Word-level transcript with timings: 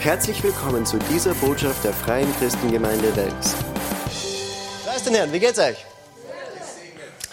Herzlich 0.00 0.42
willkommen 0.42 0.86
zu 0.86 0.98
dieser 1.10 1.34
Botschaft 1.34 1.84
der 1.84 1.92
Freien 1.92 2.34
Christengemeinde 2.38 3.14
Wels. 3.16 3.54
Preis 4.82 5.04
den 5.04 5.14
Herrn, 5.14 5.30
wie 5.30 5.38
geht's 5.38 5.58
euch? 5.58 5.76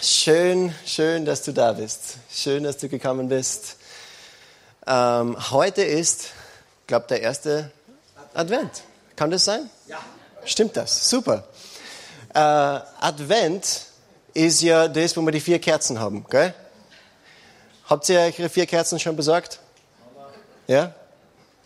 Schön, 0.02 0.74
schön, 0.84 1.24
dass 1.24 1.42
du 1.42 1.52
da 1.52 1.72
bist. 1.72 2.18
Schön, 2.30 2.64
dass 2.64 2.76
du 2.76 2.90
gekommen 2.90 3.30
bist. 3.30 3.76
Ähm, 4.86 5.50
heute 5.50 5.82
ist, 5.82 6.26
glaube 6.86 7.06
der 7.08 7.22
erste 7.22 7.70
Advent. 8.34 8.82
Kann 9.16 9.30
das 9.30 9.46
sein? 9.46 9.70
Ja. 9.86 10.00
Stimmt 10.44 10.76
das? 10.76 11.08
Super. 11.08 11.44
Äh, 12.34 12.38
Advent 12.38 13.86
ist 14.34 14.60
ja 14.60 14.88
das, 14.88 15.16
wo 15.16 15.22
wir 15.22 15.32
die 15.32 15.40
vier 15.40 15.58
Kerzen 15.58 15.98
haben, 15.98 16.26
gell? 16.28 16.52
Habt 17.86 18.06
ihr 18.10 18.20
euch 18.20 18.38
ihre 18.38 18.50
vier 18.50 18.66
Kerzen 18.66 19.00
schon 19.00 19.16
besorgt? 19.16 19.58
Ja? 20.66 20.92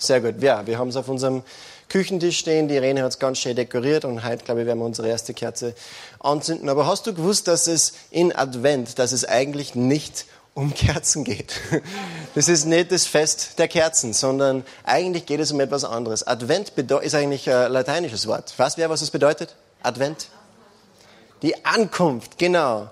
Sehr 0.02 0.20
gut. 0.20 0.42
Ja, 0.42 0.66
wir 0.66 0.78
haben 0.78 0.88
es 0.88 0.96
auf 0.96 1.08
unserem 1.08 1.44
Küchentisch 1.88 2.36
stehen. 2.38 2.66
Die 2.66 2.74
Irene 2.74 3.04
hat 3.04 3.12
es 3.12 3.18
ganz 3.20 3.38
schön 3.38 3.54
dekoriert 3.54 4.04
und 4.04 4.24
heute, 4.24 4.44
glaube 4.44 4.62
ich, 4.62 4.66
werden 4.66 4.80
wir 4.80 4.84
unsere 4.86 5.08
erste 5.08 5.32
Kerze 5.32 5.74
anzünden. 6.18 6.68
Aber 6.68 6.88
hast 6.88 7.06
du 7.06 7.14
gewusst, 7.14 7.46
dass 7.46 7.68
es 7.68 7.92
in 8.10 8.34
Advent, 8.34 8.98
dass 8.98 9.12
es 9.12 9.24
eigentlich 9.24 9.76
nicht 9.76 10.26
um 10.54 10.74
Kerzen 10.74 11.24
geht. 11.24 11.54
Das 12.34 12.48
ist 12.48 12.64
nicht 12.64 12.90
das 12.90 13.06
Fest 13.06 13.58
der 13.58 13.68
Kerzen, 13.68 14.14
sondern 14.14 14.64
eigentlich 14.84 15.26
geht 15.26 15.38
es 15.38 15.52
um 15.52 15.60
etwas 15.60 15.84
anderes. 15.84 16.26
Advent 16.26 16.70
ist 16.70 17.14
eigentlich 17.14 17.50
ein 17.50 17.70
lateinisches 17.70 18.26
Wort. 18.26 18.58
Weißt 18.58 18.78
wer, 18.78 18.88
was 18.88 19.02
es 19.02 19.10
bedeutet? 19.10 19.54
Advent? 19.82 20.28
Die 21.42 21.62
Ankunft, 21.66 22.38
genau. 22.38 22.88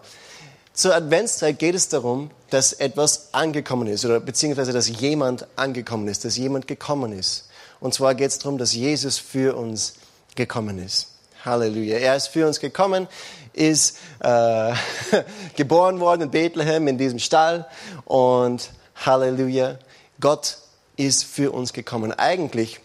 Zur 0.80 0.94
Adventszeit 0.94 1.58
geht 1.58 1.74
es 1.74 1.90
darum, 1.90 2.30
dass 2.48 2.72
etwas 2.72 3.34
angekommen 3.34 3.86
ist 3.86 4.06
oder 4.06 4.18
beziehungsweise 4.18 4.72
dass 4.72 4.88
jemand 4.88 5.46
angekommen 5.54 6.08
ist, 6.08 6.24
dass 6.24 6.38
jemand 6.38 6.66
gekommen 6.66 7.12
ist. 7.12 7.50
Und 7.80 7.92
zwar 7.92 8.14
geht 8.14 8.30
es 8.30 8.38
darum, 8.38 8.56
dass 8.56 8.72
Jesus 8.72 9.18
für 9.18 9.58
uns 9.58 9.92
gekommen 10.36 10.78
ist. 10.82 11.08
Halleluja. 11.44 11.98
Er 11.98 12.16
ist 12.16 12.28
für 12.28 12.46
uns 12.46 12.60
gekommen, 12.60 13.08
ist 13.52 13.98
äh, 14.20 14.72
geboren 15.54 16.00
worden 16.00 16.22
in 16.22 16.30
Bethlehem 16.30 16.88
in 16.88 16.96
diesem 16.96 17.18
Stall 17.18 17.66
und 18.06 18.70
Halleluja. 19.04 19.78
Gott 20.18 20.56
ist 20.96 21.24
für 21.24 21.52
uns 21.52 21.74
gekommen. 21.74 22.12
Eigentlich, 22.12 22.80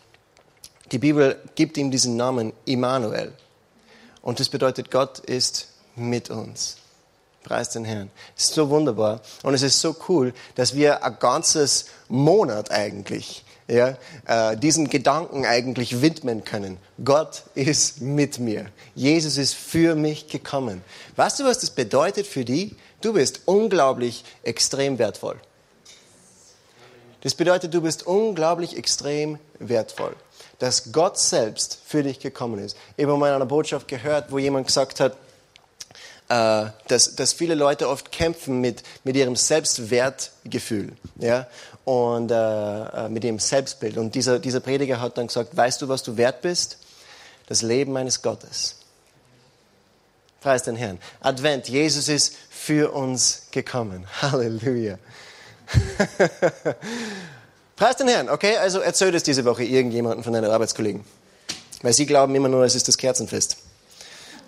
die 0.91 0.99
Bibel 0.99 1.41
gibt 1.55 1.77
ihm 1.77 1.91
diesen 1.91 2.17
Namen 2.17 2.51
Immanuel. 2.65 3.31
Und 4.21 4.41
das 4.41 4.49
bedeutet, 4.49 4.91
Gott 4.91 5.19
ist 5.19 5.69
mit 5.95 6.29
uns. 6.29 6.75
Preis 7.45 7.69
den 7.69 7.85
Herrn. 7.85 8.09
Es 8.35 8.45
ist 8.45 8.55
so 8.55 8.69
wunderbar 8.69 9.21
und 9.43 9.53
es 9.53 9.61
ist 9.61 9.79
so 9.79 9.95
cool, 10.09 10.33
dass 10.55 10.73
wir 10.73 11.03
ein 11.03 11.17
ganzes 11.19 11.85
Monat 12.09 12.71
eigentlich 12.71 13.45
ja, 13.67 13.97
äh, 14.25 14.57
diesen 14.57 14.89
Gedanken 14.89 15.45
eigentlich 15.45 16.01
widmen 16.01 16.43
können. 16.43 16.77
Gott 17.03 17.43
ist 17.53 18.01
mit 18.01 18.39
mir. 18.39 18.65
Jesus 18.95 19.37
ist 19.37 19.53
für 19.53 19.95
mich 19.95 20.27
gekommen. 20.27 20.83
Weißt 21.15 21.39
du, 21.39 21.45
was 21.45 21.59
das 21.59 21.69
bedeutet 21.69 22.25
für 22.25 22.45
die? 22.45 22.75
Du 23.01 23.13
bist 23.13 23.41
unglaublich 23.45 24.23
extrem 24.43 24.97
wertvoll. 24.97 25.39
Das 27.21 27.35
bedeutet, 27.35 27.73
du 27.73 27.81
bist 27.81 28.05
unglaublich 28.05 28.77
extrem 28.77 29.39
wertvoll, 29.59 30.15
dass 30.59 30.91
Gott 30.91 31.17
selbst 31.17 31.79
für 31.85 32.03
dich 32.03 32.19
gekommen 32.19 32.59
ist. 32.59 32.77
Ich 32.97 33.05
habe 33.05 33.17
mal 33.17 33.29
in 33.29 33.35
einer 33.35 33.45
Botschaft 33.45 33.87
gehört, 33.87 34.31
wo 34.31 34.37
jemand 34.37 34.67
gesagt 34.67 34.99
hat, 34.99 35.17
äh, 36.29 36.65
dass, 36.87 37.15
dass 37.15 37.33
viele 37.33 37.55
Leute 37.55 37.87
oft 37.87 38.11
kämpfen 38.11 38.59
mit, 38.59 38.83
mit 39.03 39.15
ihrem 39.15 39.35
Selbstwertgefühl 39.35 40.93
ja? 41.19 41.47
und 41.83 42.31
äh, 42.31 42.35
äh, 42.35 43.09
mit 43.09 43.23
ihrem 43.23 43.39
Selbstbild. 43.39 43.97
Und 43.97 44.15
dieser, 44.15 44.39
dieser 44.39 44.59
Prediger 44.59 44.99
hat 44.99 45.17
dann 45.17 45.27
gesagt, 45.27 45.55
weißt 45.55 45.81
du, 45.81 45.87
was 45.87 46.03
du 46.03 46.17
wert 46.17 46.41
bist? 46.41 46.79
Das 47.47 47.61
Leben 47.61 47.95
eines 47.95 48.23
Gottes. 48.23 48.77
Preis 50.41 50.63
den 50.63 50.75
Herrn. 50.75 50.99
Advent, 51.21 51.67
Jesus 51.69 52.07
ist 52.07 52.35
für 52.49 52.91
uns 52.91 53.43
gekommen. 53.51 54.07
Halleluja. 54.21 54.97
Preis 57.75 57.97
den 57.97 58.07
Herrn, 58.07 58.29
okay? 58.29 58.57
Also 58.57 58.79
erzähl 58.79 59.11
das 59.11 59.23
diese 59.23 59.45
Woche 59.45 59.63
irgendjemanden 59.63 60.23
von 60.23 60.33
deinen 60.33 60.49
Arbeitskollegen. 60.49 61.03
Weil 61.81 61.93
sie 61.93 62.05
glauben 62.05 62.33
immer 62.33 62.47
nur, 62.49 62.63
es 62.63 62.73
ist 62.73 62.87
das 62.87 62.97
Kerzenfest. 62.97 63.57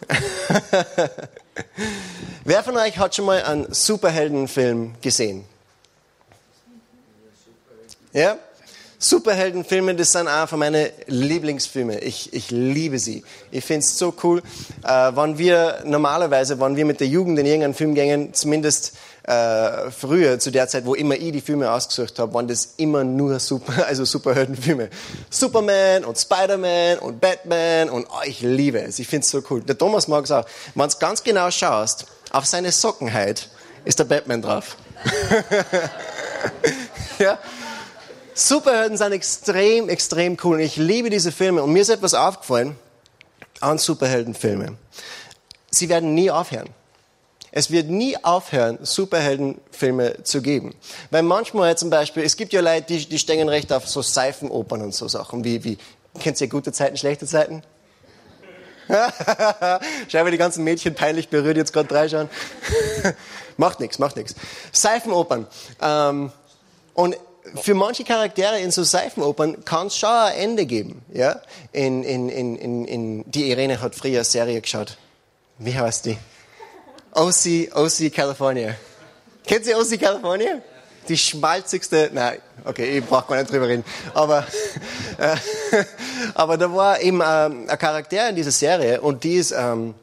Wer 2.43 2.63
von 2.63 2.77
euch 2.77 2.97
hat 2.97 3.15
schon 3.15 3.25
mal 3.25 3.43
einen 3.43 3.73
Superheldenfilm 3.73 4.95
gesehen? 5.01 5.45
Ja? 8.13 8.37
Superheldenfilme, 8.99 9.93
das 9.93 10.11
sind 10.11 10.27
von 10.47 10.57
meinen 10.57 10.87
Lieblingsfilme. 11.05 11.99
Ich, 11.99 12.33
ich 12.33 12.49
liebe 12.49 12.97
sie. 12.97 13.23
Ich 13.51 13.63
finde 13.63 13.85
es 13.85 13.97
so 13.97 14.11
cool. 14.23 14.41
Äh, 14.83 15.11
wenn 15.15 15.37
wir 15.37 15.83
normalerweise, 15.85 16.59
wenn 16.59 16.75
wir 16.75 16.85
mit 16.85 16.99
der 16.99 17.07
Jugend 17.07 17.37
in 17.37 17.45
irgendeinen 17.45 17.75
Film 17.75 17.93
gingen, 17.93 18.33
zumindest 18.33 18.97
äh, 19.21 19.91
früher, 19.91 20.39
zu 20.39 20.49
der 20.49 20.67
Zeit, 20.67 20.85
wo 20.85 20.95
immer 20.95 21.15
ich 21.15 21.31
die 21.31 21.41
Filme 21.41 21.69
ausgesucht 21.69 22.17
habe, 22.17 22.33
waren 22.33 22.47
das 22.47 22.73
immer 22.77 23.03
nur 23.03 23.39
super, 23.39 23.85
also 23.87 24.03
Superheldenfilme. 24.03 24.89
Superman 25.29 26.03
und 26.03 26.17
Spider-Man 26.17 26.97
und 26.97 27.21
Batman 27.21 27.89
und 27.89 28.07
oh, 28.09 28.23
ich 28.25 28.41
liebe 28.41 28.81
es. 28.81 28.97
Ich 28.97 29.07
finde 29.07 29.25
es 29.25 29.29
so 29.29 29.43
cool. 29.51 29.61
Der 29.61 29.77
Thomas 29.77 30.07
mag 30.07 30.23
es 30.23 30.31
auch. 30.31 30.45
Wenn 30.73 30.89
du 30.89 30.97
ganz 30.97 31.23
genau 31.23 31.51
schaust, 31.51 32.07
auf 32.31 32.47
seine 32.47 32.71
Sockenheit 32.71 33.47
ist 33.85 33.99
der 33.99 34.05
Batman 34.05 34.41
drauf. 34.41 34.75
ja? 37.19 37.37
Superhelden 38.37 38.97
sind 38.97 39.13
extrem, 39.13 39.89
extrem 39.89 40.37
cool. 40.43 40.57
Und 40.57 40.61
ich 40.61 40.75
liebe 40.75 41.09
diese 41.09 41.31
Filme. 41.31 41.63
Und 41.63 41.73
mir 41.73 41.81
ist 41.81 41.89
etwas 41.89 42.13
aufgefallen 42.13 42.75
an 43.61 43.79
Superheldenfilmen. 43.79 44.77
Sie 45.71 45.89
werden 45.89 46.13
nie 46.13 46.29
aufhören. 46.29 46.69
Es 47.51 47.71
wird 47.71 47.89
nie 47.89 48.15
aufhören, 48.23 48.77
Superheldenfilme 48.83 50.21
zu 50.21 50.43
geben. 50.43 50.75
Weil 51.09 51.23
manchmal 51.23 51.75
zum 51.79 51.89
Beispiel, 51.89 52.21
es 52.21 52.37
gibt 52.37 52.53
ja 52.53 52.61
Leute, 52.61 52.85
die, 52.85 53.09
die 53.09 53.17
stehen 53.17 53.49
recht 53.49 53.73
auf 53.73 53.87
so 53.87 54.03
Seifenopern 54.03 54.83
und 54.83 54.93
so 54.93 55.07
Sachen, 55.07 55.43
wie, 55.43 55.63
wie 55.63 55.79
kennt 56.19 56.39
ihr 56.39 56.47
gute 56.47 56.71
Zeiten, 56.71 56.95
schlechte 56.95 57.25
Zeiten? 57.25 57.63
Schau, 60.07 60.25
wie 60.27 60.31
die 60.31 60.37
ganzen 60.37 60.63
Mädchen 60.63 60.93
peinlich 60.93 61.29
berührt 61.29 61.57
jetzt 61.57 61.73
gerade 61.73 61.87
dreischauen. 61.87 62.29
macht 63.57 63.79
nichts, 63.79 63.97
macht 63.97 64.15
nichts. 64.15 64.35
Seifenopern. 64.71 65.47
Ähm, 65.81 66.31
und 66.93 67.17
für 67.55 67.73
manche 67.73 68.03
Charaktere 68.03 68.59
in 68.59 68.71
so 68.71 68.83
Seifenopern 68.83 69.63
kann 69.65 69.87
es 69.87 69.97
schon 69.97 70.09
ein 70.09 70.37
Ende 70.37 70.65
geben. 70.65 71.01
Ja? 71.13 71.41
In, 71.71 72.03
in, 72.03 72.29
in, 72.29 72.55
in, 72.55 72.85
in, 72.85 73.31
die 73.31 73.49
Irene 73.49 73.81
hat 73.81 73.95
früher 73.95 74.15
eine 74.15 74.23
Serie 74.23 74.61
geschaut. 74.61 74.97
Wie 75.57 75.77
heißt 75.77 76.05
die? 76.05 76.17
OC, 77.13 77.75
OC 77.75 78.13
California. 78.13 78.75
Kennt 79.45 79.65
ihr 79.65 79.77
OC 79.77 79.99
California? 79.99 80.61
Die 81.07 81.17
schmalzigste, 81.17 82.11
nein, 82.13 82.39
okay, 82.65 82.97
ich 82.97 83.05
brauche 83.05 83.29
gar 83.29 83.37
nicht 83.37 83.51
drüber 83.51 83.67
reden. 83.67 83.85
Aber, 84.13 84.45
äh, 85.17 85.35
aber 86.35 86.57
da 86.57 86.73
war 86.73 86.99
eben 86.99 87.21
ähm, 87.25 87.65
ein 87.67 87.77
Charakter 87.77 88.29
in 88.29 88.35
dieser 88.35 88.51
Serie 88.51 88.99
und 88.99 89.23
die 89.23 89.35
ist 89.35 89.51
ähm, 89.57 89.95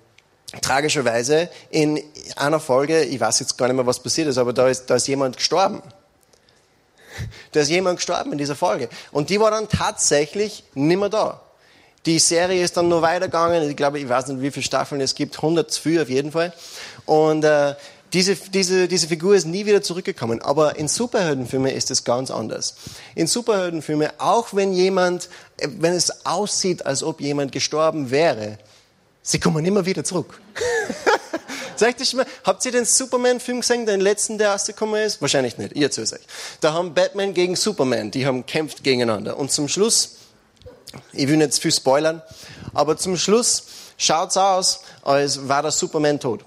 tragischerweise 0.63 1.51
in 1.71 2.03
einer 2.37 2.59
Folge, 2.59 3.03
ich 3.03 3.21
weiß 3.21 3.41
jetzt 3.41 3.59
gar 3.59 3.67
nicht 3.67 3.77
mehr, 3.77 3.87
was 3.87 4.01
passiert 4.01 4.29
ist, 4.29 4.39
aber 4.39 4.53
da 4.53 4.69
ist, 4.69 4.87
da 4.87 4.97
ist 4.97 5.07
jemand 5.07 5.37
gestorben. 5.37 5.83
Da 7.53 7.61
ist 7.61 7.69
jemand 7.69 7.97
gestorben 7.97 8.33
in 8.33 8.39
dieser 8.39 8.57
Folge. 8.57 8.89
Und 9.13 9.31
die 9.31 9.41
war 9.41 9.51
dann 9.51 9.69
tatsächlich 9.69 10.65
nimmer 10.75 11.09
da. 11.09 11.41
Die 12.07 12.19
Serie 12.19 12.63
ist 12.63 12.77
dann 12.77 12.89
nur 12.89 13.01
weitergegangen. 13.01 13.69
Ich 13.69 13.77
glaube, 13.77 13.99
ich 13.99 14.09
weiß 14.09 14.29
nicht, 14.29 14.43
wie 14.43 14.51
viele 14.51 14.65
Staffeln 14.65 15.01
es 15.01 15.15
gibt. 15.15 15.37
102 15.37 16.03
auf 16.03 16.11
jeden 16.11 16.33
Fall. 16.33 16.53
Und 17.07 17.45
äh, 17.45 17.75
diese, 18.13 18.37
diese, 18.37 18.87
diese 18.87 19.09
Figur 19.09 19.35
ist 19.35 19.47
nie 19.47 19.67
wieder 19.67 19.83
zurückgekommen. 19.83 20.41
Aber 20.41 20.77
in 20.77 20.87
Superheldenfilmen 20.87 21.73
ist 21.73 21.91
es 21.91 22.05
ganz 22.05 22.31
anders. 22.31 22.77
In 23.15 23.27
Superheldenfilmen, 23.27 24.09
auch 24.19 24.53
wenn 24.53 24.73
jemand, 24.73 25.29
äh, 25.57 25.69
wenn 25.79 25.95
es 25.95 26.25
aussieht, 26.27 26.87
als 26.87 27.03
ob 27.03 27.21
jemand 27.21 27.53
gestorben 27.53 28.11
wäre, 28.11 28.59
sie 29.23 29.41
kommen 29.41 29.65
immer 29.65 29.87
wieder 29.87 30.05
zurück. 30.05 30.41
Sag 31.77 32.01
ich 32.01 32.15
mal, 32.15 32.27
habt 32.45 32.65
ihr 32.65 32.73
den 32.73 32.85
Superman-Film 32.85 33.61
gesehen, 33.61 33.87
den 33.87 34.01
letzten, 34.01 34.39
der 34.39 34.53
rausgekommen 34.53 35.03
ist? 35.03 35.21
Wahrscheinlich 35.21 35.59
nicht, 35.59 35.77
ihr 35.77 35.91
zu 35.91 36.03
euch. 36.03 36.11
Da 36.61 36.73
haben 36.73 36.95
Batman 36.95 37.35
gegen 37.35 37.57
Superman, 37.57 38.11
die 38.11 38.27
haben 38.27 38.47
kämpft 38.47 38.85
gegeneinander. 38.85 39.37
Und 39.37 39.51
zum 39.51 39.69
Schluss 39.69 40.17
ich 41.13 41.29
will 41.29 41.37
nicht 41.37 41.53
zu 41.53 41.61
viel 41.61 41.73
spoilern, 41.73 42.23
aber 42.73 42.97
zum 42.97 43.17
Schluss 43.17 43.65
schaut 43.97 44.31
es 44.31 44.37
aus, 44.37 44.81
als 45.03 45.49
war 45.49 45.63
der 45.63 45.71
Superman 45.71 46.21
tot. 46.21 46.45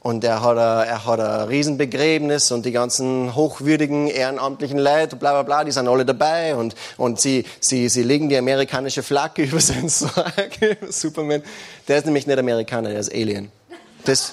Und 0.00 0.24
er 0.24 0.42
hat, 0.42 0.58
ein, 0.58 0.88
er 0.88 1.06
hat 1.06 1.20
ein 1.20 1.48
Riesenbegräbnis 1.48 2.50
und 2.50 2.66
die 2.66 2.72
ganzen 2.72 3.36
hochwürdigen, 3.36 4.08
ehrenamtlichen 4.08 4.78
Leute, 4.78 5.14
bla 5.14 5.30
bla 5.30 5.42
bla, 5.44 5.64
die 5.64 5.70
sind 5.70 5.86
alle 5.86 6.04
dabei 6.04 6.56
und, 6.56 6.74
und 6.96 7.20
sie, 7.20 7.44
sie, 7.60 7.88
sie 7.88 8.02
legen 8.02 8.28
die 8.28 8.36
amerikanische 8.36 9.04
Flagge 9.04 9.42
über 9.44 9.60
seinen 9.60 9.88
Sarg, 9.88 10.58
Superman. 10.88 11.44
Der 11.86 11.98
ist 11.98 12.06
nämlich 12.06 12.26
nicht 12.26 12.38
Amerikaner, 12.38 12.90
der 12.90 12.98
ist 12.98 13.12
Alien. 13.12 13.52
Das, 14.04 14.32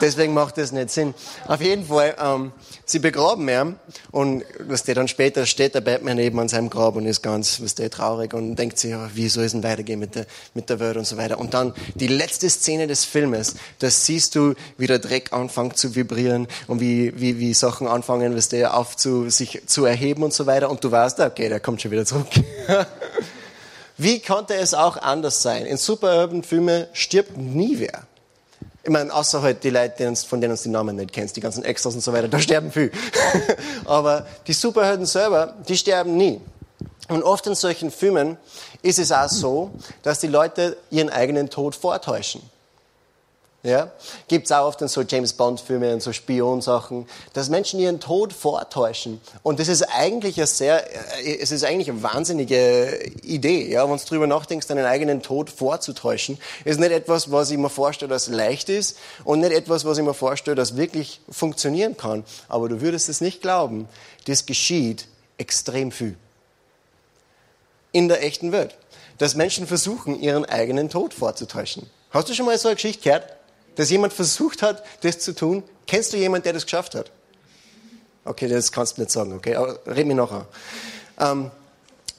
deswegen 0.00 0.32
macht 0.32 0.56
das 0.56 0.72
nicht 0.72 0.90
Sinn. 0.90 1.14
Auf 1.46 1.60
jeden 1.60 1.86
Fall, 1.86 2.16
ähm, 2.18 2.52
sie 2.84 2.98
begraben 2.98 3.48
ihn 3.48 3.76
und 4.10 4.44
was 4.58 4.84
der 4.84 4.94
dann 4.94 5.08
später 5.08 5.44
steht 5.46 5.74
der 5.74 5.80
Batman 5.80 6.18
eben 6.18 6.38
an 6.40 6.48
seinem 6.48 6.70
Grab 6.70 6.96
und 6.96 7.06
ist 7.06 7.22
ganz, 7.22 7.60
was 7.60 7.74
der 7.74 7.90
traurig 7.90 8.32
und 8.32 8.56
denkt 8.56 8.78
sich, 8.78 8.90
ja, 8.90 9.10
wie 9.14 9.28
soll 9.28 9.44
es 9.44 9.52
denn 9.52 9.62
weitergehen 9.62 10.00
mit 10.00 10.14
der, 10.14 10.26
mit 10.54 10.70
der 10.70 10.80
Welt 10.80 10.96
und 10.96 11.06
so 11.06 11.16
weiter. 11.16 11.38
Und 11.38 11.54
dann 11.54 11.74
die 11.94 12.06
letzte 12.06 12.48
Szene 12.48 12.86
des 12.86 13.04
Filmes, 13.04 13.54
da 13.80 13.90
siehst 13.90 14.34
du, 14.34 14.54
wie 14.78 14.86
der 14.86 14.98
Dreck 14.98 15.32
anfängt 15.32 15.76
zu 15.76 15.94
vibrieren 15.94 16.48
und 16.66 16.80
wie, 16.80 17.12
wie, 17.20 17.38
wie 17.38 17.54
Sachen 17.54 17.86
anfangen, 17.86 18.36
was 18.36 18.48
der 18.48 18.76
auf 18.76 18.96
zu, 18.96 19.28
sich 19.28 19.62
zu 19.66 19.84
erheben 19.84 20.22
und 20.22 20.32
so 20.32 20.46
weiter 20.46 20.70
und 20.70 20.82
du 20.82 20.90
weißt, 20.90 21.20
okay, 21.20 21.48
der 21.48 21.60
kommt 21.60 21.82
schon 21.82 21.90
wieder 21.90 22.06
zurück. 22.06 22.28
wie 23.98 24.20
konnte 24.20 24.54
es 24.54 24.74
auch 24.74 24.96
anders 24.96 25.42
sein? 25.42 25.66
In 25.66 25.76
Superheldenfilmen 25.76 26.86
stirbt 26.92 27.36
nie 27.36 27.78
wer. 27.78 28.06
Ich 28.84 28.90
meine, 28.90 29.14
außer 29.14 29.42
halt 29.42 29.62
die 29.62 29.70
Leute, 29.70 30.14
von 30.16 30.40
denen 30.40 30.56
du 30.56 30.62
die 30.62 30.68
Namen 30.68 30.96
nicht 30.96 31.12
kennst, 31.12 31.36
die 31.36 31.40
ganzen 31.40 31.64
Extras 31.64 31.94
und 31.94 32.00
so 32.00 32.12
weiter, 32.12 32.26
da 32.28 32.40
sterben 32.40 32.72
viel. 32.72 32.90
Aber 33.84 34.26
die 34.46 34.52
Superhelden 34.52 35.06
selber, 35.06 35.54
die 35.68 35.76
sterben 35.76 36.16
nie. 36.16 36.40
Und 37.08 37.22
oft 37.22 37.46
in 37.46 37.54
solchen 37.54 37.90
Filmen 37.90 38.36
ist 38.82 38.98
es 38.98 39.12
auch 39.12 39.28
so, 39.28 39.70
dass 40.02 40.18
die 40.18 40.26
Leute 40.26 40.76
ihren 40.90 41.10
eigenen 41.10 41.48
Tod 41.48 41.76
vortäuschen. 41.76 42.42
Ja? 43.64 43.92
Gibt 44.26 44.46
es 44.46 44.52
auch 44.52 44.66
oft 44.66 44.82
in 44.82 44.88
so 44.88 45.02
James 45.02 45.34
Bond-Filme 45.34 45.92
und 45.92 46.02
so 46.02 46.12
Spionsachen, 46.12 47.06
dass 47.32 47.48
Menschen 47.48 47.78
ihren 47.78 48.00
Tod 48.00 48.32
vortäuschen. 48.32 49.20
Und 49.44 49.60
das 49.60 49.68
ist 49.68 49.82
eigentlich 49.82 50.36
eine 50.38 50.48
sehr, 50.48 50.84
äh, 51.24 51.38
es 51.38 51.52
ist 51.52 51.62
eigentlich 51.62 51.88
eine 51.88 52.02
wahnsinnige 52.02 52.98
Idee, 53.22 53.70
ja? 53.70 53.88
wenn 53.88 53.96
du 53.96 54.04
drüber 54.04 54.26
nachdenkst, 54.26 54.66
deinen 54.66 54.84
eigenen 54.84 55.22
Tod 55.22 55.48
vorzutäuschen. 55.48 56.38
Ist 56.64 56.80
nicht 56.80 56.90
etwas, 56.90 57.30
was 57.30 57.52
ich 57.52 57.58
mir 57.58 57.70
vorstelle, 57.70 58.08
das 58.08 58.26
leicht 58.26 58.68
ist 58.68 58.98
und 59.22 59.38
nicht 59.38 59.52
etwas, 59.52 59.84
was 59.84 59.96
ich 59.96 60.04
mir 60.04 60.14
vorstelle, 60.14 60.56
das 60.56 60.76
wirklich 60.76 61.20
funktionieren 61.30 61.96
kann. 61.96 62.24
Aber 62.48 62.68
du 62.68 62.80
würdest 62.80 63.08
es 63.08 63.20
nicht 63.20 63.42
glauben. 63.42 63.88
Das 64.26 64.44
geschieht 64.44 65.06
extrem 65.38 65.92
viel. 65.92 66.16
In 67.92 68.08
der 68.08 68.24
echten 68.24 68.50
Welt. 68.50 68.76
Dass 69.18 69.36
Menschen 69.36 69.68
versuchen, 69.68 70.20
ihren 70.20 70.44
eigenen 70.46 70.88
Tod 70.88 71.14
vorzutäuschen. 71.14 71.88
Hast 72.10 72.28
du 72.28 72.34
schon 72.34 72.46
mal 72.46 72.58
so 72.58 72.66
eine 72.66 72.74
Geschichte 72.74 73.04
gehört? 73.04 73.36
Dass 73.76 73.90
jemand 73.90 74.12
versucht 74.12 74.62
hat, 74.62 74.82
das 75.02 75.18
zu 75.18 75.34
tun. 75.34 75.62
Kennst 75.86 76.12
du 76.12 76.16
jemanden, 76.16 76.44
der 76.44 76.52
das 76.54 76.64
geschafft 76.64 76.94
hat? 76.94 77.10
Okay, 78.24 78.48
das 78.48 78.70
kannst 78.70 78.96
du 78.96 79.02
nicht 79.02 79.10
sagen, 79.10 79.32
okay? 79.32 79.56
Aber 79.56 79.78
red 79.86 80.06
mir 80.06 80.20
an. 80.22 80.46
Ähm, 81.18 81.50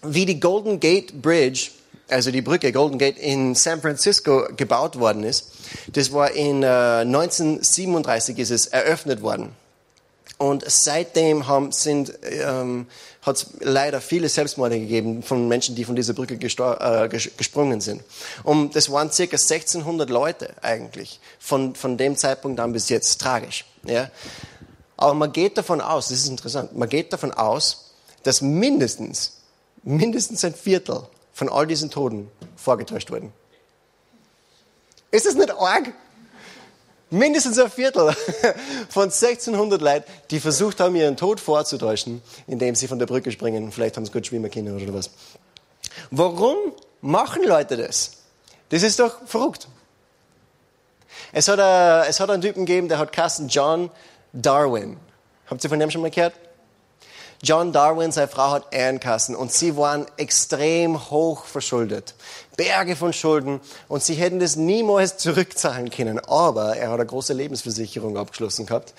wie 0.04 0.26
die 0.26 0.40
Golden 0.40 0.80
Gate 0.80 1.22
Bridge, 1.22 1.72
also 2.10 2.30
die 2.30 2.42
Brücke 2.42 2.72
Golden 2.72 2.98
Gate 2.98 3.18
in 3.18 3.56
San 3.56 3.82
Francisco 3.82 4.48
gebaut 4.56 5.00
worden 5.00 5.24
ist, 5.24 5.52
das 5.94 6.12
war 6.12 6.32
in 6.32 6.64
äh, 6.64 6.68
1937 6.68 8.38
ist 8.40 8.52
es 8.52 8.68
eröffnet 8.68 9.22
worden. 9.22 9.56
Und 10.38 10.64
seitdem 10.68 11.48
haben, 11.48 11.72
sind, 11.72 12.14
ähm, 12.24 12.88
hat 13.22 13.38
es 13.38 13.48
leider 13.60 14.02
viele 14.02 14.28
Selbstmorde 14.28 14.80
gegeben 14.80 15.24
von 15.24 15.48
Menschen, 15.48 15.76
die 15.76 15.86
von 15.86 15.96
dieser 15.96 16.14
Brücke 16.14 16.36
äh, 16.36 17.08
gesprungen 17.10 17.82
sind. 17.82 18.04
Und 18.44 18.76
das 18.76 18.92
waren 18.92 19.12
circa 19.12 19.38
1600 19.38 20.10
Leute 20.10 20.54
eigentlich, 20.62 21.20
von, 21.40 21.76
von 21.76 21.98
dem 21.98 22.18
Zeitpunkt 22.18 22.60
an 22.60 22.74
bis 22.74 22.90
jetzt. 22.90 23.22
Tragisch. 23.22 23.66
Ja? 23.84 24.10
Aber 24.98 25.14
man 25.14 25.32
geht 25.32 25.58
davon 25.58 25.82
aus, 25.82 26.10
das 26.10 26.20
ist 26.20 26.28
interessant, 26.28 26.76
man 26.76 26.90
geht 26.90 27.14
davon 27.14 27.32
aus, 27.32 27.94
dass 28.24 28.42
mindestens, 28.42 29.38
mindestens 29.84 30.44
ein 30.44 30.54
Viertel 30.54 31.04
von 31.34 31.50
all 31.50 31.68
diesen 31.68 31.90
Toten 31.90 32.30
vorgetäuscht 32.56 33.12
wurden. 33.12 33.34
Ist 35.12 35.26
das 35.26 35.36
nicht 35.36 35.52
arg? 35.52 35.94
Mindestens 37.14 37.58
ein 37.60 37.70
Viertel 37.70 38.14
von 38.90 39.04
1600 39.04 39.82
Leuten, 39.82 40.06
die 40.32 40.40
versucht 40.40 40.80
haben, 40.80 40.96
ihren 40.96 41.16
Tod 41.16 41.40
vorzutäuschen, 41.40 42.22
indem 42.48 42.76
sie 42.76 42.88
von 42.88 43.00
der 43.00 43.06
Brücke 43.06 43.32
springen. 43.32 43.72
Vielleicht 43.72 43.96
haben 43.96 44.06
sie 44.06 44.12
gut 44.12 44.28
schwimmen 44.28 44.52
können 44.52 44.76
oder 44.76 44.94
was. 44.94 45.10
Warum 46.12 46.58
machen 47.02 47.44
Leute 47.44 47.78
das? 47.78 48.12
Das 48.70 48.84
ist 48.84 49.00
doch 49.00 49.26
verrückt. 49.28 49.68
Es 51.32 51.48
hat, 51.48 51.60
a, 51.60 52.06
es 52.06 52.20
hat 52.20 52.30
einen 52.30 52.42
Typen 52.42 52.66
gegeben, 52.66 52.90
der 52.90 52.98
hat 52.98 53.12
Kassen 53.12 53.48
John 53.48 53.90
Darwin. 54.34 54.98
Habt 55.48 55.64
ihr 55.64 55.70
von 55.70 55.80
dem 55.80 55.92
schon 55.92 56.02
mal 56.02 56.10
gehört? 56.10 56.34
John 57.44 57.74
Darwin, 57.74 58.12
seine 58.12 58.30
Frau 58.30 58.52
hat 58.52 58.74
Ehrenkassen 58.74 59.36
und 59.36 59.52
sie 59.52 59.76
waren 59.76 60.06
extrem 60.16 61.10
hoch 61.10 61.44
verschuldet. 61.44 62.16
Berge 62.56 62.96
von 62.96 63.14
Schulden 63.14 63.60
und 63.88 64.04
sie 64.04 64.14
hätten 64.14 64.40
das 64.40 64.56
niemals 64.56 65.18
zurückzahlen 65.18 65.90
können. 65.90 66.20
Aber 66.20 66.76
er 66.76 66.90
hat 66.90 67.00
eine 67.00 67.06
große 67.06 67.34
Lebensversicherung 67.34 68.18
abgeschlossen 68.18 68.66
gehabt. 68.66 68.94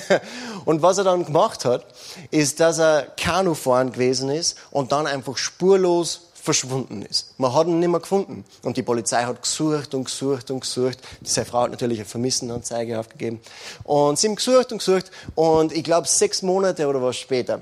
und 0.64 0.82
was 0.82 0.98
er 0.98 1.04
dann 1.04 1.24
gemacht 1.24 1.64
hat, 1.64 1.84
ist, 2.30 2.60
dass 2.60 2.78
er 2.78 3.02
Kanu 3.16 3.54
fahren 3.54 3.92
gewesen 3.92 4.30
ist 4.30 4.58
und 4.70 4.92
dann 4.92 5.06
einfach 5.06 5.36
spurlos 5.36 6.28
verschwunden 6.48 7.02
ist. 7.02 7.38
Man 7.38 7.52
hat 7.52 7.66
ihn 7.66 7.78
nicht 7.78 7.90
mehr 7.90 8.00
gefunden. 8.00 8.44
Und 8.62 8.76
die 8.76 8.82
Polizei 8.82 9.24
hat 9.24 9.42
gesucht 9.42 9.92
und 9.92 10.04
gesucht 10.04 10.50
und 10.50 10.60
gesucht. 10.60 10.98
Seine 11.22 11.44
Frau 11.44 11.62
hat 11.62 11.72
natürlich 11.72 11.98
eine 11.98 12.08
Vermissenanzeige 12.08 12.98
aufgegeben. 12.98 13.40
Und 13.84 14.18
sie 14.18 14.28
haben 14.28 14.36
gesucht 14.36 14.72
und 14.72 14.78
gesucht. 14.78 15.10
Und 15.34 15.72
ich 15.72 15.84
glaube, 15.84 16.08
sechs 16.08 16.40
Monate 16.40 16.86
oder 16.86 17.02
was 17.02 17.16
später 17.16 17.60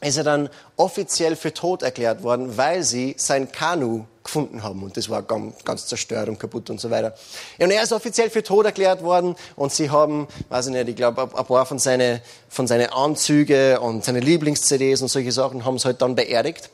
ist 0.00 0.16
er 0.16 0.24
dann 0.24 0.48
offiziell 0.76 1.36
für 1.36 1.52
tot 1.52 1.82
erklärt 1.82 2.22
worden, 2.22 2.56
weil 2.56 2.82
sie 2.82 3.14
sein 3.18 3.50
Kanu 3.50 4.04
gefunden 4.28 4.62
haben. 4.62 4.82
Und 4.82 4.96
das 4.96 5.08
war 5.08 5.22
ganz, 5.22 5.86
zerstört 5.86 6.28
und 6.28 6.38
kaputt 6.38 6.68
und 6.68 6.78
so 6.78 6.90
weiter. 6.90 7.14
Und 7.58 7.70
er 7.70 7.82
ist 7.82 7.92
offiziell 7.92 8.28
für 8.28 8.42
tot 8.42 8.66
erklärt 8.66 9.02
worden 9.02 9.34
und 9.56 9.72
sie 9.72 9.90
haben, 9.90 10.28
weiß 10.50 10.66
ich 10.66 10.72
nicht, 10.72 10.88
ich 10.88 10.96
glaube, 10.96 11.22
ein 11.22 11.46
paar 11.46 11.66
von 11.66 11.78
seinen 11.78 12.20
von 12.48 12.66
seine 12.66 12.92
Anzüge 12.92 13.80
und 13.80 14.04
seine 14.04 14.20
Lieblings-CDs 14.20 15.00
und 15.02 15.08
solche 15.08 15.32
Sachen 15.32 15.64
haben 15.64 15.78
sie 15.78 15.86
halt 15.86 16.02
dann 16.02 16.14
beerdigt. 16.14 16.70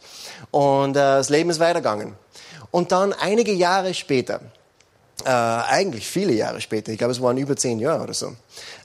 Und 0.50 0.96
äh, 0.96 1.00
das 1.00 1.30
Leben 1.30 1.50
ist 1.50 1.60
weitergegangen. 1.60 2.14
Und 2.72 2.90
dann 2.90 3.12
einige 3.12 3.52
Jahre 3.52 3.94
später, 3.94 4.40
äh, 5.24 5.28
eigentlich 5.30 6.06
viele 6.06 6.32
Jahre 6.32 6.60
später, 6.60 6.90
ich 6.90 6.98
glaube 6.98 7.12
es 7.12 7.22
waren 7.22 7.38
über 7.38 7.56
zehn 7.56 7.78
Jahre 7.78 8.02
oder 8.02 8.14
so, 8.14 8.32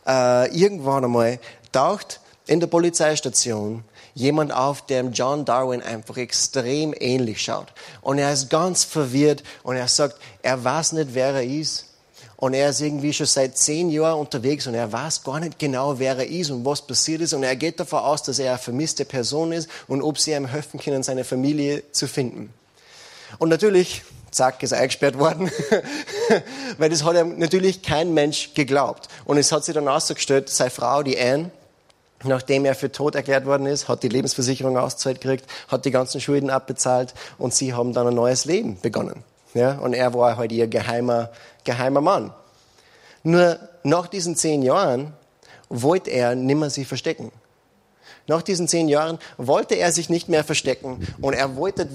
äh, 0.05 0.55
irgendwann 0.55 1.03
einmal 1.03 1.39
taucht 1.71 2.19
in 2.45 2.59
der 2.59 2.67
Polizeistation 2.67 3.83
jemand 4.13 4.53
auf, 4.53 4.85
dem 4.85 5.11
John 5.11 5.45
Darwin 5.45 5.81
einfach 5.81 6.17
extrem 6.17 6.93
ähnlich 6.97 7.41
schaut. 7.41 7.67
Und 8.01 8.17
er 8.17 8.31
ist 8.31 8.49
ganz 8.49 8.83
verwirrt 8.83 9.43
und 9.63 9.75
er 9.75 9.87
sagt, 9.87 10.17
er 10.41 10.63
weiß 10.63 10.93
nicht, 10.93 11.09
wer 11.13 11.33
er 11.33 11.43
ist. 11.43 11.85
Und 12.41 12.53
er 12.53 12.69
ist 12.69 12.79
irgendwie 12.79 13.11
schon 13.11 13.25
seit 13.25 13.57
zehn 13.57 13.89
Jahren 13.89 14.17
unterwegs 14.17 14.65
und 14.65 14.73
er 14.73 14.89
weiß 14.89 15.23
gar 15.23 15.41
nicht 15.41 15.59
genau, 15.59 15.99
wer 15.99 16.17
er 16.17 16.25
ist 16.25 16.49
und 16.49 16.63
was 16.63 16.81
passiert 16.81 17.19
ist. 17.19 17.33
Und 17.33 17.43
er 17.43 17.57
geht 17.57 17.81
davon 17.81 17.99
aus, 17.99 18.23
dass 18.23 18.39
er 18.39 18.51
eine 18.51 18.59
vermisste 18.59 19.03
Person 19.03 19.51
ist 19.51 19.69
und 19.87 20.01
ob 20.01 20.17
sie 20.17 20.31
ihm 20.31 20.45
helfen 20.45 20.79
können, 20.79 21.03
seine 21.03 21.25
Familie 21.25 21.83
zu 21.91 22.07
finden. 22.07 22.53
Und 23.39 23.49
natürlich, 23.49 24.03
zack, 24.31 24.63
ist 24.63 24.71
er 24.71 24.79
eingesperrt 24.79 25.19
worden, 25.19 25.51
weil 26.77 26.89
das 26.89 27.03
hat 27.03 27.17
ihm 27.17 27.37
natürlich 27.39 27.83
kein 27.83 28.13
Mensch 28.13 28.53
geglaubt. 28.53 29.09
Und 29.25 29.37
es 29.37 29.51
hat 29.51 29.65
sich 29.65 29.75
dann 29.75 29.89
ausgestellt, 29.89 30.47
seine 30.49 30.69
Frau, 30.69 31.03
die 31.03 31.19
Anne, 31.19 31.51
nachdem 32.23 32.65
er 32.65 32.75
für 32.75 32.91
tot 32.91 33.15
erklärt 33.15 33.45
worden 33.45 33.65
ist, 33.65 33.87
hat 33.87 34.03
die 34.03 34.09
Lebensversicherung 34.09 34.77
auszahlt 34.77 35.21
gekriegt, 35.21 35.45
hat 35.67 35.85
die 35.85 35.91
ganzen 35.91 36.21
Schulden 36.21 36.49
abbezahlt 36.49 37.13
und 37.37 37.53
sie 37.53 37.73
haben 37.73 37.93
dann 37.93 38.07
ein 38.07 38.15
neues 38.15 38.45
Leben 38.45 38.79
begonnen. 38.81 39.23
Ja, 39.53 39.79
und 39.79 39.93
er 39.93 40.13
war 40.13 40.37
halt 40.37 40.51
ihr 40.51 40.67
geheimer, 40.67 41.31
geheimer 41.63 42.01
Mann. 42.01 42.33
Nur 43.23 43.59
nach 43.83 44.07
diesen 44.07 44.35
zehn 44.35 44.61
Jahren 44.61 45.13
wollte 45.69 46.11
er 46.11 46.35
nimmer 46.35 46.69
sie 46.69 46.85
verstecken. 46.85 47.31
Nach 48.27 48.43
diesen 48.43 48.67
zehn 48.67 48.87
Jahren 48.87 49.17
wollte 49.37 49.73
er 49.73 49.91
sich 49.91 50.07
nicht 50.07 50.29
mehr 50.29 50.43
verstecken 50.43 51.07
und 51.19 51.33
er 51.33 51.55
wollte 51.55 51.89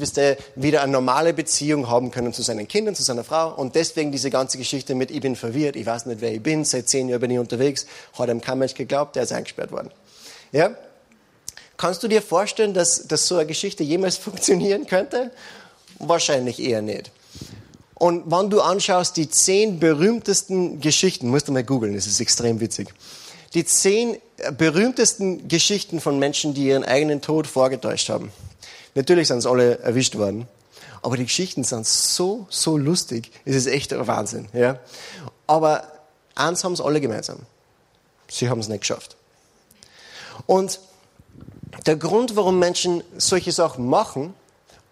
wieder 0.57 0.83
eine 0.83 0.91
normale 0.91 1.33
Beziehung 1.33 1.89
haben 1.89 2.11
können 2.11 2.33
zu 2.33 2.43
seinen 2.43 2.67
Kindern, 2.67 2.97
zu 2.97 3.05
seiner 3.05 3.23
Frau 3.23 3.55
und 3.55 3.77
deswegen 3.77 4.11
diese 4.11 4.31
ganze 4.31 4.59
Geschichte 4.59 4.97
mit 4.97 5.13
ich 5.13 5.21
bin 5.21 5.37
verwirrt, 5.37 5.77
ich 5.77 5.87
weiß 5.87 6.07
nicht, 6.07 6.21
wer 6.21 6.33
ich 6.33 6.43
bin, 6.43 6.65
seit 6.65 6.89
zehn 6.89 7.09
Jahren 7.09 7.21
bin 7.21 7.31
ich 7.31 7.39
unterwegs, 7.39 7.87
hat 8.19 8.29
ihm 8.29 8.41
kein 8.41 8.59
Mensch 8.59 8.75
geglaubt, 8.75 9.15
der 9.15 9.23
ist 9.23 9.33
eingesperrt 9.33 9.71
worden. 9.71 9.93
Ja? 10.55 10.77
Kannst 11.77 12.03
du 12.05 12.09
dir 12.09 12.23
vorstellen, 12.23 12.75
dass, 12.75 13.09
dass 13.09 13.27
so 13.27 13.37
eine 13.37 13.47
Geschichte 13.47 13.83
jemals 13.83 14.17
funktionieren 14.27 14.87
könnte? 14.87 15.33
Wahrscheinlich 15.99 16.63
eher 16.63 16.81
nicht. 16.81 17.11
Und 17.95 18.31
wenn 18.31 18.51
du 18.51 18.61
anschaust, 18.61 19.17
die 19.17 19.29
zehn 19.29 19.81
berühmtesten 19.81 20.81
Geschichten, 20.81 21.29
musst 21.29 21.49
du 21.49 21.53
mal 21.53 21.65
googeln, 21.65 21.95
das 21.95 22.07
ist 22.07 22.21
extrem 22.21 22.61
witzig. 22.61 22.89
Die 23.55 23.65
zehn 23.65 24.19
berühmtesten 24.57 25.49
Geschichten 25.49 26.01
von 26.01 26.19
Menschen, 26.19 26.55
die 26.55 26.67
ihren 26.67 26.85
eigenen 26.85 27.21
Tod 27.21 27.47
vorgetäuscht 27.47 28.09
haben. 28.09 28.33
Natürlich 28.95 29.29
sind 29.29 29.39
es 29.39 29.47
alle 29.47 29.79
erwischt 29.79 30.17
worden. 30.17 30.49
Aber 31.03 31.17
die 31.17 31.25
Geschichten 31.25 31.65
sind 31.65 31.87
so, 31.87 32.47
so 32.49 32.77
lustig. 32.77 33.31
Es 33.45 33.55
ist 33.57 33.67
echt 33.67 33.93
Wahnsinn, 33.95 34.49
ja. 34.53 34.79
Aber 35.47 35.85
eins 36.35 36.65
haben 36.65 36.73
es 36.73 36.81
alle 36.81 37.01
gemeinsam. 37.01 37.41
Sie 38.29 38.49
haben 38.49 38.61
es 38.61 38.69
nicht 38.69 38.81
geschafft. 38.81 39.17
Und 40.47 40.81
der 41.87 41.97
Grund, 41.97 42.37
warum 42.37 42.59
Menschen 42.59 43.03
solche 43.17 43.53
Sachen 43.53 43.89
machen, 43.89 44.35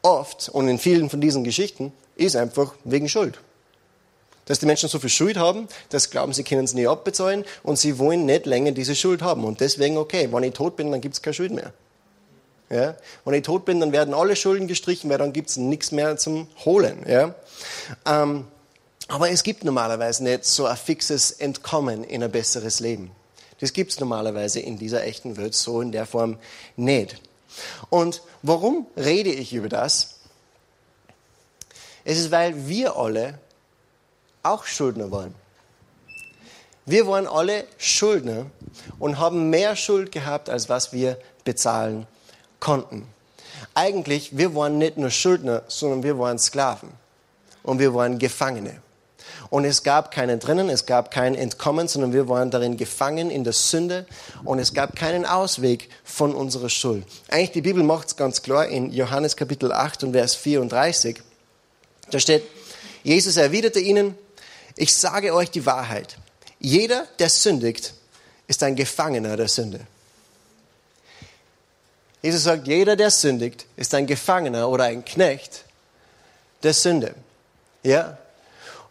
oft 0.03 0.49
und 0.49 0.69
in 0.69 0.79
vielen 0.79 1.11
von 1.11 1.21
diesen 1.21 1.45
Geschichten, 1.45 1.93
ist 2.17 2.37
einfach 2.37 2.75
wegen 2.85 3.09
Schuld. 3.09 3.39
dass 4.47 4.59
die 4.59 4.67
Menschen 4.67 4.89
so 4.89 4.99
viel 4.99 5.11
Schuld 5.11 5.37
haben, 5.37 5.69
dass 5.91 6.11
glauben, 6.11 6.33
sie 6.33 6.45
können 6.45 6.65
es 6.65 6.75
nie 6.75 6.87
abbezahlen 6.87 7.45
und 7.63 7.79
sie 7.79 7.99
wollen 7.99 8.27
nicht 8.27 8.47
länger 8.47 8.73
diese 8.73 8.95
Schuld 8.95 9.23
haben. 9.23 9.45
Und 9.45 9.61
deswegen, 9.61 9.97
okay, 9.97 10.29
wenn 10.31 10.43
ich 10.43 10.53
tot 10.53 10.77
bin, 10.77 10.91
dann 10.91 11.01
gibt 11.01 11.15
es 11.15 11.23
keine 11.23 11.35
Schuld 11.35 11.53
mehr. 11.53 11.73
Ja? 12.69 12.97
Wenn 13.25 13.35
ich 13.35 13.43
tot 13.43 13.65
bin, 13.65 13.81
dann 13.81 13.93
werden 13.93 14.15
alle 14.15 14.35
Schulden 14.35 14.67
gestrichen, 14.67 15.09
weil 15.11 15.19
dann 15.19 15.33
gibt 15.33 15.51
es 15.51 15.57
nichts 15.57 15.93
mehr 15.93 16.17
zum 16.17 16.49
Holen. 16.65 17.05
Ja? 17.07 17.35
Ähm, 18.07 18.47
aber 19.09 19.31
es 19.31 19.43
gibt 19.43 19.65
normalerweise 19.65 20.25
nicht 20.25 20.45
so 20.45 20.67
ein 20.67 20.77
fixes 20.77 21.31
Entkommen 21.33 22.03
in 22.03 22.23
ein 22.23 22.31
besseres 22.31 22.81
Leben. 22.81 23.11
Das 23.63 23.73
gibt 23.73 23.93
es 23.93 24.01
normalerweise 24.01 24.59
in 24.59 24.77
dieser 24.77 25.05
echten 25.05 25.37
Welt 25.37 25.55
so 25.55 25.81
in 25.81 25.93
der 25.93 26.05
Form 26.05 26.37
nicht. 26.75 27.23
Und 27.91 28.21
warum 28.43 28.89
rede 28.97 29.31
ich 29.31 29.55
über 29.55 29.69
das? 29.69 30.17
Es 32.03 32.19
ist, 32.19 32.33
weil 32.33 32.67
wir 32.67 32.97
alle 32.97 33.39
auch 34.43 34.65
Schuldner 34.65 35.13
waren. 35.13 35.33
Wir 36.87 37.07
waren 37.07 37.29
alle 37.29 37.65
Schuldner 37.79 38.47
und 38.99 39.21
haben 39.21 39.49
mehr 39.49 39.77
Schuld 39.77 40.11
gehabt, 40.11 40.51
als 40.51 40.69
was 40.69 40.93
wir 40.93 41.17
bezahlen 41.45 42.09
konnten. 42.59 43.07
Eigentlich, 43.75 44.37
wir 44.37 44.57
waren 44.57 44.79
nicht 44.79 44.97
nur 44.97 45.11
Schuldner, 45.11 45.63
sondern 45.69 46.03
wir 46.03 46.19
waren 46.19 46.41
Sklaven 46.41 46.91
und 47.63 47.79
wir 47.79 47.95
waren 47.95 48.19
Gefangene. 48.19 48.83
Und 49.53 49.67
es 49.67 49.83
gab 49.83 50.11
keinen 50.13 50.41
drinnen, 50.41 50.71
es 50.71 50.87
gab 50.87 51.11
kein 51.11 51.35
Entkommen, 51.35 51.87
sondern 51.87 52.15
wir 52.15 52.27
waren 52.27 52.51
darin 52.51 52.79
gefangen 52.79 53.29
in 53.29 53.45
der 53.45 53.53
Sünde 53.53 54.07
und 54.45 54.59
es 54.59 54.73
gab 54.73 54.97
keinen 54.97 55.27
Ausweg 55.27 55.91
von 56.05 56.35
unserer 56.35 56.71
Schuld. 56.71 57.05
Eigentlich, 57.29 57.51
die 57.51 57.61
Bibel 57.61 57.83
macht 57.83 58.09
es 58.09 58.17
ganz 58.17 58.41
klar 58.41 58.67
in 58.67 58.91
Johannes 58.95 59.37
Kapitel 59.37 59.71
8 59.71 60.05
und 60.05 60.13
Vers 60.15 60.37
34. 60.37 61.21
Da 62.11 62.19
steht, 62.19 62.45
Jesus 63.03 63.37
erwiderte 63.37 63.79
ihnen, 63.79 64.17
ich 64.75 64.97
sage 64.97 65.35
euch 65.35 65.51
die 65.51 65.67
Wahrheit. 65.67 66.17
Jeder, 66.59 67.07
der 67.19 67.29
sündigt, 67.29 67.93
ist 68.47 68.63
ein 68.63 68.75
Gefangener 68.75 69.37
der 69.37 69.49
Sünde. 69.49 69.81
Jesus 72.23 72.45
sagt, 72.45 72.67
jeder, 72.67 72.97
der 72.97 73.11
sündigt, 73.11 73.67
ist 73.77 73.95
ein 73.95 74.07
Gefangener 74.07 74.71
oder 74.71 74.85
ein 74.85 75.05
Knecht 75.05 75.67
der 76.63 76.73
Sünde. 76.73 77.15
Ja? 77.83 78.17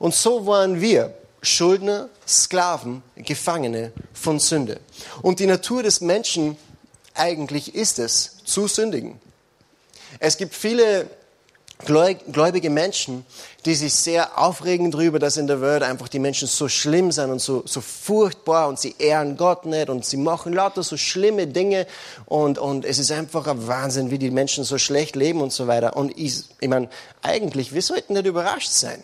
Und 0.01 0.15
so 0.15 0.48
waren 0.48 0.81
wir 0.81 1.13
Schuldner, 1.43 2.10
Sklaven, 2.27 3.03
Gefangene 3.17 3.91
von 4.13 4.39
Sünde. 4.39 4.79
Und 5.22 5.39
die 5.39 5.46
Natur 5.46 5.84
des 5.84 6.01
Menschen 6.01 6.58
eigentlich 7.13 7.75
ist 7.75 8.00
es, 8.00 8.38
zu 8.43 8.65
sündigen. 8.65 9.22
Es 10.17 10.38
gibt 10.38 10.55
viele 10.55 11.05
gläubige 11.86 12.72
Menschen, 12.72 13.27
die 13.65 13.75
sich 13.75 13.93
sehr 13.93 14.39
aufregen 14.39 14.89
darüber, 14.89 15.20
dass 15.20 15.38
in 15.38 15.46
der 15.46 15.62
Welt 15.62 15.84
einfach 15.84 16.10
die 16.10 16.17
Menschen 16.17 16.48
so 16.48 16.67
schlimm 16.67 17.12
sind 17.12 17.29
und 17.29 17.39
so, 17.39 17.62
so 17.67 17.79
furchtbar 17.79 18.70
und 18.70 18.79
sie 18.79 18.96
ehren 18.98 19.38
Gott 19.38 19.67
nicht 19.67 19.89
und 19.89 20.03
sie 20.03 20.17
machen 20.17 20.53
lauter 20.53 20.81
so 20.81 20.98
schlimme 20.98 21.46
Dinge 21.46 21.86
und, 22.25 22.58
und 22.58 22.86
es 22.86 22.98
ist 22.98 23.12
einfach 23.12 23.46
ein 23.46 23.67
Wahnsinn, 23.67 24.10
wie 24.10 24.17
die 24.17 24.31
Menschen 24.31 24.63
so 24.63 24.79
schlecht 24.79 25.15
leben 25.15 25.41
und 25.41 25.53
so 25.53 25.67
weiter. 25.67 25.96
Und 25.96 26.17
ich, 26.17 26.43
ich 26.60 26.70
meine, 26.70 26.89
eigentlich, 27.22 27.72
wir 27.72 27.84
sollten 27.84 28.13
nicht 28.13 28.25
überrascht 28.25 28.72
sein. 28.72 29.03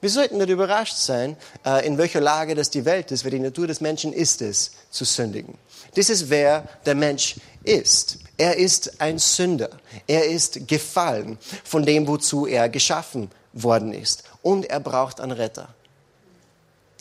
Wir 0.00 0.10
sollten 0.10 0.38
nicht 0.38 0.48
überrascht 0.48 0.96
sein, 0.96 1.36
äh, 1.66 1.84
in 1.84 1.98
welcher 1.98 2.20
Lage 2.20 2.54
das 2.54 2.70
die 2.70 2.84
Welt 2.84 3.10
ist, 3.10 3.24
weil 3.24 3.32
die 3.32 3.40
Natur 3.40 3.66
des 3.66 3.80
Menschen 3.80 4.12
ist 4.12 4.42
es, 4.42 4.72
zu 4.90 5.04
sündigen. 5.04 5.58
Das 5.94 6.08
ist, 6.08 6.30
wer 6.30 6.68
der 6.86 6.94
Mensch 6.94 7.36
ist. 7.64 8.18
Er 8.36 8.56
ist 8.56 9.00
ein 9.00 9.18
Sünder. 9.18 9.70
Er 10.06 10.26
ist 10.26 10.68
gefallen 10.68 11.38
von 11.64 11.84
dem, 11.84 12.06
wozu 12.06 12.46
er 12.46 12.68
geschaffen 12.68 13.30
worden 13.52 13.92
ist. 13.92 14.22
Und 14.42 14.66
er 14.66 14.78
braucht 14.78 15.20
einen 15.20 15.32
Retter. 15.32 15.68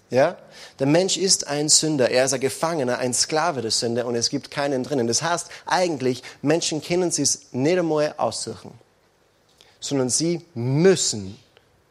Ja? 0.09 0.37
Der 0.79 0.87
Mensch 0.87 1.17
ist 1.17 1.47
ein 1.47 1.69
Sünder. 1.69 2.09
Er 2.09 2.25
ist 2.25 2.33
ein 2.33 2.39
Gefangener, 2.39 2.97
ein 2.97 3.13
Sklave 3.13 3.61
der 3.61 3.71
Sünde 3.71 4.05
und 4.05 4.15
es 4.15 4.29
gibt 4.29 4.49
keinen 4.49 4.83
drinnen. 4.83 5.07
Das 5.07 5.21
heißt, 5.21 5.49
eigentlich, 5.67 6.23
Menschen 6.41 6.81
können 6.81 7.09
es 7.09 7.41
nicht 7.51 7.77
einmal 7.77 8.15
aussuchen, 8.17 8.71
sondern 9.79 10.09
sie 10.09 10.41
müssen 10.55 11.37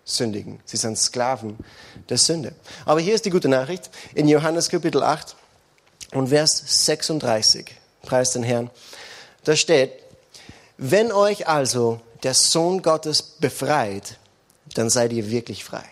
sündigen. 0.06 0.60
Sie 0.64 0.78
sind 0.78 0.96
Sklaven 0.96 1.58
der 2.08 2.16
Sünde. 2.16 2.54
Aber 2.86 3.00
hier 3.00 3.14
ist 3.14 3.26
die 3.26 3.30
gute 3.30 3.48
Nachricht. 3.48 3.90
In 4.14 4.28
Johannes 4.28 4.70
Kapitel 4.70 5.02
8 5.02 5.36
und 6.12 6.28
Vers 6.28 6.62
36, 6.64 7.74
preis 8.02 8.30
den 8.30 8.44
Herrn, 8.44 8.70
da 9.44 9.56
steht, 9.56 9.92
wenn 10.78 11.12
euch 11.12 11.48
also 11.48 12.00
der 12.22 12.34
Sohn 12.34 12.82
Gottes 12.82 13.20
befreit, 13.22 14.16
dann 14.74 14.88
seid 14.88 15.12
ihr 15.12 15.28
wirklich 15.30 15.64
frei. 15.64 15.84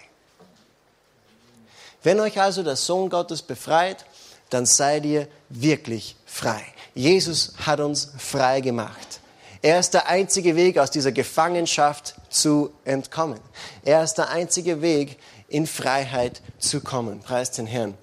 Wenn 2.02 2.20
euch 2.20 2.40
also 2.40 2.62
der 2.62 2.76
Sohn 2.76 3.10
Gottes 3.10 3.42
befreit, 3.42 4.04
dann 4.50 4.66
seid 4.66 5.04
ihr 5.04 5.26
wirklich 5.48 6.16
frei. 6.26 6.62
Jesus 6.94 7.54
hat 7.66 7.80
uns 7.80 8.12
frei 8.18 8.60
gemacht. 8.60 9.20
Er 9.64 9.80
ist 9.80 9.94
der 9.94 10.10
einzige 10.10 10.56
Weg, 10.56 10.76
aus 10.76 10.90
dieser 10.90 11.10
Gefangenschaft 11.10 12.16
zu 12.28 12.70
entkommen. 12.84 13.40
Er 13.82 14.04
ist 14.04 14.16
der 14.16 14.28
einzige 14.28 14.82
Weg, 14.82 15.16
in 15.48 15.66
Freiheit 15.66 16.42
zu 16.58 16.82
kommen. 16.82 17.20
Preis 17.20 17.50
den 17.50 17.66
Herrn. 17.66 17.94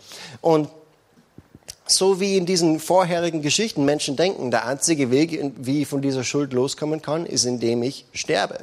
Und 0.41 0.69
so 1.85 2.19
wie 2.19 2.35
in 2.35 2.47
diesen 2.47 2.79
vorherigen 2.79 3.43
Geschichten 3.43 3.85
Menschen 3.85 4.15
denken, 4.15 4.49
der 4.49 4.65
einzige 4.65 5.11
Weg, 5.11 5.39
wie 5.57 5.83
ich 5.83 5.87
von 5.87 6.01
dieser 6.01 6.23
Schuld 6.23 6.51
loskommen 6.51 7.03
kann, 7.03 7.27
ist, 7.27 7.45
indem 7.45 7.83
ich 7.83 8.07
sterbe. 8.11 8.61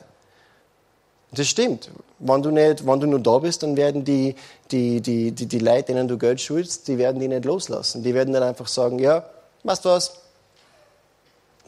Das 1.30 1.46
stimmt. 1.46 1.90
Wenn 2.18 2.42
du, 2.42 2.50
nicht, 2.50 2.84
wenn 2.84 2.98
du 2.98 3.06
nur 3.06 3.20
da 3.20 3.38
bist, 3.38 3.62
dann 3.62 3.76
werden 3.76 4.04
die, 4.04 4.34
die, 4.72 5.00
die, 5.00 5.30
die, 5.30 5.46
die 5.46 5.58
Leute, 5.60 5.92
denen 5.92 6.08
du 6.08 6.18
Geld 6.18 6.40
schuldest, 6.40 6.88
die 6.88 6.98
werden 6.98 7.20
die 7.20 7.28
nicht 7.28 7.44
loslassen. 7.44 8.02
Die 8.02 8.12
werden 8.12 8.34
dann 8.34 8.42
einfach 8.42 8.66
sagen, 8.66 8.98
ja, 8.98 9.24
weißt 9.62 9.84
du 9.84 9.90
was, 9.90 10.14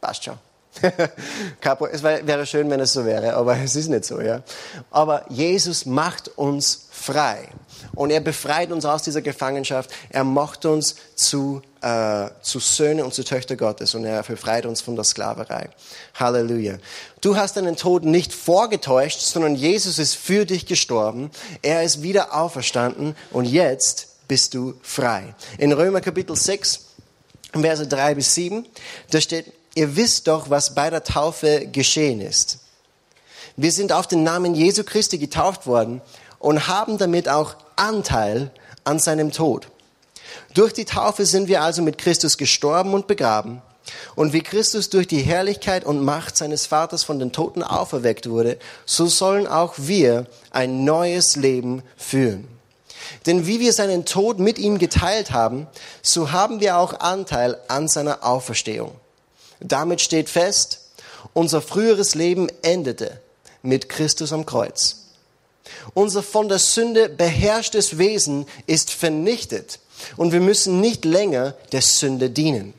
passt 0.01 0.25
schon. 0.25 0.50
es 1.93 2.03
wäre 2.03 2.47
schön, 2.47 2.71
wenn 2.71 2.81
es 2.81 2.93
so 2.93 3.05
wäre, 3.05 3.35
aber 3.35 3.57
es 3.59 3.77
ist 3.77 3.89
nicht 3.89 4.05
so, 4.05 4.21
ja. 4.21 4.43
Aber 4.91 5.25
Jesus 5.29 5.85
macht 5.85 6.29
uns 6.37 6.89
frei. 6.91 7.49
Und 7.95 8.11
er 8.11 8.21
befreit 8.21 8.71
uns 8.71 8.85
aus 8.85 9.03
dieser 9.03 9.23
Gefangenschaft. 9.23 9.91
Er 10.11 10.25
macht 10.25 10.65
uns 10.65 10.97
zu, 11.15 11.63
äh, 11.81 12.29
zu 12.43 12.61
Söhne 12.61 13.05
und 13.05 13.15
zu 13.15 13.25
Töchter 13.25 13.57
Gottes. 13.57 13.95
Und 13.95 14.05
er 14.05 14.23
befreit 14.23 14.67
uns 14.67 14.81
von 14.81 14.97
der 14.97 15.05
Sklaverei. 15.05 15.71
Halleluja. 16.15 16.77
Du 17.21 17.37
hast 17.37 17.57
deinen 17.57 17.77
Tod 17.77 18.05
nicht 18.05 18.33
vorgetäuscht, 18.33 19.21
sondern 19.21 19.55
Jesus 19.55 19.99
ist 19.99 20.15
für 20.15 20.45
dich 20.45 20.67
gestorben. 20.67 21.31
Er 21.63 21.83
ist 21.83 22.03
wieder 22.03 22.35
auferstanden. 22.35 23.17
Und 23.31 23.47
jetzt 23.47 24.29
bist 24.29 24.55
du 24.55 24.75
frei. 24.83 25.35
In 25.59 25.73
Römer 25.73 26.01
Kapitel 26.01 26.37
6, 26.37 26.87
Verse 27.53 27.87
3 27.87 28.15
bis 28.15 28.35
7, 28.35 28.65
da 29.11 29.21
steht, 29.21 29.53
ihr 29.75 29.97
wisst 29.97 30.29
doch, 30.29 30.51
was 30.51 30.75
bei 30.75 30.91
der 30.91 31.05
Taufe 31.05 31.67
geschehen 31.67 32.21
ist. 32.21 32.59
Wir 33.57 33.73
sind 33.73 33.93
auf 33.93 34.07
den 34.07 34.23
Namen 34.23 34.55
Jesu 34.55 34.85
Christi 34.85 35.19
getauft 35.19 35.67
worden 35.67 36.01
und 36.39 36.69
haben 36.69 36.99
damit 36.99 37.29
auch 37.29 37.57
Anteil 37.77 38.51
an 38.85 38.99
seinem 38.99 39.33
Tod. 39.33 39.69
Durch 40.55 40.73
die 40.73 40.85
Taufe 40.85 41.27
sind 41.27 41.49
wir 41.49 41.63
also 41.63 41.83
mit 41.83 41.99
Christus 41.99 42.39
gestorben 42.39 42.95
und 42.95 43.07
begraben. 43.07 43.63
Und 44.15 44.33
wie 44.33 44.41
Christus 44.41 44.91
durch 44.91 45.09
die 45.09 45.23
Herrlichkeit 45.23 45.85
und 45.85 46.05
Macht 46.05 46.37
seines 46.37 46.67
Vaters 46.67 47.03
von 47.03 47.19
den 47.19 47.33
Toten 47.33 47.63
auferweckt 47.63 48.29
wurde, 48.29 48.59
so 48.87 49.07
sollen 49.07 49.47
auch 49.47 49.75
wir 49.77 50.27
ein 50.51 50.85
neues 50.85 51.37
Leben 51.37 51.83
führen. 51.97 52.47
Denn 53.27 53.47
wie 53.47 53.61
wir 53.61 53.73
seinen 53.73 54.05
Tod 54.05 54.39
mit 54.39 54.59
ihm 54.59 54.79
geteilt 54.79 55.33
haben, 55.33 55.67
so 56.03 56.33
haben 56.33 56.61
wir 56.61 56.77
auch 56.77 57.01
Anteil 57.01 57.59
an 57.69 57.89
seiner 57.89 58.25
Auferstehung. 58.25 58.93
Damit 59.61 60.01
steht 60.01 60.29
fest, 60.29 60.81
unser 61.33 61.61
früheres 61.61 62.15
Leben 62.15 62.49
endete 62.63 63.21
mit 63.63 63.89
Christus 63.89 64.33
am 64.33 64.47
Kreuz. 64.47 64.97
Unser 65.95 66.23
von 66.23 66.49
der 66.49 66.59
Sünde 66.59 67.09
beherrschtes 67.09 67.99
Wesen 67.99 68.47
ist 68.67 68.91
vernichtet 68.91 69.79
und 70.17 70.33
wir 70.33 70.41
müssen 70.41 70.81
nicht 70.81 71.05
länger 71.05 71.55
der 71.73 71.83
Sünde 71.83 72.31
dienen. 72.31 72.75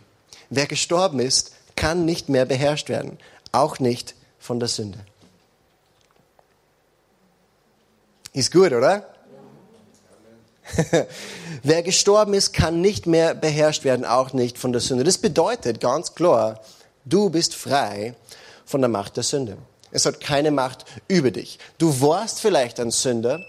Wer 0.49 0.65
gestorben 0.65 1.19
ist, 1.19 1.51
kann 1.75 2.05
nicht 2.05 2.29
mehr 2.29 2.45
beherrscht 2.45 2.89
werden, 2.89 3.17
auch 3.51 3.79
nicht 3.79 4.15
von 4.39 4.59
der 4.59 4.67
Sünde. 4.67 4.99
Ist 8.33 8.51
gut, 8.51 8.71
oder? 8.71 9.10
Wer 11.63 11.83
gestorben 11.83 12.33
ist, 12.33 12.53
kann 12.53 12.81
nicht 12.81 13.05
mehr 13.05 13.35
beherrscht 13.35 13.83
werden, 13.83 14.05
auch 14.05 14.33
nicht 14.33 14.57
von 14.57 14.71
der 14.71 14.81
Sünde. 14.81 15.03
Das 15.03 15.17
bedeutet 15.17 15.79
ganz 15.79 16.15
klar, 16.15 16.61
du 17.05 17.29
bist 17.29 17.55
frei 17.55 18.15
von 18.65 18.81
der 18.81 18.89
Macht 18.89 19.17
der 19.17 19.23
Sünde. 19.23 19.57
Es 19.91 20.05
hat 20.05 20.21
keine 20.21 20.51
Macht 20.51 20.85
über 21.07 21.31
dich. 21.31 21.59
Du 21.77 22.01
warst 22.01 22.39
vielleicht 22.39 22.79
ein 22.79 22.91
Sünder. 22.91 23.39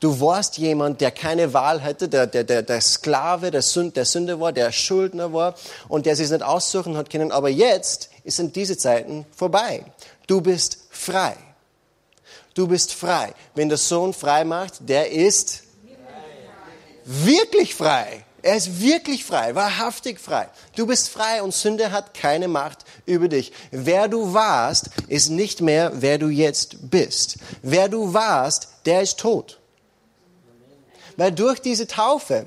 Du 0.00 0.20
warst 0.20 0.58
jemand, 0.58 1.00
der 1.00 1.12
keine 1.12 1.54
Wahl 1.54 1.80
hätte, 1.80 2.08
der, 2.08 2.26
der, 2.26 2.42
der, 2.42 2.62
der 2.62 2.80
Sklave 2.80 3.52
der 3.52 3.62
Sünde, 3.62 3.92
der 3.92 4.04
Sünde 4.04 4.40
war, 4.40 4.52
der 4.52 4.72
Schuldner 4.72 5.32
war 5.32 5.54
und 5.88 6.06
der 6.06 6.16
sich 6.16 6.28
nicht 6.28 6.42
aussuchen 6.42 6.96
hat 6.96 7.08
können. 7.08 7.30
Aber 7.30 7.48
jetzt 7.48 8.10
sind 8.24 8.56
diese 8.56 8.76
Zeiten 8.76 9.24
vorbei. 9.34 9.84
Du 10.26 10.40
bist 10.40 10.78
frei. 10.90 11.36
Du 12.54 12.66
bist 12.66 12.92
frei. 12.92 13.32
Wenn 13.54 13.68
der 13.68 13.78
Sohn 13.78 14.12
frei 14.12 14.44
macht, 14.44 14.88
der 14.88 15.12
ist 15.12 15.62
wirklich 17.04 17.74
frei. 17.74 18.24
Er 18.42 18.56
ist 18.56 18.80
wirklich 18.80 19.24
frei, 19.24 19.54
wahrhaftig 19.54 20.18
frei. 20.18 20.48
Du 20.74 20.86
bist 20.86 21.08
frei 21.08 21.42
und 21.42 21.54
Sünde 21.54 21.92
hat 21.92 22.12
keine 22.12 22.48
Macht 22.48 22.84
über 23.06 23.28
dich. 23.28 23.52
Wer 23.70 24.08
du 24.08 24.34
warst, 24.34 24.90
ist 25.06 25.28
nicht 25.28 25.60
mehr, 25.60 25.92
wer 25.94 26.18
du 26.18 26.28
jetzt 26.28 26.90
bist. 26.90 27.38
Wer 27.62 27.88
du 27.88 28.12
warst, 28.12 28.68
der 28.84 29.02
ist 29.02 29.20
tot. 29.20 29.60
Weil 31.16 31.30
durch 31.30 31.60
diese 31.60 31.86
Taufe 31.86 32.46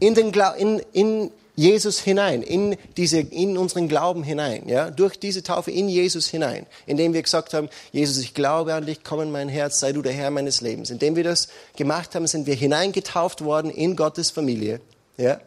in, 0.00 0.14
den, 0.14 0.32
in, 0.58 0.82
in 0.92 1.30
Jesus 1.58 1.98
hinein, 1.98 2.44
in, 2.44 2.76
diese, 2.96 3.18
in 3.18 3.58
unseren 3.58 3.88
Glauben 3.88 4.22
hinein, 4.22 4.68
ja, 4.68 4.92
durch 4.92 5.18
diese 5.18 5.42
Taufe 5.42 5.72
in 5.72 5.88
Jesus 5.88 6.28
hinein, 6.28 6.66
indem 6.86 7.14
wir 7.14 7.22
gesagt 7.22 7.52
haben, 7.52 7.68
Jesus, 7.90 8.18
ich 8.18 8.32
glaube 8.32 8.74
an 8.74 8.86
dich, 8.86 9.02
komm 9.02 9.22
in 9.22 9.32
mein 9.32 9.48
Herz, 9.48 9.80
sei 9.80 9.90
du 9.90 10.00
der 10.00 10.12
Herr 10.12 10.30
meines 10.30 10.60
Lebens. 10.60 10.88
Indem 10.90 11.16
wir 11.16 11.24
das 11.24 11.48
gemacht 11.74 12.14
haben, 12.14 12.28
sind 12.28 12.46
wir 12.46 12.54
hineingetauft 12.54 13.42
worden 13.42 13.72
in 13.72 13.96
Gottes 13.96 14.30
Familie, 14.30 14.80
ja. 15.16 15.40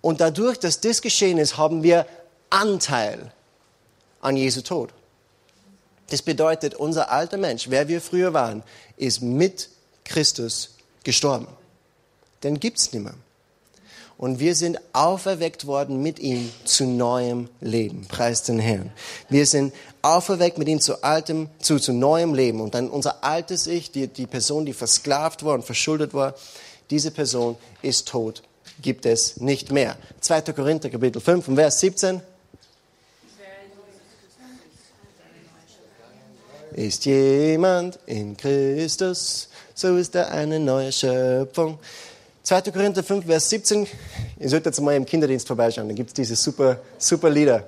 Und 0.00 0.20
dadurch, 0.20 0.58
dass 0.58 0.80
das 0.80 1.02
geschehen 1.02 1.38
ist, 1.38 1.56
haben 1.56 1.84
wir 1.84 2.04
Anteil 2.50 3.30
an 4.22 4.36
Jesu 4.36 4.62
Tod. 4.62 4.90
Das 6.10 6.20
bedeutet, 6.20 6.74
unser 6.74 7.12
alter 7.12 7.36
Mensch, 7.36 7.70
wer 7.70 7.86
wir 7.86 8.00
früher 8.00 8.32
waren, 8.32 8.64
ist 8.96 9.22
mit 9.22 9.68
Christus 10.04 10.74
gestorben. 11.04 11.46
Den 12.42 12.58
gibt's 12.58 12.92
nicht 12.92 13.04
mehr 13.04 13.14
und 14.22 14.38
wir 14.38 14.54
sind 14.54 14.78
auferweckt 14.92 15.66
worden 15.66 16.00
mit 16.00 16.20
ihm 16.20 16.48
zu 16.64 16.84
neuem 16.86 17.48
Leben. 17.60 18.06
Preis 18.06 18.44
den 18.44 18.60
Herrn. 18.60 18.92
Wir 19.28 19.46
sind 19.46 19.74
auferweckt 20.00 20.58
mit 20.58 20.68
ihm 20.68 20.80
zu 20.80 21.02
altem, 21.02 21.48
zu, 21.58 21.80
zu 21.80 21.92
neuem 21.92 22.32
Leben. 22.32 22.60
Und 22.60 22.76
dann 22.76 22.88
unser 22.88 23.24
altes 23.24 23.66
Ich, 23.66 23.90
die, 23.90 24.06
die 24.06 24.28
Person, 24.28 24.64
die 24.64 24.74
versklavt 24.74 25.44
war 25.44 25.54
und 25.54 25.64
verschuldet 25.64 26.14
war, 26.14 26.36
diese 26.90 27.10
Person 27.10 27.56
ist 27.82 28.06
tot, 28.06 28.44
gibt 28.80 29.06
es 29.06 29.38
nicht 29.38 29.72
mehr. 29.72 29.96
2. 30.20 30.52
Korinther 30.52 30.88
Kapitel 30.88 31.20
5 31.20 31.48
und 31.48 31.56
Vers 31.56 31.80
17. 31.80 32.20
Ist 36.74 37.04
jemand 37.06 37.98
in 38.06 38.36
Christus, 38.36 39.48
so 39.74 39.96
ist 39.96 40.14
er 40.14 40.30
eine 40.30 40.60
neue 40.60 40.92
Schöpfung. 40.92 41.80
2. 42.44 42.72
Korinther 42.72 43.04
5, 43.04 43.26
Vers 43.26 43.48
17. 43.50 43.86
Ihr 44.40 44.48
solltet 44.48 44.66
jetzt 44.66 44.80
mal 44.80 44.96
im 44.96 45.06
Kinderdienst 45.06 45.46
vorbeischauen, 45.46 45.88
da 45.88 45.94
gibt 45.94 46.10
es 46.10 46.14
diese 46.14 46.34
super, 46.34 46.80
super 46.98 47.30
Lieder. 47.30 47.64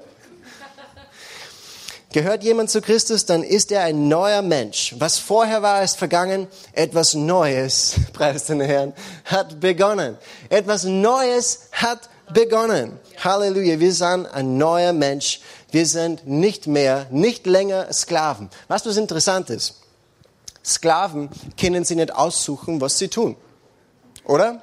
Gehört 2.10 2.44
jemand 2.44 2.70
zu 2.70 2.80
Christus, 2.80 3.24
dann 3.24 3.42
ist 3.42 3.72
er 3.72 3.82
ein 3.82 4.08
neuer 4.08 4.42
Mensch. 4.42 4.94
Was 4.98 5.18
vorher 5.18 5.62
war, 5.62 5.82
ist 5.82 5.96
vergangen. 5.96 6.46
Etwas 6.72 7.14
Neues, 7.14 7.96
preis 8.12 8.46
den 8.46 8.60
Herrn, 8.60 8.92
hat 9.24 9.58
begonnen. 9.60 10.16
Etwas 10.48 10.84
Neues 10.84 11.68
hat 11.72 12.08
begonnen. 12.32 12.98
Halleluja. 13.22 13.80
Wir 13.80 13.92
sind 13.92 14.26
ein 14.26 14.58
neuer 14.58 14.92
Mensch. 14.92 15.40
Wir 15.72 15.86
sind 15.86 16.26
nicht 16.26 16.68
mehr, 16.68 17.06
nicht 17.10 17.46
länger 17.46 17.92
Sklaven. 17.92 18.48
Was 18.68 18.86
was 18.86 18.96
interessant 18.96 19.50
ist? 19.50 19.80
Sklaven 20.64 21.30
können 21.60 21.84
sie 21.84 21.96
nicht 21.96 22.14
aussuchen, 22.14 22.80
was 22.80 22.98
sie 22.98 23.08
tun. 23.08 23.36
Oder? 24.24 24.62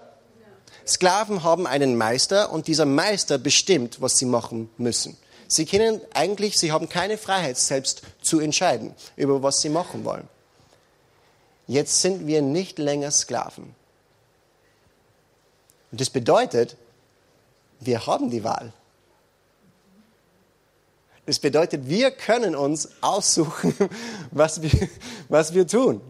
Sklaven 0.88 1.44
haben 1.44 1.68
einen 1.68 1.96
Meister 1.96 2.52
und 2.52 2.68
dieser 2.68 2.86
Meister 2.86 3.38
bestimmt, 3.38 4.02
was 4.02 4.18
sie 4.18 4.26
machen 4.26 4.70
müssen. 4.78 5.18
Sie 5.48 5.66
können 5.66 6.00
eigentlich, 6.14 6.58
sie 6.58 6.72
haben 6.72 6.88
keine 6.88 7.18
Freiheit, 7.18 7.58
selbst 7.58 8.04
zu 8.22 8.40
entscheiden, 8.40 8.94
über 9.16 9.44
was 9.44 9.62
sie 9.62 9.70
machen 9.70 10.06
wollen. 10.06 10.28
Jetzt 11.68 12.02
sind 12.02 12.26
wir 12.26 12.42
nicht 12.42 12.80
länger 12.80 13.12
Sklaven. 13.12 13.76
Und 15.92 16.02
das 16.02 16.10
bedeutet, 16.10 16.78
wir 17.80 18.08
haben 18.08 18.30
die 18.30 18.44
Wahl. 18.44 18.74
Das 21.26 21.40
bedeutet, 21.40 21.88
wir 21.88 22.12
können 22.12 22.56
uns 22.56 22.90
aussuchen, 23.02 23.76
was 24.32 24.62
wir, 24.62 24.89
was 25.30 25.54
wir 25.54 25.67
tun. 25.67 26.02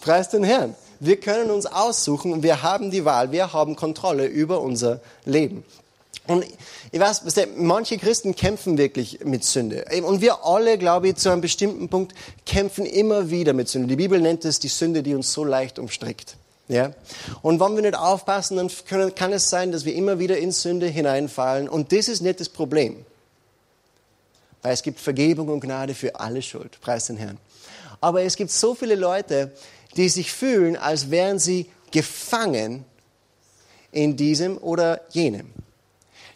Preis 0.00 0.30
den 0.30 0.44
Herrn. 0.44 0.74
Wir 1.00 1.18
können 1.18 1.50
uns 1.50 1.66
aussuchen 1.66 2.32
und 2.32 2.42
wir 2.42 2.62
haben 2.62 2.90
die 2.90 3.04
Wahl, 3.04 3.32
wir 3.32 3.52
haben 3.52 3.76
Kontrolle 3.76 4.26
über 4.26 4.60
unser 4.60 5.00
Leben. 5.24 5.64
Und 6.26 6.44
ich 6.90 7.00
weiß, 7.00 7.22
manche 7.56 7.98
Christen 7.98 8.34
kämpfen 8.34 8.78
wirklich 8.78 9.24
mit 9.24 9.44
Sünde. 9.44 9.84
Und 10.04 10.20
wir 10.20 10.44
alle, 10.44 10.76
glaube 10.76 11.08
ich, 11.08 11.16
zu 11.16 11.30
einem 11.30 11.40
bestimmten 11.40 11.88
Punkt 11.88 12.14
kämpfen 12.44 12.84
immer 12.84 13.30
wieder 13.30 13.52
mit 13.52 13.68
Sünde. 13.68 13.88
Die 13.88 13.96
Bibel 13.96 14.20
nennt 14.20 14.44
es 14.44 14.58
die 14.58 14.68
Sünde, 14.68 15.02
die 15.02 15.14
uns 15.14 15.32
so 15.32 15.44
leicht 15.44 15.78
umstrickt. 15.78 16.36
Ja? 16.68 16.92
Und 17.42 17.60
wenn 17.60 17.76
wir 17.76 17.82
nicht 17.82 17.96
aufpassen, 17.96 18.56
dann 18.56 18.70
können, 18.88 19.14
kann 19.14 19.32
es 19.32 19.48
sein, 19.50 19.70
dass 19.70 19.84
wir 19.84 19.94
immer 19.94 20.18
wieder 20.18 20.36
in 20.38 20.50
Sünde 20.50 20.86
hineinfallen. 20.86 21.68
Und 21.68 21.92
das 21.92 22.08
ist 22.08 22.22
nicht 22.22 22.40
das 22.40 22.48
Problem. 22.48 23.04
Weil 24.62 24.72
es 24.72 24.82
gibt 24.82 24.98
Vergebung 24.98 25.48
und 25.48 25.60
Gnade 25.60 25.94
für 25.94 26.18
alle 26.18 26.42
Schuld. 26.42 26.80
Preis 26.80 27.06
den 27.06 27.18
Herrn. 27.18 27.38
Aber 28.00 28.22
es 28.22 28.36
gibt 28.36 28.50
so 28.50 28.74
viele 28.74 28.96
Leute, 28.96 29.52
die 29.96 30.08
sich 30.08 30.32
fühlen, 30.32 30.76
als 30.76 31.10
wären 31.10 31.38
sie 31.38 31.70
gefangen 31.90 32.84
in 33.92 34.16
diesem 34.16 34.58
oder 34.58 35.00
jenem. 35.10 35.50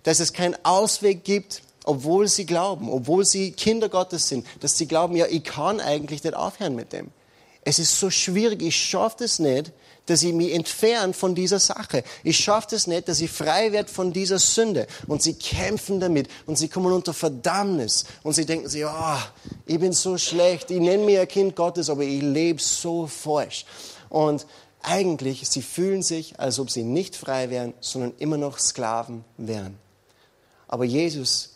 Dass 0.02 0.20
es 0.20 0.32
keinen 0.32 0.56
Ausweg 0.64 1.24
gibt, 1.24 1.62
obwohl 1.84 2.28
sie 2.28 2.46
glauben, 2.46 2.90
obwohl 2.90 3.24
sie 3.24 3.52
Kinder 3.52 3.88
Gottes 3.88 4.28
sind, 4.28 4.46
dass 4.60 4.76
sie 4.78 4.86
glauben, 4.86 5.16
ja, 5.16 5.26
ich 5.26 5.44
kann 5.44 5.80
eigentlich 5.80 6.24
nicht 6.24 6.34
aufhören 6.34 6.74
mit 6.74 6.92
dem. 6.92 7.10
Es 7.62 7.78
ist 7.78 7.98
so 7.98 8.10
schwierig, 8.10 8.62
ich 8.62 8.76
schaffe 8.76 9.24
es 9.24 9.38
nicht, 9.38 9.72
dass 10.06 10.22
ich 10.22 10.32
mich 10.32 10.52
entferne 10.52 11.12
von 11.12 11.34
dieser 11.34 11.58
Sache. 11.58 12.02
Ich 12.24 12.38
schaffe 12.38 12.74
es 12.74 12.86
nicht, 12.86 13.06
dass 13.06 13.20
ich 13.20 13.30
frei 13.30 13.70
werde 13.70 13.90
von 13.90 14.12
dieser 14.12 14.38
Sünde. 14.38 14.86
Und 15.06 15.22
sie 15.22 15.34
kämpfen 15.34 16.00
damit 16.00 16.28
und 16.46 16.56
sie 16.56 16.68
kommen 16.68 16.92
unter 16.92 17.14
Verdammnis 17.14 18.04
und 18.22 18.32
sie 18.32 18.46
denken 18.46 18.68
sich, 18.68 18.84
oh, 18.84 19.18
ich 19.66 19.78
bin 19.78 19.92
so 19.92 20.18
schlecht, 20.18 20.70
ich 20.70 20.80
nenne 20.80 21.04
mich 21.04 21.18
ein 21.18 21.28
Kind 21.28 21.54
Gottes, 21.54 21.90
aber 21.90 22.02
ich 22.02 22.22
lebe 22.22 22.60
so 22.60 23.06
falsch. 23.06 23.66
Und 24.08 24.46
eigentlich, 24.82 25.48
sie 25.48 25.62
fühlen 25.62 26.02
sich, 26.02 26.40
als 26.40 26.58
ob 26.58 26.70
sie 26.70 26.82
nicht 26.82 27.14
frei 27.14 27.50
wären, 27.50 27.74
sondern 27.80 28.14
immer 28.18 28.38
noch 28.38 28.58
Sklaven 28.58 29.24
wären. 29.36 29.78
Aber 30.66 30.84
Jesus 30.84 31.50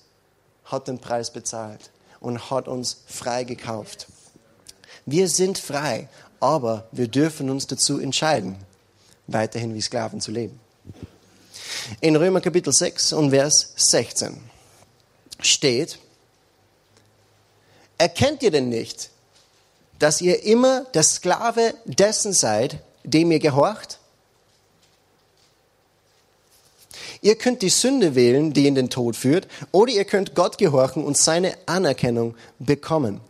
hat 0.64 0.87
den 0.87 0.99
Preis 0.99 1.33
bezahlt 1.33 1.90
und 2.21 2.51
hat 2.51 2.69
uns 2.69 3.03
frei 3.07 3.45
gekauft. 3.45 4.07
Wir 5.07 5.29
sind 5.29 5.59
frei, 5.59 6.09
aber 6.40 6.88
wir 6.93 7.09
dürfen 7.09 7.51
uns 7.51 7.67
dazu 7.67 7.99
entscheiden, 7.99 8.57
weiterhin 9.27 9.75
wie 9.75 9.81
Sklaven 9.83 10.21
zu 10.21 10.31
leben. 10.31 10.61
In 12.01 12.17
Römer 12.17 12.40
Kapitel 12.40 12.73
6 12.73 13.12
und 13.12 13.31
Vers 13.31 13.73
16 13.77 14.38
steht, 15.40 15.99
erkennt 17.99 18.43
ihr 18.43 18.51
denn 18.51 18.69
nicht, 18.69 19.11
dass 19.99 20.21
ihr 20.21 20.43
immer 20.43 20.85
der 20.95 21.03
Sklave 21.03 21.75
dessen 21.85 22.33
seid, 22.33 22.79
dem 23.05 23.31
ihr 23.31 23.38
gehorcht? 23.38 23.99
Ihr 27.21 27.37
könnt 27.37 27.62
die 27.62 27.71
Sünde 27.71 28.14
wählen, 28.14 28.53
die 28.53 28.67
in 28.67 28.75
den 28.75 28.90
Tod 28.90 29.17
führt, 29.17 29.49
oder 29.73 29.93
ihr 29.93 30.05
könnt 30.05 30.35
Gott 30.35 30.59
gehorchen 30.59 31.05
und 31.05 31.17
seine 31.17 31.57
Anerkennung 31.67 32.35
bekommen. 32.59 33.21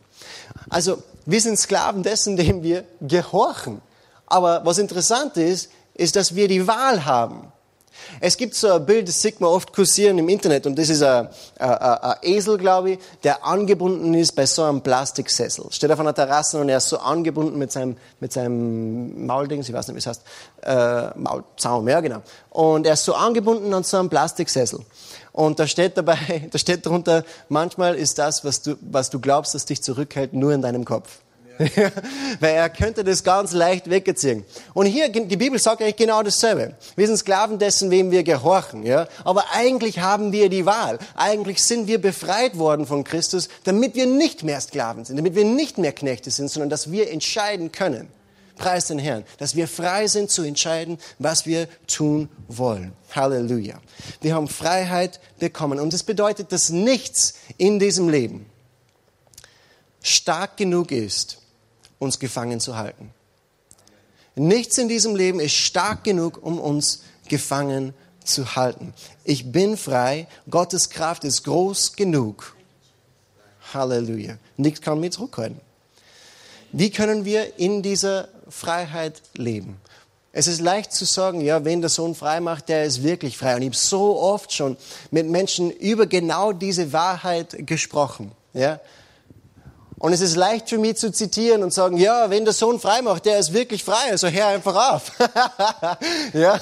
Also 0.69 1.03
wir 1.27 1.41
sind 1.41 1.59
Sklaven 1.59 2.03
dessen, 2.03 2.37
dem 2.37 2.63
wir 2.63 2.85
gehorchen. 3.01 3.81
Aber 4.27 4.65
was 4.65 4.79
interessant 4.79 5.37
ist, 5.37 5.71
ist, 5.95 6.17
dass 6.17 6.35
wir 6.35 6.49
die 6.49 6.67
Wahl 6.67 7.05
haben. 7.05 7.53
Es 8.21 8.37
gibt 8.37 8.55
so 8.55 8.73
ein 8.73 8.85
Bild, 8.85 9.09
das 9.09 9.21
sieht 9.21 9.41
man 9.41 9.51
oft 9.51 9.73
kursieren 9.73 10.19
im 10.19 10.29
Internet 10.29 10.67
und 10.67 10.79
das 10.79 10.89
ist 10.89 11.03
ein, 11.03 11.29
ein, 11.59 11.71
ein 11.71 12.17
Esel, 12.23 12.59
glaube 12.59 12.93
ich, 12.93 12.99
der 13.23 13.45
angebunden 13.45 14.15
ist 14.15 14.33
bei 14.33 14.47
so 14.47 14.63
einem 14.63 14.83
Plastiksessel. 14.83 15.67
Steht 15.71 15.91
auf 15.91 16.01
einer 16.01 16.15
Terrasse 16.15 16.61
und 16.61 16.69
er 16.69 16.79
ist 16.79 16.89
so 16.89 16.99
angebunden 16.99 17.59
mit 17.59 17.73
seinem, 17.73 17.97
mit 18.21 18.33
seinem 18.33 19.27
Maulding, 19.27 19.61
ich 19.61 19.73
weiß 19.73 19.89
nicht, 19.89 19.95
wie 19.95 19.99
es 20.01 20.07
heißt, 20.07 20.23
äh, 20.63 21.19
Maulzaum, 21.19 21.89
ja 21.89 22.01
genau. 22.01 22.23
Und 22.51 22.87
er 22.87 22.95
ist 22.95 23.05
so 23.05 23.15
angebunden 23.15 23.73
an 23.73 23.85
so 23.85 23.97
einem 23.97 24.11
Plastiksessel. 24.11 24.81
Und 25.35 25.59
da 25.59 25.67
steht 25.67 25.99
dabei, 25.99 26.47
da 26.51 26.59
steht 26.59 26.87
drunter, 26.87 27.25
manchmal 27.49 27.97
ist 27.97 28.19
das, 28.19 28.45
was 28.45 28.63
du, 28.63 28.77
was 28.81 29.11
du 29.11 29.21
glaubst, 29.21 29.55
das 29.55 29.67
dich 29.67 29.83
zurückhält, 29.83 30.33
nur 30.33 30.53
in 30.53 30.63
deinem 30.63 30.85
Kopf. 30.87 31.19
Ja. 31.59 31.67
Weil 32.41 32.55
er 32.55 32.71
könnte 32.71 33.05
das 33.05 33.23
ganz 33.25 33.53
leicht 33.53 33.91
wegziehen. 33.91 34.45
Und 34.75 34.87
hier, 34.87 35.09
die 35.09 35.37
Bibel 35.37 35.59
sagt 35.59 35.83
eigentlich 35.83 35.97
genau 35.97 36.23
dasselbe. 36.23 36.75
Wir 36.97 37.07
sind 37.07 37.17
Sklaven 37.17 37.59
dessen, 37.59 37.91
wem 37.91 38.11
wir 38.11 38.23
gehorchen, 38.23 38.85
ja. 38.85 39.09
Aber 39.25 39.45
eigentlich 39.53 40.01
haben 40.01 40.33
wir 40.33 40.49
die 40.49 40.67
Wahl. 40.67 40.99
Eigentlich 41.17 41.63
sind 41.63 41.89
wir 41.89 42.01
befreit 42.01 42.57
worden 42.57 42.87
von 42.87 43.03
Christus, 43.03 43.49
damit 43.65 43.97
wir 43.97 44.07
nicht 44.07 44.45
mehr 44.45 44.61
Sklaven 44.61 45.05
sind, 45.05 45.17
damit 45.17 45.35
wir 45.35 45.45
nicht 45.45 45.79
mehr 45.79 45.93
Knechte 45.93 46.31
sind, 46.31 46.49
sondern 46.49 46.71
dass 46.71 46.93
wir 46.93 47.11
entscheiden 47.11 47.73
können. 47.73 48.09
Preis 48.57 48.87
den 48.87 48.99
Herrn, 48.99 49.25
dass 49.39 49.57
wir 49.57 49.67
frei 49.67 50.07
sind 50.07 50.31
zu 50.31 50.43
entscheiden, 50.43 50.99
was 51.19 51.45
wir 51.45 51.69
tun 51.87 52.29
wollen. 52.49 52.93
Halleluja. 53.15 53.81
Wir 54.21 54.35
haben 54.35 54.49
Freiheit 54.49 55.21
bekommen 55.39 55.81
und 55.81 55.93
das 55.93 56.05
bedeutet, 56.05 56.53
dass 56.53 56.71
nichts 56.71 57.35
in 57.57 57.79
diesem 57.79 58.09
Leben 58.09 58.47
stark 60.03 60.57
genug 60.57 60.93
ist, 60.93 61.39
uns 61.99 62.19
gefangen 62.19 62.61
zu 62.61 62.77
halten. 62.77 63.11
Nichts 64.37 64.79
in 64.79 64.89
diesem 64.89 65.17
Leben 65.17 65.41
ist 65.41 65.55
stark 65.55 66.05
genug, 66.05 66.43
um 66.43 66.59
uns 66.59 67.03
gefangen 67.29 67.95
zu 68.25 68.57
halten. 68.57 68.93
Ich 69.25 69.53
bin 69.53 69.77
frei. 69.77 70.27
Gottes 70.51 70.91
Kraft 70.91 71.25
ist 71.25 71.45
groß 71.45 71.95
genug. 71.95 72.57
Halleluja. 73.73 74.39
Nichts 74.57 74.81
kann 74.81 75.01
mich 75.01 75.13
zurückhalten. 75.13 75.61
Wie 76.77 76.91
können 76.91 77.25
wir 77.25 77.57
in 77.57 77.83
dieser 77.83 78.27
Freiheit 78.49 79.23
leben? 79.35 79.77
Es 80.33 80.49
ist 80.49 80.61
leicht 80.61 80.93
zu 80.93 81.05
sagen, 81.05 81.41
ja, 81.41 81.65
wen 81.65 81.81
der 81.81 81.89
Sohn 81.89 82.17
frei 82.17 82.41
macht, 82.41 82.69
der 82.69 82.83
ist 82.83 83.05
wirklich 83.05 83.39
frei. 83.39 83.55
Und 83.55 83.63
ich 83.63 83.69
habe 83.69 83.77
so 83.77 84.19
oft 84.19 84.53
schon 84.53 84.77
mit 85.13 85.29
Menschen 85.29 85.71
über 85.71 86.07
genau 86.07 86.51
diese 86.51 86.93
Wahrheit 86.93 87.65
gesprochen. 87.65 88.33
Ja? 88.55 88.81
Und 90.01 90.15
es 90.15 90.21
ist 90.21 90.35
leicht 90.35 90.69
für 90.69 90.79
mich 90.79 90.97
zu 90.97 91.13
zitieren 91.13 91.63
und 91.63 91.73
sagen, 91.73 91.97
ja, 91.97 92.29
wenn 92.29 92.45
der 92.45 92.53
Sohn 92.53 92.81
frei 92.81 93.03
macht, 93.03 93.27
der 93.27 93.39
ist 93.39 93.53
wirklich 93.53 93.85
frei, 93.85 94.11
also 94.11 94.27
hör 94.27 94.49
einfach 94.49 94.95
auf. 94.95 95.13
ja? 96.33 96.59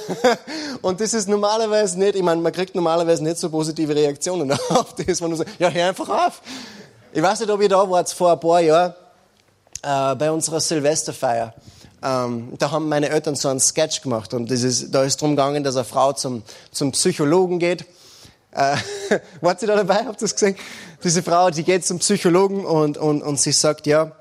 Und 0.83 1.01
das 1.01 1.15
ist 1.15 1.27
normalerweise 1.27 1.99
nicht, 1.99 2.17
ich 2.17 2.23
meine, 2.23 2.43
man 2.43 2.53
kriegt 2.53 2.75
normalerweise 2.75 3.25
nicht 3.25 3.39
so 3.39 3.49
positive 3.49 3.97
Reaktionen 3.97 4.53
auf 4.69 4.95
das, 4.95 5.23
wenn 5.23 5.31
du 5.31 5.37
sagst, 5.37 5.55
ja, 5.59 5.71
hör 5.71 5.89
einfach 5.89 6.27
auf. 6.27 6.43
Ich 7.15 7.23
weiß 7.23 7.41
nicht, 7.41 7.51
ob 7.51 7.63
ihr 7.63 7.71
da 7.71 7.89
wart 7.89 8.11
vor 8.11 8.33
ein 8.33 8.41
paar 8.41 8.61
Jahren 8.61 8.95
äh, 9.83 10.15
bei 10.15 10.31
unserer 10.31 10.61
Silvesterfeier 10.61 11.55
ähm, 12.03 12.53
da 12.59 12.71
haben 12.73 12.89
meine 12.89 13.11
Eltern 13.11 13.37
so 13.37 13.49
einen 13.49 13.61
Sketch 13.61 14.03
gemacht 14.03 14.35
und 14.35 14.51
ist, 14.51 14.93
da 14.93 15.05
ist 15.05 15.21
drum 15.21 15.31
gegangen, 15.31 15.63
dass 15.63 15.77
eine 15.77 15.85
Frau 15.85 16.13
zum, 16.13 16.43
zum 16.73 16.91
Psychologen 16.93 17.59
geht. 17.59 17.85
Äh, 18.51 18.77
wart 19.41 19.63
ihr 19.63 19.69
da 19.69 19.77
dabei? 19.77 20.05
Habt 20.05 20.21
ihr 20.21 20.27
das 20.27 20.35
gesehen? 20.35 20.57
Diese 21.05 21.23
Frau, 21.23 21.51
die 21.51 21.63
geht 21.63 21.87
zum 21.87 22.01
Psychologen 22.01 22.65
und, 22.65 22.99
und, 22.99 23.23
und 23.23 23.41
sie 23.41 23.53
sagt, 23.53 23.87
ja, 23.87 24.13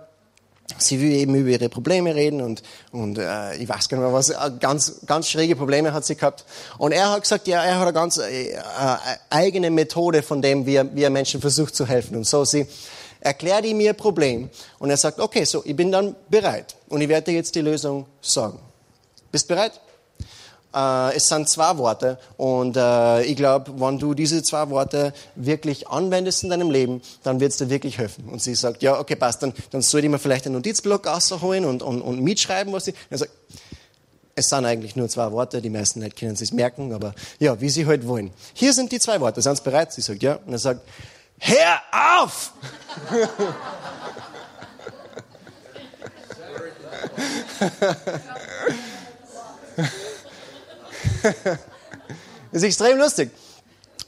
sie 0.78 1.02
will 1.02 1.12
eben 1.12 1.34
über 1.36 1.50
ihre 1.50 1.70
Probleme 1.70 2.14
reden 2.16 2.42
und, 2.42 2.62
und 2.92 3.18
äh, 3.18 3.56
ich 3.56 3.68
weiß 3.68 3.90
gar 3.90 3.98
nicht 3.98 4.06
mehr 4.06 4.14
was, 4.14 4.30
äh, 4.30 4.52
ganz, 4.60 5.02
ganz 5.08 5.28
schräge 5.28 5.56
Probleme 5.56 5.92
hat 5.92 6.06
sie 6.06 6.16
gehabt. 6.16 6.46
Und 6.78 6.92
er 6.92 7.12
hat 7.12 7.24
gesagt, 7.24 7.48
ja, 7.48 7.64
er 7.64 7.78
hat 7.78 7.84
eine 7.84 7.94
ganz 7.94 8.18
äh, 8.18 8.52
äh, 8.52 8.58
eigene 9.32 9.72
Methode 9.72 10.22
von 10.22 10.42
dem, 10.42 10.68
wie 10.68 10.76
er, 10.76 10.96
wie 10.96 11.04
er 11.04 11.10
Menschen 11.10 11.42
versucht 11.42 11.76
zu 11.76 11.88
helfen. 11.88 12.16
Und 12.16 12.28
so 12.28 12.46
sie 12.46 12.68
erklärt 13.22 13.66
ihm 13.66 13.80
ihr 13.80 13.94
Problem 13.94 14.50
und 14.80 14.90
er 14.90 14.98
sagt, 14.98 15.20
okay, 15.20 15.46
so, 15.46 15.64
ich 15.66 15.76
bin 15.76 15.92
dann 15.92 16.16
bereit 16.30 16.76
und 16.90 17.02
ich 17.02 17.08
werde 17.08 17.32
dir 17.32 17.38
jetzt 17.38 17.56
die 17.56 17.62
Lösung 17.62 18.06
sagen. 18.22 18.60
Bist 19.32 19.48
bereit? 19.48 19.80
Äh, 20.74 21.16
es 21.16 21.28
sind 21.28 21.48
zwei 21.50 21.78
Worte 21.78 22.18
und 22.38 22.76
äh, 22.76 23.24
ich 23.24 23.36
glaube, 23.36 23.80
wenn 23.80 24.00
du 24.00 24.14
diese 24.14 24.42
zwei 24.44 24.70
Worte 24.70 25.14
wirklich 25.36 25.88
anwendest 25.88 26.44
in 26.44 26.50
deinem 26.50 26.72
Leben, 26.72 27.02
dann 27.24 27.40
wird 27.40 27.52
es 27.52 27.58
dir 27.58 27.70
wirklich 27.70 27.98
helfen. 27.98 28.28
Und 28.30 28.42
sie 28.42 28.56
sagt, 28.56 28.82
ja, 28.82 29.00
okay, 29.00 29.16
passt, 29.16 29.44
dann, 29.44 29.54
dann 29.72 29.82
soll 29.82 30.04
ich 30.04 30.10
mir 30.10 30.20
vielleicht 30.20 30.46
einen 30.46 30.56
Notizblock 30.56 31.08
rausholen 31.08 31.66
und, 31.66 31.84
und, 31.84 32.02
und 32.02 32.22
mitschreiben, 32.22 32.74
was 32.74 32.86
sie... 32.86 32.94
Er 33.10 33.18
sagt, 33.18 33.32
es 34.34 34.48
sind 34.48 34.66
eigentlich 34.66 34.96
nur 34.96 35.10
zwei 35.10 35.30
Worte, 35.32 35.62
die 35.62 35.70
meisten 35.70 36.00
nicht 36.00 36.18
können 36.18 36.38
sich 36.38 36.54
merken, 36.54 36.94
aber 36.94 37.14
ja, 37.40 37.60
wie 37.60 37.70
sie 37.70 37.86
halt 37.86 38.08
wollen. 38.08 38.32
Hier 38.54 38.74
sind 38.74 38.92
die 38.92 39.00
zwei 39.00 39.20
Worte, 39.20 39.42
sind 39.42 39.58
Sie 39.58 39.64
bereit? 39.64 39.92
Sie 39.92 40.02
sagt, 40.02 40.24
ja. 40.24 40.40
Und 40.46 40.54
er 40.54 40.60
sagt, 40.60 40.82
Hör 41.42 41.82
auf! 42.22 42.54
das 51.52 51.62
ist 52.52 52.64
extrem 52.64 52.98
lustig. 53.00 53.32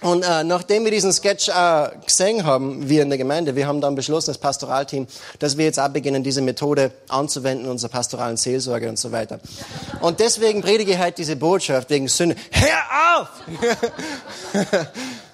Und 0.02 0.24
äh, 0.24 0.44
nachdem 0.44 0.84
wir 0.84 0.92
diesen 0.92 1.12
Sketch 1.12 1.50
äh, 1.50 1.90
gesehen 2.06 2.44
haben, 2.44 2.88
wir 2.88 3.02
in 3.02 3.10
der 3.10 3.18
Gemeinde, 3.18 3.56
wir 3.56 3.66
haben 3.66 3.82
dann 3.82 3.96
beschlossen, 3.96 4.32
das 4.32 4.38
Pastoralteam, 4.38 5.08
dass 5.40 5.58
wir 5.58 5.66
jetzt 5.66 5.80
auch 5.80 5.90
beginnen, 5.90 6.24
diese 6.24 6.42
Methode 6.42 6.92
anzuwenden, 7.08 7.70
unsere 7.70 7.90
pastoralen 7.90 8.38
Seelsorge 8.38 8.90
und 8.90 9.00
so 9.00 9.12
weiter. 9.12 9.40
Und 10.02 10.20
deswegen 10.20 10.62
predige 10.62 10.92
ich 10.92 10.98
halt 10.98 11.18
diese 11.18 11.36
Botschaft 11.36 11.90
wegen 11.90 12.10
Sünde. 12.10 12.36
Hör 12.52 13.22
auf! 13.22 13.30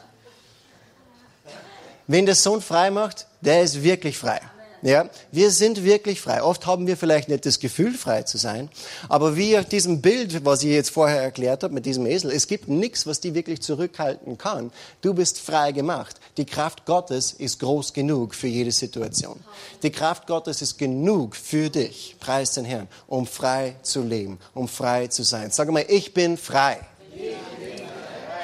Wen 2.10 2.26
der 2.26 2.34
Sohn 2.34 2.60
frei 2.60 2.90
macht, 2.90 3.28
der 3.40 3.62
ist 3.62 3.84
wirklich 3.84 4.18
frei. 4.18 4.42
Ja, 4.82 5.08
wir 5.32 5.52
sind 5.52 5.84
wirklich 5.84 6.22
frei. 6.22 6.42
Oft 6.42 6.66
haben 6.66 6.88
wir 6.88 6.98
vielleicht 6.98 7.30
nicht 7.30 7.46
das 7.46 7.60
Gefühl, 7.60 7.94
frei 7.94 8.24
zu 8.24 8.40
sein, 8.40 8.70
aber 9.10 9.36
wie 9.36 9.56
auf 9.60 9.66
diesem 9.66 10.02
Bild, 10.02 10.44
was 10.44 10.64
ich 10.64 10.72
jetzt 10.72 10.90
vorher 10.90 11.22
erklärt 11.22 11.62
habe 11.62 11.76
mit 11.76 11.86
diesem 11.86 12.08
Esel, 12.08 12.32
es 12.32 12.48
gibt 12.48 12.68
nichts, 12.68 13.06
was 13.06 13.20
die 13.20 13.36
wirklich 13.36 13.62
zurückhalten 13.62 14.40
kann. 14.40 14.72
Du 15.02 15.14
bist 15.14 15.40
frei 15.40 15.72
gemacht. 15.72 16.16
Die 16.38 16.46
Kraft 16.46 16.88
Gottes 16.88 17.32
ist 17.32 17.60
groß 17.60 17.94
genug 17.94 18.34
für 18.34 18.48
jede 18.48 18.72
Situation. 18.72 19.40
Die 19.84 19.92
Kraft 19.92 20.26
Gottes 20.26 20.64
ist 20.64 20.80
genug 20.80 21.36
für 21.36 21.70
dich, 21.70 22.16
preis 22.20 22.54
den 22.54 22.66
Herrn, 22.66 22.88
um 23.06 23.28
frei 23.28 23.76
zu 23.84 24.02
leben, 24.02 24.40
um 24.56 24.68
frei 24.68 25.06
zu 25.08 25.22
sein. 25.22 25.52
Sag 25.52 25.70
mal, 25.70 25.86
ich 25.88 26.16
bin 26.16 26.38
frei. 26.38 26.80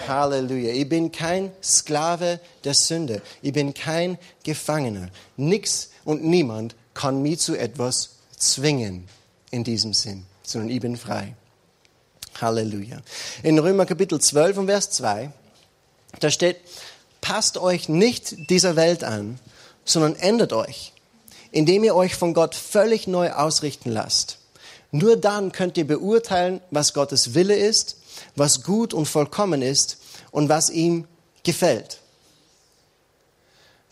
Halleluja. 0.07 0.73
Ich 0.73 0.87
bin 0.87 1.11
kein 1.11 1.51
Sklave 1.61 2.39
der 2.63 2.73
Sünde. 2.73 3.21
Ich 3.41 3.53
bin 3.53 3.73
kein 3.73 4.17
Gefangener. 4.43 5.09
Nix 5.37 5.89
und 6.03 6.23
niemand 6.23 6.75
kann 6.93 7.21
mich 7.21 7.39
zu 7.39 7.55
etwas 7.55 8.11
zwingen 8.37 9.07
in 9.51 9.63
diesem 9.63 9.93
Sinn, 9.93 10.25
sondern 10.43 10.69
ich 10.69 10.79
bin 10.79 10.97
frei. 10.97 11.35
Halleluja. 12.39 13.01
In 13.43 13.59
Römer 13.59 13.85
Kapitel 13.85 14.19
12 14.19 14.57
und 14.57 14.65
Vers 14.67 14.89
2, 14.91 15.31
da 16.19 16.29
steht, 16.29 16.57
passt 17.21 17.57
euch 17.57 17.89
nicht 17.89 18.49
dieser 18.49 18.75
Welt 18.75 19.03
an, 19.03 19.39
sondern 19.85 20.15
ändert 20.15 20.53
euch, 20.53 20.93
indem 21.51 21.83
ihr 21.83 21.95
euch 21.95 22.15
von 22.15 22.33
Gott 22.33 22.55
völlig 22.55 23.07
neu 23.07 23.31
ausrichten 23.31 23.91
lasst. 23.91 24.39
Nur 24.91 25.17
dann 25.17 25.51
könnt 25.51 25.77
ihr 25.77 25.87
beurteilen, 25.87 26.61
was 26.71 26.93
Gottes 26.93 27.33
Wille 27.33 27.55
ist 27.55 27.97
was 28.35 28.63
gut 28.63 28.93
und 28.93 29.05
vollkommen 29.05 29.61
ist 29.61 29.97
und 30.31 30.49
was 30.49 30.69
ihm 30.69 31.07
gefällt. 31.43 31.99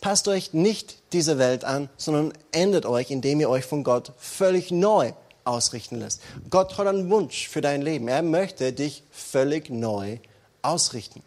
Passt 0.00 0.28
euch 0.28 0.52
nicht 0.52 0.96
dieser 1.12 1.38
Welt 1.38 1.64
an, 1.64 1.88
sondern 1.96 2.34
ändert 2.52 2.84
euch, 2.84 3.10
indem 3.10 3.40
ihr 3.40 3.48
euch 3.48 3.64
von 3.64 3.84
Gott 3.84 4.12
völlig 4.18 4.70
neu 4.70 5.12
ausrichten 5.44 5.98
lässt. 5.98 6.20
Gott 6.50 6.76
hat 6.76 6.86
einen 6.86 7.08
Wunsch 7.10 7.48
für 7.48 7.60
dein 7.60 7.82
Leben. 7.82 8.08
Er 8.08 8.22
möchte 8.22 8.72
dich 8.72 9.02
völlig 9.10 9.70
neu 9.70 10.18
ausrichten. 10.60 11.22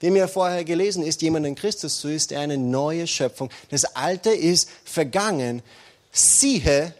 Wie 0.00 0.10
mir 0.10 0.28
vorher 0.28 0.64
gelesen 0.64 1.02
ist, 1.02 1.22
jemand 1.22 1.46
in 1.46 1.54
Christus, 1.54 2.00
so 2.00 2.08
ist 2.08 2.32
er 2.32 2.40
eine 2.40 2.56
neue 2.56 3.06
Schöpfung. 3.06 3.50
Das 3.70 3.84
Alte 3.96 4.30
ist 4.30 4.68
vergangen. 4.84 5.62
Siehe, 6.10 6.94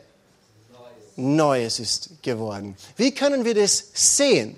Neues 1.16 1.78
ist 1.78 2.22
geworden. 2.22 2.76
Wie 2.96 3.12
können 3.12 3.44
wir 3.44 3.54
das 3.54 3.84
sehen? 3.92 4.56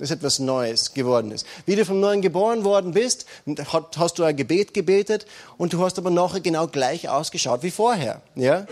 Dass 0.00 0.10
etwas 0.10 0.38
Neues 0.38 0.94
geworden 0.94 1.30
ist. 1.30 1.46
Wie 1.66 1.76
du 1.76 1.84
vom 1.84 2.00
Neuen 2.00 2.22
geboren 2.22 2.64
worden 2.64 2.92
bist, 2.92 3.26
hast 3.96 4.18
du 4.18 4.24
ein 4.24 4.34
Gebet 4.34 4.74
gebetet 4.74 5.26
und 5.58 5.74
du 5.74 5.84
hast 5.84 5.98
aber 5.98 6.10
nachher 6.10 6.40
genau 6.40 6.66
gleich 6.66 7.08
ausgeschaut 7.08 7.62
wie 7.62 7.70
vorher. 7.70 8.22
Ja? 8.34 8.66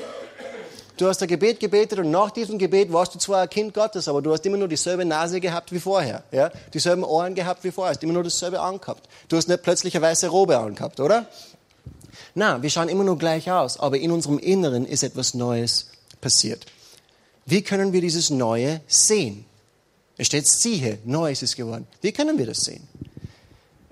Du 0.96 1.06
hast 1.06 1.22
ein 1.22 1.28
Gebet 1.28 1.60
gebetet 1.60 1.98
und 1.98 2.10
nach 2.10 2.30
diesem 2.30 2.58
Gebet 2.58 2.92
warst 2.92 3.14
du 3.14 3.18
zwar 3.18 3.42
ein 3.42 3.50
Kind 3.50 3.74
Gottes, 3.74 4.08
aber 4.08 4.22
du 4.22 4.32
hast 4.32 4.44
immer 4.46 4.56
nur 4.56 4.66
dieselbe 4.68 5.04
Nase 5.04 5.38
gehabt 5.38 5.70
wie 5.70 5.78
vorher. 5.78 6.24
Ja? 6.32 6.50
Dieselben 6.72 7.04
Ohren 7.04 7.34
gehabt 7.34 7.62
wie 7.62 7.70
vorher. 7.70 7.92
Du 7.92 7.98
hast 7.98 8.02
immer 8.02 8.14
nur 8.14 8.24
dasselbe 8.24 8.60
angehabt. 8.60 9.06
Du 9.28 9.36
hast 9.36 9.48
nicht 9.48 9.62
plötzlich 9.62 9.94
eine 9.94 10.06
weiße 10.06 10.28
Robe 10.28 10.58
angehabt, 10.58 10.98
oder? 10.98 11.26
Na, 12.34 12.62
wir 12.62 12.70
schauen 12.70 12.88
immer 12.88 13.04
nur 13.04 13.18
gleich 13.18 13.50
aus, 13.50 13.78
aber 13.78 13.98
in 13.98 14.10
unserem 14.10 14.38
Inneren 14.38 14.86
ist 14.86 15.02
etwas 15.02 15.34
Neues 15.34 15.90
passiert. 16.20 16.66
Wie 17.44 17.62
können 17.62 17.92
wir 17.92 18.00
dieses 18.00 18.30
Neue 18.30 18.80
sehen? 18.88 19.44
Es 20.18 20.26
steht, 20.26 20.48
siehe, 20.48 20.98
neu 21.04 21.30
ist 21.30 21.44
es 21.44 21.54
geworden. 21.54 21.86
Wie 22.02 22.12
können 22.12 22.36
wir 22.36 22.46
das 22.46 22.58
sehen? 22.58 22.86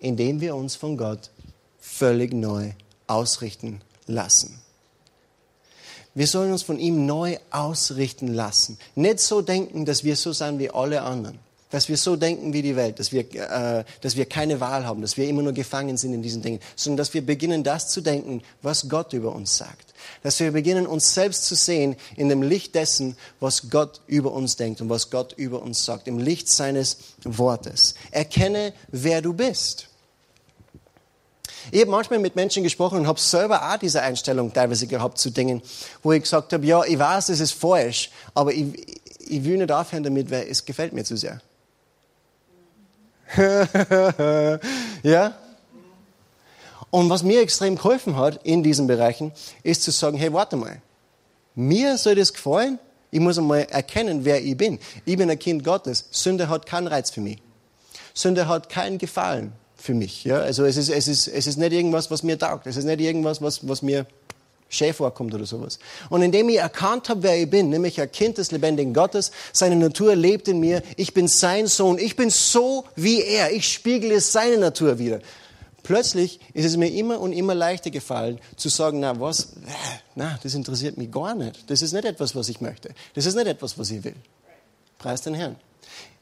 Indem 0.00 0.40
wir 0.40 0.54
uns 0.56 0.74
von 0.74 0.96
Gott 0.96 1.30
völlig 1.78 2.34
neu 2.34 2.72
ausrichten 3.06 3.80
lassen. 4.06 4.60
Wir 6.14 6.26
sollen 6.26 6.50
uns 6.50 6.62
von 6.62 6.78
ihm 6.78 7.06
neu 7.06 7.38
ausrichten 7.50 8.28
lassen. 8.28 8.78
Nicht 8.94 9.20
so 9.20 9.40
denken, 9.40 9.84
dass 9.84 10.02
wir 10.02 10.16
so 10.16 10.32
sein 10.32 10.58
wie 10.58 10.70
alle 10.70 11.02
anderen. 11.02 11.38
Dass 11.76 11.90
wir 11.90 11.98
so 11.98 12.16
denken 12.16 12.54
wie 12.54 12.62
die 12.62 12.74
Welt, 12.74 12.98
dass 12.98 13.12
wir, 13.12 13.20
äh, 13.34 13.84
dass 14.00 14.16
wir 14.16 14.24
keine 14.24 14.60
Wahl 14.60 14.86
haben, 14.86 15.02
dass 15.02 15.18
wir 15.18 15.28
immer 15.28 15.42
nur 15.42 15.52
gefangen 15.52 15.98
sind 15.98 16.14
in 16.14 16.22
diesen 16.22 16.40
Dingen, 16.40 16.58
sondern 16.74 16.96
dass 16.96 17.12
wir 17.12 17.20
beginnen, 17.20 17.64
das 17.64 17.88
zu 17.88 18.00
denken, 18.00 18.40
was 18.62 18.88
Gott 18.88 19.12
über 19.12 19.34
uns 19.34 19.58
sagt 19.58 19.92
dass 20.22 20.40
wir 20.40 20.52
beginnen, 20.52 20.86
uns 20.86 21.12
selbst 21.12 21.44
zu 21.44 21.54
sehen 21.54 21.96
in 22.16 22.28
dem 22.28 22.40
Licht 22.40 22.74
dessen, 22.74 23.16
was 23.40 23.70
Gott 23.70 24.00
über 24.06 24.32
uns 24.32 24.56
denkt 24.56 24.80
und 24.80 24.88
was 24.88 25.10
Gott 25.10 25.34
über 25.36 25.60
uns 25.60 25.84
sagt, 25.84 26.08
im 26.08 26.18
Licht 26.18 26.48
seines 26.48 26.98
Wortes. 27.24 27.94
Erkenne, 28.10 28.72
wer 28.88 29.20
du 29.20 29.34
bist. 29.34 29.88
Ich 31.72 31.80
habe 31.80 31.90
manchmal 31.90 32.20
mit 32.20 32.36
Menschen 32.36 32.62
gesprochen 32.62 33.00
und 33.00 33.06
habe 33.06 33.18
selber 33.18 33.72
auch 33.72 33.76
diese 33.76 34.00
Einstellung 34.00 34.52
teilweise 34.52 34.86
gehabt 34.86 35.18
zu 35.18 35.30
Dingen, 35.30 35.60
wo 36.02 36.12
ich 36.12 36.22
gesagt 36.22 36.52
habe, 36.52 36.64
ja, 36.64 36.84
ich 36.84 36.98
weiß, 36.98 37.28
es 37.30 37.40
ist 37.40 37.52
falsch, 37.52 38.10
aber 38.34 38.52
ich, 38.52 38.64
ich 39.18 39.44
will 39.44 39.58
nicht 39.58 39.72
aufhören 39.72 40.04
damit, 40.04 40.30
weil 40.30 40.46
es 40.48 40.64
gefällt 40.64 40.92
mir 40.92 41.04
zu 41.04 41.16
sehr. 41.16 41.40
ja? 45.02 45.34
Und 46.90 47.10
was 47.10 47.22
mir 47.22 47.40
extrem 47.40 47.76
geholfen 47.76 48.16
hat 48.16 48.40
in 48.44 48.62
diesen 48.62 48.86
Bereichen, 48.86 49.32
ist 49.62 49.82
zu 49.82 49.90
sagen, 49.90 50.16
hey, 50.16 50.32
warte 50.32 50.56
mal. 50.56 50.80
Mir 51.54 51.98
soll 51.98 52.14
das 52.14 52.32
gefallen? 52.32 52.78
Ich 53.10 53.20
muss 53.20 53.38
einmal 53.38 53.66
erkennen, 53.70 54.24
wer 54.24 54.42
ich 54.42 54.56
bin. 54.56 54.78
Ich 55.04 55.16
bin 55.16 55.30
ein 55.30 55.38
Kind 55.38 55.64
Gottes. 55.64 56.06
Sünde 56.10 56.48
hat 56.48 56.66
keinen 56.66 56.86
Reiz 56.86 57.10
für 57.10 57.20
mich. 57.20 57.38
Sünde 58.14 58.48
hat 58.48 58.68
keinen 58.68 58.98
Gefallen 58.98 59.52
für 59.76 59.94
mich. 59.94 60.24
Ja? 60.24 60.38
Also 60.38 60.64
es 60.64 60.76
ist, 60.76 60.88
es, 60.88 61.08
ist, 61.08 61.28
es 61.28 61.46
ist 61.46 61.56
nicht 61.56 61.72
irgendwas, 61.72 62.10
was 62.10 62.22
mir 62.22 62.38
taugt. 62.38 62.66
Es 62.66 62.76
ist 62.76 62.84
nicht 62.84 63.00
irgendwas, 63.00 63.42
was, 63.42 63.66
was 63.68 63.82
mir 63.82 64.06
schön 64.68 64.92
vorkommt 64.92 65.34
oder 65.34 65.46
sowas. 65.46 65.78
Und 66.10 66.22
indem 66.22 66.48
ich 66.48 66.56
erkannt 66.56 67.08
habe, 67.08 67.22
wer 67.22 67.40
ich 67.40 67.48
bin, 67.48 67.70
nämlich 67.70 68.00
ein 68.00 68.10
Kind 68.10 68.38
des 68.38 68.50
lebendigen 68.50 68.94
Gottes, 68.94 69.30
seine 69.52 69.76
Natur 69.76 70.14
lebt 70.16 70.48
in 70.48 70.60
mir, 70.60 70.82
ich 70.96 71.14
bin 71.14 71.28
sein 71.28 71.66
Sohn, 71.66 71.98
ich 71.98 72.16
bin 72.16 72.30
so 72.30 72.84
wie 72.96 73.22
er, 73.22 73.52
ich 73.52 73.72
spiegle 73.72 74.20
seine 74.20 74.58
Natur 74.58 74.98
wieder. 74.98 75.20
Plötzlich 75.82 76.40
ist 76.52 76.64
es 76.64 76.76
mir 76.76 76.88
immer 76.88 77.20
und 77.20 77.32
immer 77.32 77.54
leichter 77.54 77.90
gefallen, 77.90 78.40
zu 78.56 78.68
sagen, 78.68 78.98
na 78.98 79.20
was, 79.20 79.50
na, 80.16 80.36
das 80.42 80.54
interessiert 80.54 80.98
mich 80.98 81.12
gar 81.12 81.36
nicht. 81.36 81.70
Das 81.70 81.80
ist 81.80 81.92
nicht 81.92 82.04
etwas, 82.04 82.34
was 82.34 82.48
ich 82.48 82.60
möchte. 82.60 82.90
Das 83.14 83.24
ist 83.24 83.36
nicht 83.36 83.46
etwas, 83.46 83.78
was 83.78 83.90
ich 83.90 84.02
will. 84.02 84.16
Preis 84.98 85.22
den 85.22 85.34
Herrn. 85.34 85.54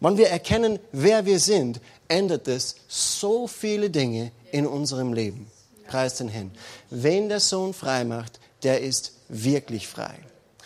Wenn 0.00 0.18
wir 0.18 0.28
erkennen, 0.28 0.78
wer 0.92 1.24
wir 1.24 1.38
sind, 1.38 1.80
ändert 2.08 2.46
es 2.46 2.76
so 2.88 3.46
viele 3.46 3.88
Dinge 3.88 4.32
in 4.52 4.66
unserem 4.66 5.14
Leben. 5.14 5.50
Preis 5.86 6.16
den 6.16 6.28
Herrn. 6.28 6.50
Wen 6.90 7.28
der 7.28 7.40
Sohn 7.40 7.74
frei 7.74 8.04
macht, 8.04 8.40
der 8.62 8.80
ist 8.80 9.12
wirklich 9.28 9.88
frei. 9.88 10.14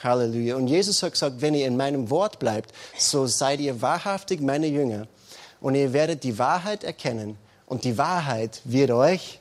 Halleluja. 0.02 0.56
Und 0.56 0.68
Jesus 0.68 1.02
hat 1.02 1.12
gesagt, 1.12 1.40
wenn 1.40 1.54
ihr 1.54 1.66
in 1.66 1.76
meinem 1.76 2.10
Wort 2.10 2.38
bleibt, 2.38 2.72
so 2.96 3.26
seid 3.26 3.60
ihr 3.60 3.82
wahrhaftig 3.82 4.40
meine 4.40 4.68
Jünger. 4.68 5.08
Und 5.60 5.74
ihr 5.74 5.92
werdet 5.92 6.22
die 6.22 6.38
Wahrheit 6.38 6.84
erkennen 6.84 7.36
und 7.66 7.84
die 7.84 7.98
Wahrheit 7.98 8.60
wird 8.64 8.92
euch 8.92 9.40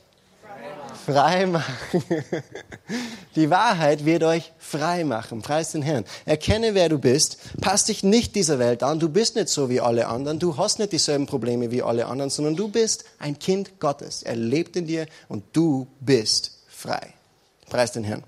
frei 1.08 1.46
machen. 1.46 2.04
Die 3.36 3.48
Wahrheit 3.48 4.04
wird 4.04 4.22
euch 4.24 4.52
frei 4.58 5.04
machen. 5.04 5.40
Preis 5.40 5.72
den 5.72 5.80
Herrn. 5.80 6.04
Erkenne, 6.26 6.74
wer 6.74 6.90
du 6.90 6.98
bist. 6.98 7.38
Pass 7.60 7.84
dich 7.84 8.02
nicht 8.02 8.34
dieser 8.34 8.58
Welt 8.58 8.82
an. 8.82 9.00
Du 9.00 9.08
bist 9.08 9.34
nicht 9.34 9.48
so 9.48 9.70
wie 9.70 9.80
alle 9.80 10.08
anderen. 10.08 10.38
Du 10.38 10.58
hast 10.58 10.78
nicht 10.78 10.92
dieselben 10.92 11.26
Probleme 11.26 11.70
wie 11.70 11.82
alle 11.82 12.06
anderen, 12.06 12.30
sondern 12.30 12.56
du 12.56 12.68
bist 12.68 13.04
ein 13.18 13.38
Kind 13.38 13.80
Gottes. 13.80 14.22
Er 14.22 14.36
lebt 14.36 14.76
in 14.76 14.86
dir 14.86 15.06
und 15.28 15.44
du 15.54 15.86
bist 16.00 16.58
frei. 16.68 17.14
Preis 17.70 17.92
den 17.92 18.04
Herrn. 18.04 18.24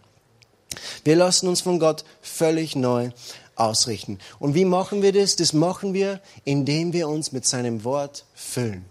Wir 1.04 1.16
lassen 1.16 1.48
uns 1.48 1.60
von 1.60 1.80
Gott 1.80 2.04
völlig 2.22 2.76
neu 2.76 3.10
ausrichten. 3.56 4.18
Und 4.38 4.54
wie 4.54 4.64
machen 4.64 5.02
wir 5.02 5.12
das? 5.12 5.36
Das 5.36 5.52
machen 5.52 5.92
wir, 5.92 6.20
indem 6.44 6.94
wir 6.94 7.08
uns 7.08 7.32
mit 7.32 7.46
seinem 7.46 7.84
Wort 7.84 8.24
füllen 8.34 8.86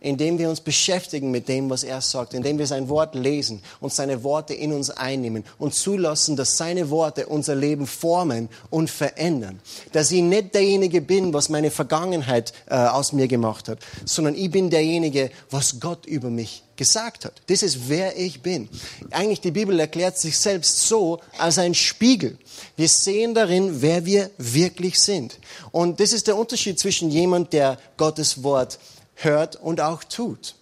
indem 0.00 0.38
wir 0.38 0.48
uns 0.48 0.60
beschäftigen 0.60 1.30
mit 1.30 1.48
dem, 1.48 1.70
was 1.70 1.82
er 1.82 2.00
sagt, 2.00 2.34
indem 2.34 2.58
wir 2.58 2.66
sein 2.66 2.88
Wort 2.88 3.14
lesen 3.14 3.62
und 3.80 3.92
seine 3.92 4.22
Worte 4.22 4.54
in 4.54 4.72
uns 4.72 4.90
einnehmen 4.90 5.44
und 5.58 5.74
zulassen, 5.74 6.36
dass 6.36 6.56
seine 6.56 6.90
Worte 6.90 7.26
unser 7.26 7.54
Leben 7.54 7.86
formen 7.86 8.48
und 8.70 8.90
verändern. 8.90 9.60
Dass 9.92 10.10
ich 10.10 10.22
nicht 10.22 10.54
derjenige 10.54 11.00
bin, 11.00 11.32
was 11.32 11.48
meine 11.48 11.70
Vergangenheit 11.70 12.52
äh, 12.66 12.74
aus 12.74 13.12
mir 13.12 13.28
gemacht 13.28 13.68
hat, 13.68 13.78
sondern 14.04 14.34
ich 14.34 14.50
bin 14.50 14.70
derjenige, 14.70 15.30
was 15.50 15.80
Gott 15.80 16.06
über 16.06 16.30
mich 16.30 16.62
gesagt 16.76 17.26
hat. 17.26 17.42
Das 17.48 17.62
ist, 17.62 17.88
wer 17.88 18.16
ich 18.16 18.40
bin. 18.40 18.68
Eigentlich 19.10 19.40
die 19.40 19.50
Bibel 19.50 19.78
erklärt 19.78 20.16
sich 20.16 20.38
selbst 20.38 20.88
so 20.88 21.20
als 21.36 21.58
ein 21.58 21.74
Spiegel. 21.74 22.38
Wir 22.76 22.88
sehen 22.88 23.34
darin, 23.34 23.82
wer 23.82 24.06
wir 24.06 24.30
wirklich 24.38 24.98
sind. 24.98 25.38
Und 25.72 26.00
das 26.00 26.12
ist 26.12 26.28
der 26.28 26.36
Unterschied 26.36 26.78
zwischen 26.78 27.10
jemand, 27.10 27.52
der 27.52 27.78
Gottes 27.96 28.42
Wort 28.42 28.78
hört 29.22 29.56
und 29.56 29.80
auch 29.80 30.04
tut. 30.04 30.54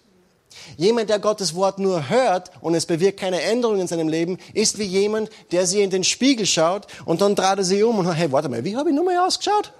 Jemand, 0.77 1.11
der 1.11 1.19
Gottes 1.19 1.55
Wort 1.55 1.79
nur 1.79 2.09
hört 2.09 2.51
und 2.61 2.75
es 2.75 2.87
bewirkt 2.87 3.21
keine 3.21 3.43
Änderung 3.43 3.79
in 3.81 3.87
seinem 3.87 4.09
Leben, 4.09 4.39
ist 4.55 4.79
wie 4.79 4.85
jemand, 4.85 5.31
der 5.53 5.67
sie 5.67 5.83
in 5.83 5.91
den 5.91 6.05
Spiegel 6.05 6.47
schaut 6.47 6.87
und 7.05 7.21
dann 7.21 7.35
dreht 7.35 7.59
er 7.59 7.65
sie 7.65 7.83
um 7.83 7.99
und 7.99 8.07
sagt, 8.07 8.19
hey, 8.19 8.33
warte 8.33 8.49
mal, 8.49 8.65
wie 8.65 8.77
habe 8.77 8.91
ich 8.91 8.97
nochmal 8.97 9.19
ausgeschaut? 9.19 9.73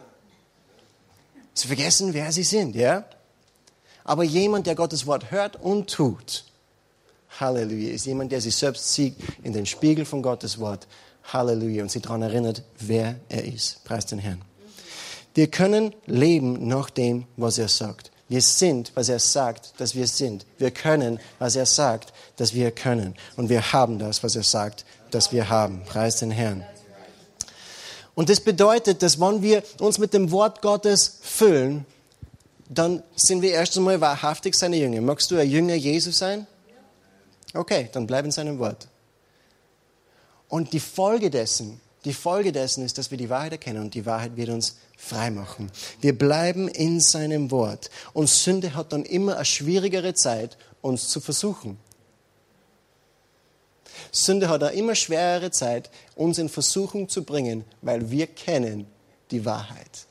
Sie 1.55 1.67
vergessen, 1.67 2.13
wer 2.13 2.31
sie 2.33 2.43
sind, 2.43 2.77
ja? 2.77 3.05
Aber 4.05 4.23
jemand, 4.23 4.67
der 4.67 4.75
Gottes 4.75 5.07
Wort 5.07 5.31
hört 5.31 5.57
und 5.57 5.91
tut, 5.91 6.45
Halleluja, 7.41 7.93
ist 7.93 8.07
jemand, 8.07 8.33
der 8.33 8.41
sich 8.41 8.55
selbst 8.57 8.93
sieht 8.93 9.15
in 9.43 9.53
den 9.53 9.67
Spiegel 9.67 10.05
von 10.05 10.23
Gottes 10.23 10.59
Wort. 10.59 10.87
Halleluja. 11.33 11.83
Und 11.83 11.91
sich 11.91 12.03
daran 12.03 12.23
erinnert, 12.23 12.63
wer 12.79 13.17
er 13.29 13.45
ist. 13.45 13.85
Preis 13.85 14.07
den 14.07 14.19
Herrn. 14.19 14.41
Wir 15.35 15.49
können 15.49 15.95
leben 16.07 16.67
nach 16.67 16.89
dem, 16.89 17.27
was 17.37 17.59
er 17.59 17.69
sagt. 17.69 18.11
Wir 18.29 18.43
sind, 18.43 18.93
was 18.95 19.09
er 19.09 19.21
sagt, 19.21 19.75
dass 19.79 19.95
wir 19.95 20.07
sind. 20.07 20.47
Wir 20.59 20.73
können, 20.73 21.21
was 21.39 21.55
er 21.55 21.67
sagt, 21.67 22.13
dass 22.37 22.55
wir 22.55 22.71
können. 22.73 23.15
Und 23.37 23.49
wir 23.49 23.73
haben 23.73 23.99
das, 23.99 24.25
was 24.25 24.35
er 24.35 24.43
sagt, 24.43 24.85
dass 25.11 25.33
wir 25.33 25.49
haben. 25.49 25.83
Preis 25.85 26.17
den 26.17 26.33
Herrn. 26.33 26.65
Und 28.17 28.29
das 28.31 28.41
bedeutet, 28.41 29.03
dass 29.03 29.21
wenn 29.21 29.43
wir 29.43 29.63
uns 29.79 29.99
mit 29.99 30.13
dem 30.15 30.31
Wort 30.31 30.63
Gottes 30.63 31.19
füllen, 31.23 31.85
dann 32.69 33.03
sind 33.15 33.43
wir 33.43 33.53
erst 33.53 33.77
einmal 33.77 34.01
wahrhaftig 34.01 34.57
seine 34.57 34.77
Jünger. 34.77 35.01
Magst 35.01 35.31
du 35.31 35.37
ein 35.37 35.49
Jünger 35.49 35.75
Jesus 35.75 36.19
sein? 36.19 36.47
Okay, 37.55 37.89
dann 37.93 38.07
bleib 38.07 38.25
in 38.25 38.33
seinem 38.33 38.59
Wort. 38.59 38.89
Und 40.49 40.73
die 40.73 40.81
Folge 40.81 41.31
dessen, 41.31 41.81
die 42.05 42.13
Folge 42.13 42.53
dessen 42.53 42.85
ist, 42.85 42.99
dass 42.99 43.11
wir 43.11 43.19
die 43.19 43.31
Wahrheit 43.31 43.53
erkennen 43.53 43.83
und 43.83 43.95
die 43.95 44.07
Wahrheit 44.07 44.37
wird 44.37 44.49
uns 44.49 44.77
freimachen. 45.07 45.71
Wir 46.01 46.17
bleiben 46.17 46.69
in 46.69 47.01
seinem 47.01 47.51
Wort. 47.51 47.91
Und 48.13 48.29
Sünde 48.29 48.75
hat 48.75 48.93
dann 48.93 49.05
immer 49.05 49.37
eine 49.37 49.45
schwierigere 49.45 50.15
Zeit, 50.15 50.59
uns 50.81 51.09
zu 51.09 51.21
versuchen. 51.21 51.79
Sünde 54.13 54.49
hat 54.49 54.63
eine 54.63 54.77
immer 54.77 54.95
schwerere 54.95 55.51
Zeit, 55.51 55.91
uns 56.15 56.39
in 56.39 56.49
Versuchung 56.49 57.09
zu 57.09 57.25
bringen, 57.25 57.65
weil 57.83 58.11
wir 58.11 58.27
kennen 58.27 58.87
die 59.31 59.45
Wahrheit. 59.45 60.07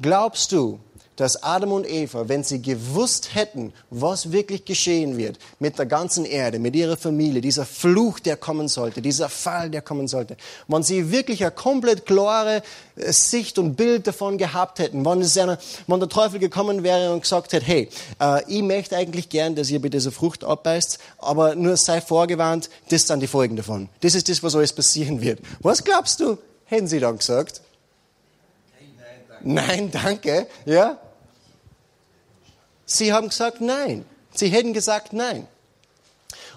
Glaubst 0.00 0.52
du, 0.52 0.80
dass 1.20 1.42
Adam 1.42 1.72
und 1.72 1.86
Eva, 1.86 2.30
wenn 2.30 2.44
sie 2.44 2.62
gewusst 2.62 3.34
hätten, 3.34 3.74
was 3.90 4.32
wirklich 4.32 4.64
geschehen 4.64 5.18
wird 5.18 5.38
mit 5.58 5.78
der 5.78 5.84
ganzen 5.84 6.24
Erde, 6.24 6.58
mit 6.58 6.74
ihrer 6.74 6.96
Familie, 6.96 7.42
dieser 7.42 7.66
Fluch, 7.66 8.20
der 8.20 8.38
kommen 8.38 8.68
sollte, 8.68 9.02
dieser 9.02 9.28
Fall, 9.28 9.68
der 9.68 9.82
kommen 9.82 10.08
sollte, 10.08 10.38
wenn 10.66 10.82
sie 10.82 11.12
wirklich 11.12 11.42
eine 11.42 11.50
komplett 11.50 12.06
klare 12.06 12.62
äh, 12.96 13.12
Sicht 13.12 13.58
und 13.58 13.74
Bild 13.76 14.06
davon 14.06 14.38
gehabt 14.38 14.78
hätten, 14.78 15.04
wenn, 15.04 15.20
es 15.20 15.36
eine, 15.36 15.58
wenn 15.86 16.00
der 16.00 16.08
Teufel 16.08 16.38
gekommen 16.38 16.82
wäre 16.84 17.12
und 17.12 17.20
gesagt 17.20 17.52
hätte, 17.52 17.66
hey, 17.66 17.90
äh, 18.18 18.42
ich 18.50 18.62
möchte 18.62 18.96
eigentlich 18.96 19.28
gern, 19.28 19.54
dass 19.54 19.68
ihr 19.68 19.78
bitte 19.78 19.98
diese 19.98 20.12
Frucht 20.12 20.42
abbeißt, 20.42 20.98
aber 21.18 21.54
nur 21.54 21.76
sei 21.76 22.00
vorgewarnt, 22.00 22.70
das 22.88 23.02
sind 23.02 23.20
die 23.20 23.26
Folgen 23.26 23.56
davon. 23.56 23.90
Das 24.00 24.14
ist 24.14 24.26
das, 24.30 24.42
was 24.42 24.56
alles 24.56 24.72
passieren 24.72 25.20
wird. 25.20 25.40
Was 25.60 25.84
glaubst 25.84 26.18
du, 26.20 26.38
hätten 26.64 26.86
sie 26.86 26.98
dann 26.98 27.18
gesagt? 27.18 27.60
Nein, 29.42 29.90
danke. 29.90 30.46
Ja? 30.64 30.98
Sie 32.92 33.12
haben 33.12 33.28
gesagt 33.28 33.60
nein. 33.60 34.04
Sie 34.34 34.48
hätten 34.48 34.72
gesagt 34.72 35.12
nein. 35.12 35.46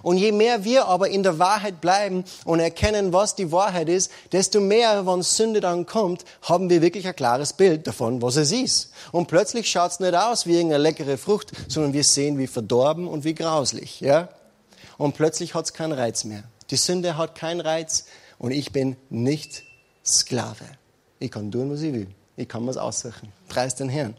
Und 0.01 0.17
je 0.17 0.31
mehr 0.31 0.65
wir 0.65 0.87
aber 0.87 1.09
in 1.09 1.23
der 1.23 1.39
Wahrheit 1.39 1.79
bleiben 1.79 2.25
und 2.43 2.59
erkennen, 2.59 3.13
was 3.13 3.35
die 3.35 3.51
Wahrheit 3.51 3.87
ist, 3.87 4.11
desto 4.31 4.59
mehr, 4.59 5.05
wenn 5.05 5.21
Sünde 5.21 5.61
dann 5.61 5.85
kommt, 5.85 6.25
haben 6.41 6.69
wir 6.69 6.81
wirklich 6.81 7.07
ein 7.07 7.15
klares 7.15 7.53
Bild 7.53 7.87
davon, 7.87 8.21
was 8.21 8.35
es 8.35 8.51
ist. 8.51 8.91
Und 9.11 9.27
plötzlich 9.27 9.69
schaut 9.69 9.91
es 9.91 9.99
nicht 9.99 10.15
aus 10.15 10.45
wie 10.45 10.55
irgendeine 10.55 10.83
leckere 10.83 11.17
Frucht, 11.17 11.51
sondern 11.69 11.93
wir 11.93 12.03
sehen, 12.03 12.37
wie 12.37 12.47
verdorben 12.47 13.07
und 13.07 13.23
wie 13.23 13.33
grauslich. 13.33 14.01
Ja? 14.01 14.29
Und 14.97 15.15
plötzlich 15.15 15.53
hat 15.53 15.65
es 15.65 15.73
keinen 15.73 15.93
Reiz 15.93 16.25
mehr. 16.25 16.43
Die 16.69 16.77
Sünde 16.77 17.15
hat 17.15 17.35
keinen 17.35 17.61
Reiz 17.61 18.05
und 18.39 18.51
ich 18.51 18.73
bin 18.73 18.97
nicht 19.09 19.63
Sklave. 20.03 20.65
Ich 21.19 21.31
kann 21.31 21.51
tun, 21.51 21.71
was 21.71 21.81
ich 21.81 21.93
will. 21.93 22.07
Ich 22.35 22.49
kann 22.49 22.67
was 22.67 22.75
aussuchen. 22.75 23.31
Preis 23.47 23.75
den 23.75 23.87
Herrn. 23.87 24.15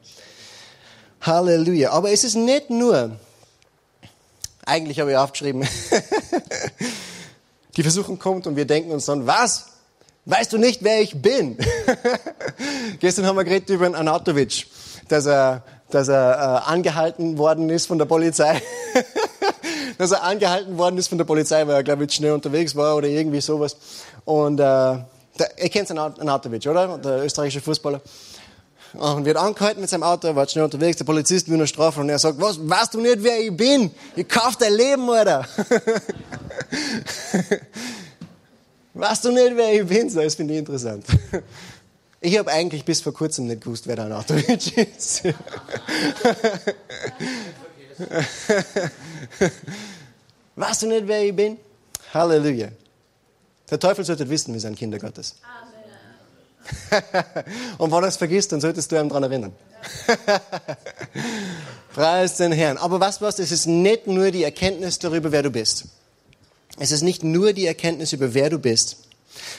Halleluja. 1.26 1.90
Aber 1.90 2.10
es 2.10 2.24
ist 2.24 2.34
nicht 2.34 2.70
nur, 2.70 3.12
eigentlich 4.64 5.00
habe 5.00 5.10
ich 5.10 5.16
aufgeschrieben, 5.16 5.66
die 7.76 7.82
Versuchung 7.82 8.18
kommt 8.18 8.46
und 8.46 8.56
wir 8.56 8.66
denken 8.66 8.90
uns 8.90 9.06
dann, 9.06 9.26
was? 9.26 9.66
Weißt 10.26 10.52
du 10.52 10.58
nicht, 10.58 10.82
wer 10.82 11.02
ich 11.02 11.20
bin? 11.20 11.58
Gestern 13.00 13.26
haben 13.26 13.36
wir 13.36 13.44
geredet 13.44 13.68
über 13.70 13.86
einen 13.86 13.94
Anatovic, 13.94 14.66
dass 15.08 15.26
er, 15.26 15.62
dass 15.90 16.08
er 16.08 16.62
äh, 16.66 16.70
angehalten 16.70 17.36
worden 17.36 17.68
ist 17.68 17.86
von 17.86 17.98
der 17.98 18.06
Polizei. 18.06 18.62
dass 19.98 20.12
er 20.12 20.22
angehalten 20.22 20.78
worden 20.78 20.98
ist 20.98 21.08
von 21.08 21.18
der 21.18 21.24
Polizei, 21.24 21.66
weil 21.66 21.76
er, 21.76 21.82
glaube 21.82 22.04
ich, 22.04 22.12
schnell 22.12 22.32
unterwegs 22.32 22.74
war 22.74 22.96
oder 22.96 23.06
irgendwie 23.06 23.40
sowas. 23.40 23.76
Und 24.24 24.60
äh, 24.60 24.62
der, 24.62 25.04
ihr 25.58 25.68
kennt 25.68 25.90
Anatovic, 25.90 26.66
oder? 26.66 26.98
Der 26.98 27.24
österreichische 27.24 27.60
Fußballer 27.60 28.00
und 28.94 29.24
wird 29.24 29.36
angehalten 29.36 29.80
mit 29.80 29.90
seinem 29.90 30.04
Auto, 30.04 30.34
war 30.34 30.48
schnell 30.48 30.64
unterwegs, 30.64 30.96
der 30.96 31.04
Polizist 31.04 31.48
will 31.48 31.56
nur 31.56 31.66
strafen 31.66 32.00
und 32.00 32.08
er 32.08 32.18
sagt, 32.18 32.40
was, 32.40 32.58
weißt 32.60 32.94
du 32.94 33.00
nicht, 33.00 33.22
wer 33.22 33.40
ich 33.40 33.56
bin? 33.56 33.90
Ich 34.14 34.28
kauf 34.28 34.56
dein 34.56 34.74
Leben, 34.74 35.08
Alter. 35.10 35.46
weißt 38.94 39.24
du 39.24 39.32
nicht, 39.32 39.56
wer 39.56 39.72
ich 39.80 39.86
bin? 39.86 40.14
Das 40.14 40.34
finde 40.34 40.54
ich 40.54 40.60
interessant. 40.60 41.04
Ich 42.20 42.38
habe 42.38 42.50
eigentlich 42.50 42.86
bis 42.86 43.02
vor 43.02 43.12
kurzem 43.12 43.48
nicht 43.48 43.60
gewusst, 43.60 43.86
wer 43.86 43.96
der 43.96 44.06
Anatovic 44.06 44.78
ist. 44.96 45.24
weißt 50.56 50.82
du 50.82 50.86
nicht, 50.86 51.06
wer 51.06 51.22
ich 51.22 51.36
bin? 51.36 51.58
Halleluja. 52.14 52.68
Der 53.70 53.78
Teufel 53.78 54.06
sollte 54.06 54.26
wissen, 54.30 54.54
wir 54.54 54.60
sind 54.60 54.78
Kinder 54.78 54.98
Gottes. 54.98 55.34
und 57.78 57.92
wenn 57.92 58.02
er 58.02 58.08
es 58.08 58.16
vergisst, 58.16 58.52
dann 58.52 58.60
solltest 58.60 58.90
du 58.90 58.96
ihm 58.96 59.08
daran 59.08 59.24
erinnern. 59.24 59.52
Preis 61.94 62.36
den 62.36 62.52
Herrn. 62.52 62.78
Aber 62.78 63.00
was 63.00 63.20
was? 63.20 63.38
Es 63.38 63.52
ist 63.52 63.66
nicht 63.66 64.06
nur 64.06 64.30
die 64.30 64.44
Erkenntnis 64.44 64.98
darüber, 64.98 65.32
wer 65.32 65.42
du 65.42 65.50
bist. 65.50 65.86
Es 66.78 66.90
ist 66.90 67.02
nicht 67.02 67.22
nur 67.22 67.52
die 67.52 67.66
Erkenntnis 67.66 68.12
über 68.12 68.34
wer 68.34 68.50
du 68.50 68.58
bist, 68.58 68.98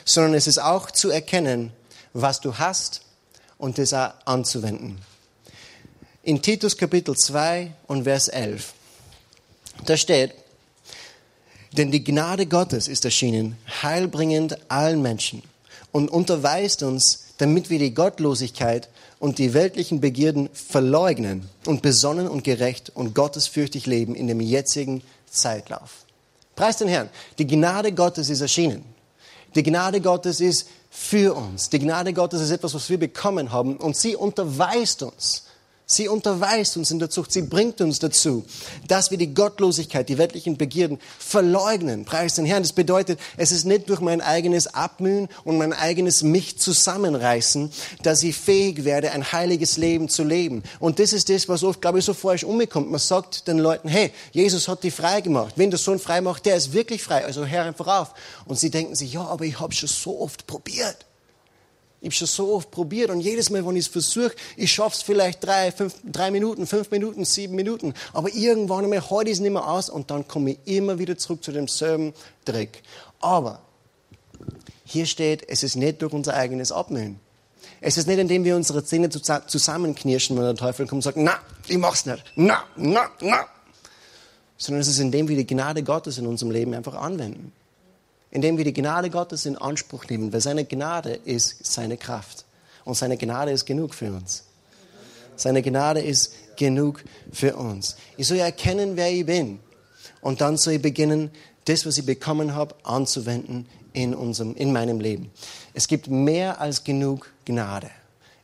sondern 0.04 0.34
es 0.34 0.48
ist 0.48 0.60
auch 0.60 0.92
zu 0.92 1.10
erkennen, 1.10 1.72
was 2.14 2.42
du 2.42 2.58
hast 2.58 3.02
und 3.58 3.78
das 3.78 3.94
auch 3.94 4.12
anzuwenden. 4.26 5.00
In 6.24 6.42
Titus 6.42 6.76
Kapitel 6.76 7.16
2 7.16 7.74
und 7.88 8.04
Vers 8.04 8.28
11, 8.28 8.74
da 9.86 9.96
steht, 9.96 10.34
denn 11.72 11.92
die 11.92 12.04
Gnade 12.04 12.48
Gottes 12.48 12.88
ist 12.88 13.06
erschienen, 13.06 13.58
heilbringend 13.82 14.58
allen 14.70 15.02
Menschen 15.02 15.44
und 15.96 16.12
unterweist 16.12 16.84
uns, 16.84 17.24
damit 17.38 17.70
wir 17.70 17.80
die 17.80 17.94
Gottlosigkeit 17.94 18.90
und 19.18 19.38
die 19.38 19.54
weltlichen 19.54 20.02
Begierden 20.02 20.50
verleugnen 20.52 21.48
und 21.66 21.82
besonnen 21.82 22.28
und 22.28 22.44
gerecht 22.44 22.92
und 22.94 23.16
gottesfürchtig 23.16 23.86
leben 23.86 24.14
in 24.14 24.28
dem 24.28 24.42
jetzigen 24.42 25.04
Zeitlauf. 25.30 26.04
Preis 26.58 26.76
den 26.76 26.90
Herrn. 26.90 27.10
Die 27.38 27.48
Gnade 27.48 27.94
Gottes 27.94 28.30
ist 28.30 28.42
erschienen. 28.42 28.84
Die 29.56 29.64
Gnade 29.64 30.02
Gottes 30.02 30.42
ist 30.42 30.68
für 30.92 31.34
uns. 31.34 31.70
Die 31.70 31.80
Gnade 31.80 32.12
Gottes 32.12 32.42
ist 32.42 32.52
etwas, 32.52 32.74
was 32.74 32.90
wir 32.90 33.00
bekommen 33.00 33.54
haben 33.54 33.78
und 33.78 33.96
sie 33.96 34.18
unterweist 34.18 35.02
uns 35.02 35.46
Sie 35.88 36.08
unterweist 36.08 36.78
uns 36.78 36.90
in 36.90 36.98
der 36.98 37.12
Zucht, 37.12 37.32
sie 37.32 37.44
bringt 37.44 37.80
uns 37.80 38.00
dazu, 38.00 38.44
dass 38.88 39.12
wir 39.12 39.20
die 39.20 39.36
Gottlosigkeit, 39.36 40.10
die 40.10 40.18
weltlichen 40.18 40.58
Begierden 40.58 41.00
verleugnen. 41.20 42.06
Preis 42.06 42.34
den 42.34 42.46
Herrn. 42.46 42.64
Das 42.64 42.74
bedeutet, 42.74 43.20
es 43.38 43.52
ist 43.52 43.66
nicht 43.66 43.88
durch 43.88 44.00
mein 44.00 44.20
eigenes 44.20 44.66
Abmühen 44.66 45.30
und 45.44 45.60
mein 45.60 45.74
eigenes 45.74 46.24
Mich 46.24 46.58
zusammenreißen, 46.58 47.72
dass 48.02 48.24
ich 48.24 48.36
fähig 48.36 48.84
werde, 48.84 49.12
ein 49.12 49.32
heiliges 49.32 49.78
Leben 49.78 50.10
zu 50.10 50.24
leben. 50.24 50.64
Und 50.80 50.98
das 50.98 51.14
ist 51.14 51.30
das, 51.30 51.48
was 51.50 51.64
oft, 51.64 51.82
glaube 51.82 52.00
ich, 52.00 52.06
so 52.06 52.16
falsch 52.16 52.44
umkommt. 52.44 52.90
Man 52.90 53.00
sagt 53.00 53.48
den 53.48 53.60
Leuten, 53.60 53.88
hey, 53.88 54.12
Jesus 54.32 54.68
hat 54.68 54.84
dich 54.84 54.94
frei 54.94 55.22
gemacht. 55.22 55.54
Wenn 55.56 55.70
der 55.70 55.78
Sohn 55.78 56.00
frei 56.00 56.20
macht, 56.20 56.48
der 56.48 56.56
ist 56.56 56.74
wirklich 56.74 57.04
frei. 57.04 57.26
Also 57.26 57.46
hör 57.46 57.64
einfach 57.64 58.02
auf. 58.02 58.14
Und 58.46 58.58
sie 58.58 58.72
denken 58.72 58.96
sich, 58.96 59.14
ja, 59.14 59.22
aber 59.22 59.46
ich 59.46 59.60
habe 59.60 59.74
schon 59.74 59.90
so 59.90 60.20
oft 60.20 60.48
probiert. 60.48 61.06
Ich 62.06 62.10
habe 62.10 62.18
schon 62.18 62.28
so 62.28 62.54
oft 62.54 62.70
probiert 62.70 63.10
und 63.10 63.20
jedes 63.20 63.50
Mal, 63.50 63.66
wenn 63.66 63.76
ich 63.76 63.88
es 63.88 63.92
versuche, 63.92 64.36
ich 64.58 64.72
schaffe 64.72 64.96
es 64.96 65.02
vielleicht 65.02 65.44
drei, 65.44 65.72
fünf, 65.72 65.96
drei 66.04 66.30
Minuten, 66.30 66.68
fünf 66.68 66.92
Minuten, 66.92 67.26
sieben 67.26 67.56
Minuten. 67.56 67.96
Aber 68.14 68.32
irgendwann 68.32 68.84
einmal 68.84 69.02
ich 69.24 69.32
es 69.32 69.40
nicht 69.40 69.52
mehr 69.52 69.68
aus 69.68 69.90
und 69.90 70.12
dann 70.12 70.28
komme 70.28 70.52
ich 70.52 70.60
immer 70.66 71.00
wieder 71.00 71.18
zurück 71.18 71.44
zu 71.44 71.52
demselben 71.52 72.14
Dreck. 72.46 72.84
Aber 73.22 73.60
hier 74.84 75.08
steht, 75.08 75.50
es 75.50 75.64
ist 75.64 75.78
nicht 75.78 76.04
durch 76.04 76.14
unser 76.14 76.36
eigenes 76.36 76.72
Abnehmen. 76.72 77.20
Es 77.82 77.98
ist 77.98 78.06
nicht, 78.06 78.20
indem 78.20 78.44
wir 78.44 78.56
unsere 78.56 78.84
Zähne 78.84 79.10
zusammenknirschen, 79.10 80.38
wenn 80.38 80.44
der 80.44 80.54
Teufel 80.54 80.86
kommt 80.86 81.00
und 81.00 81.02
sagt, 81.02 81.18
na, 81.18 81.40
ich 81.68 81.80
mach's 81.80 82.06
nicht, 82.06 82.24
na, 82.36 82.66
na, 82.76 83.10
na. 83.20 83.48
Sondern 84.58 84.82
es 84.82 84.88
ist, 84.90 85.00
indem 85.00 85.28
wir 85.28 85.38
die 85.38 85.48
Gnade 85.48 85.82
Gottes 85.82 86.20
in 86.20 86.28
unserem 86.28 86.52
Leben 86.52 86.76
einfach 86.76 86.94
anwenden 86.94 87.52
indem 88.36 88.58
wir 88.58 88.66
die 88.66 88.74
Gnade 88.74 89.10
Gottes 89.10 89.46
in 89.46 89.58
Anspruch 89.58 90.04
nehmen, 90.10 90.34
weil 90.34 90.42
seine 90.42 90.66
Gnade 90.66 91.14
ist 91.24 91.66
seine 91.66 91.96
Kraft. 91.96 92.44
Und 92.84 92.96
seine 92.96 93.16
Gnade 93.16 93.52
ist 93.52 93.66
genug 93.66 93.96
für 93.96 94.12
uns. 94.12 94.44
Seine 95.38 95.62
Gnade 95.62 96.02
ist 96.02 96.34
genug 96.58 97.02
für 97.32 97.56
uns. 97.56 97.96
Ich 98.18 98.28
soll 98.28 98.40
erkennen, 98.40 98.98
wer 98.98 99.10
ich 99.10 99.26
bin. 99.26 99.60
Und 100.20 100.42
dann 100.42 100.58
soll 100.58 100.74
ich 100.74 100.82
beginnen, 100.82 101.32
das, 101.64 101.86
was 101.86 101.98
ich 101.98 102.06
bekommen 102.06 102.56
habe, 102.56 102.76
anzuwenden 102.84 103.68
in, 103.94 104.14
unserem, 104.14 104.54
in 104.56 104.74
meinem 104.74 105.00
Leben. 105.00 105.32
Es 105.74 105.88
gibt 105.88 106.10
mehr 106.10 106.60
als 106.60 106.84
genug 106.84 107.32
Gnade. 107.46 107.90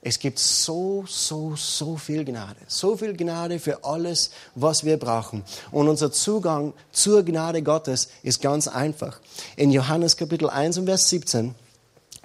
Es 0.04 0.18
gibt 0.18 0.40
so, 0.40 1.06
so, 1.08 1.56
so 1.56 1.96
viel 1.96 2.26
Gnade. 2.26 2.60
So 2.68 2.98
viel 2.98 3.16
Gnade 3.16 3.60
für 3.60 3.84
alles, 3.84 4.32
was 4.56 4.84
wir 4.84 4.98
brauchen. 4.98 5.44
Und 5.72 5.88
unser 5.88 6.12
Zugang 6.12 6.74
zur 6.92 7.24
Gnade 7.24 7.62
Gottes 7.62 8.10
ist 8.24 8.42
ganz 8.42 8.68
einfach. 8.68 9.20
In 9.56 9.72
Johannes 9.72 10.18
Kapitel 10.18 10.50
1 10.50 10.80
und 10.80 10.86
Vers 10.88 11.08
17, 11.10 11.54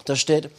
da 0.06 0.16
steht, 0.16 0.50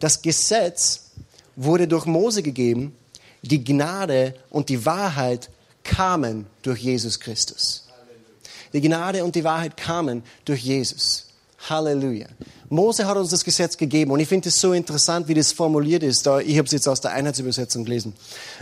das 0.00 0.22
Gesetz 0.22 1.10
wurde 1.54 1.86
durch 1.86 2.06
Mose 2.06 2.42
gegeben, 2.42 2.96
die 3.42 3.62
Gnade 3.62 4.34
und 4.48 4.70
die 4.70 4.86
Wahrheit 4.86 5.50
kamen 5.82 6.46
durch 6.62 6.80
Jesus 6.80 7.20
Christus. 7.20 7.86
Die 8.72 8.80
Gnade 8.80 9.22
und 9.22 9.34
die 9.34 9.44
Wahrheit 9.44 9.76
kamen 9.76 10.22
durch 10.46 10.62
Jesus. 10.62 11.26
Halleluja. 11.68 12.26
Mose 12.68 13.06
hat 13.06 13.16
uns 13.16 13.30
das 13.30 13.44
Gesetz 13.44 13.76
gegeben 13.76 14.10
und 14.10 14.20
ich 14.20 14.28
finde 14.28 14.48
es 14.48 14.60
so 14.60 14.72
interessant, 14.72 15.28
wie 15.28 15.34
das 15.34 15.52
formuliert 15.52 16.02
ist. 16.02 16.26
Ich 16.26 16.58
habe 16.58 16.66
es 16.66 16.72
jetzt 16.72 16.88
aus 16.88 17.00
der 17.00 17.12
Einheitsübersetzung 17.12 17.84
gelesen. 17.84 18.14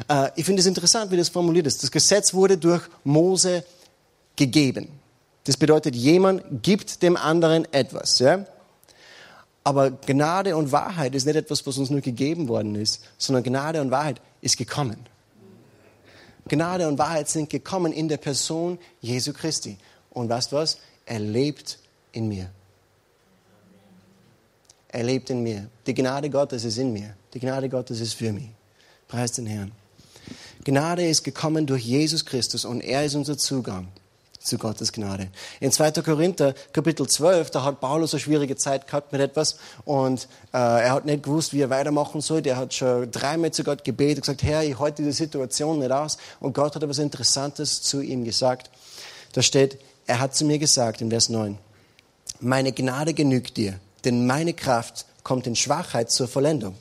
Äh, 0.08 0.30
ich 0.36 0.44
finde 0.44 0.60
es 0.60 0.66
interessant, 0.66 1.10
wie 1.10 1.16
das 1.16 1.28
formuliert 1.28 1.66
ist. 1.66 1.82
Das 1.82 1.90
Gesetz 1.90 2.34
wurde 2.34 2.58
durch 2.58 2.82
Mose 3.04 3.64
gegeben. 4.36 4.88
Das 5.44 5.56
bedeutet, 5.56 5.96
jemand 5.96 6.62
gibt 6.62 7.02
dem 7.02 7.16
anderen 7.16 7.66
etwas. 7.72 8.18
Ja? 8.18 8.44
Aber 9.64 9.90
Gnade 9.90 10.56
und 10.56 10.72
Wahrheit 10.72 11.14
ist 11.14 11.24
nicht 11.24 11.36
etwas, 11.36 11.66
was 11.66 11.78
uns 11.78 11.90
nur 11.90 12.00
gegeben 12.00 12.48
worden 12.48 12.74
ist, 12.74 13.02
sondern 13.18 13.44
Gnade 13.44 13.80
und 13.80 13.90
Wahrheit 13.90 14.20
ist 14.40 14.56
gekommen. 14.56 14.96
Gnade 16.48 16.88
und 16.88 16.98
Wahrheit 16.98 17.28
sind 17.28 17.50
gekommen 17.50 17.92
in 17.92 18.08
der 18.08 18.16
Person 18.16 18.78
Jesu 19.00 19.32
Christi. 19.32 19.78
Und 20.10 20.28
weißt 20.28 20.52
du 20.52 20.56
was? 20.56 20.78
Er 21.06 21.20
lebt 21.20 21.78
in 22.12 22.28
mir. 22.28 22.50
Er 24.92 25.02
lebt 25.02 25.30
in 25.30 25.42
mir. 25.42 25.68
Die 25.86 25.94
Gnade 25.94 26.30
Gottes 26.30 26.64
ist 26.64 26.78
in 26.78 26.92
mir. 26.92 27.14
Die 27.34 27.40
Gnade 27.40 27.68
Gottes 27.68 28.00
ist 28.00 28.12
für 28.12 28.32
mich. 28.32 28.50
Preis 29.08 29.32
den 29.32 29.46
Herrn. 29.46 29.72
Gnade 30.64 31.08
ist 31.08 31.24
gekommen 31.24 31.66
durch 31.66 31.82
Jesus 31.82 32.24
Christus 32.24 32.64
und 32.64 32.82
er 32.82 33.04
ist 33.04 33.14
unser 33.14 33.36
Zugang 33.36 33.88
zu 34.38 34.58
Gottes 34.58 34.92
Gnade. 34.92 35.28
In 35.60 35.72
2. 35.72 35.92
Korinther 36.02 36.54
Kapitel 36.72 37.06
12, 37.06 37.50
da 37.50 37.64
hat 37.64 37.80
Paulus 37.80 38.12
eine 38.12 38.20
schwierige 38.20 38.56
Zeit 38.56 38.86
gehabt 38.86 39.12
mit 39.12 39.20
etwas 39.20 39.56
und 39.84 40.28
äh, 40.52 40.58
er 40.58 40.92
hat 40.92 41.04
nicht 41.04 41.22
gewusst, 41.22 41.52
wie 41.52 41.60
er 41.60 41.70
weitermachen 41.70 42.20
soll. 42.20 42.46
Er 42.46 42.56
hat 42.56 42.74
schon 42.74 43.10
dreimal 43.10 43.50
zu 43.50 43.64
Gott 43.64 43.84
gebetet 43.84 44.18
und 44.18 44.22
gesagt, 44.22 44.42
Herr, 44.42 44.62
ich 44.62 44.78
halte 44.78 45.02
die 45.02 45.12
Situation 45.12 45.78
nicht 45.78 45.90
aus. 45.90 46.18
Und 46.38 46.54
Gott 46.54 46.74
hat 46.74 46.82
etwas 46.82 46.98
Interessantes 46.98 47.82
zu 47.82 48.00
ihm 48.00 48.24
gesagt. 48.24 48.70
Da 49.32 49.42
steht, 49.42 49.78
er 50.06 50.20
hat 50.20 50.34
zu 50.34 50.44
mir 50.44 50.58
gesagt 50.58 51.00
in 51.00 51.10
Vers 51.10 51.28
9, 51.28 51.58
meine 52.40 52.72
Gnade 52.72 53.14
genügt 53.14 53.56
dir, 53.56 53.78
denn 54.04 54.26
meine 54.26 54.54
Kraft 54.54 55.06
kommt 55.22 55.46
in 55.46 55.56
Schwachheit 55.56 56.10
zur 56.10 56.28
Vollendung. 56.28 56.76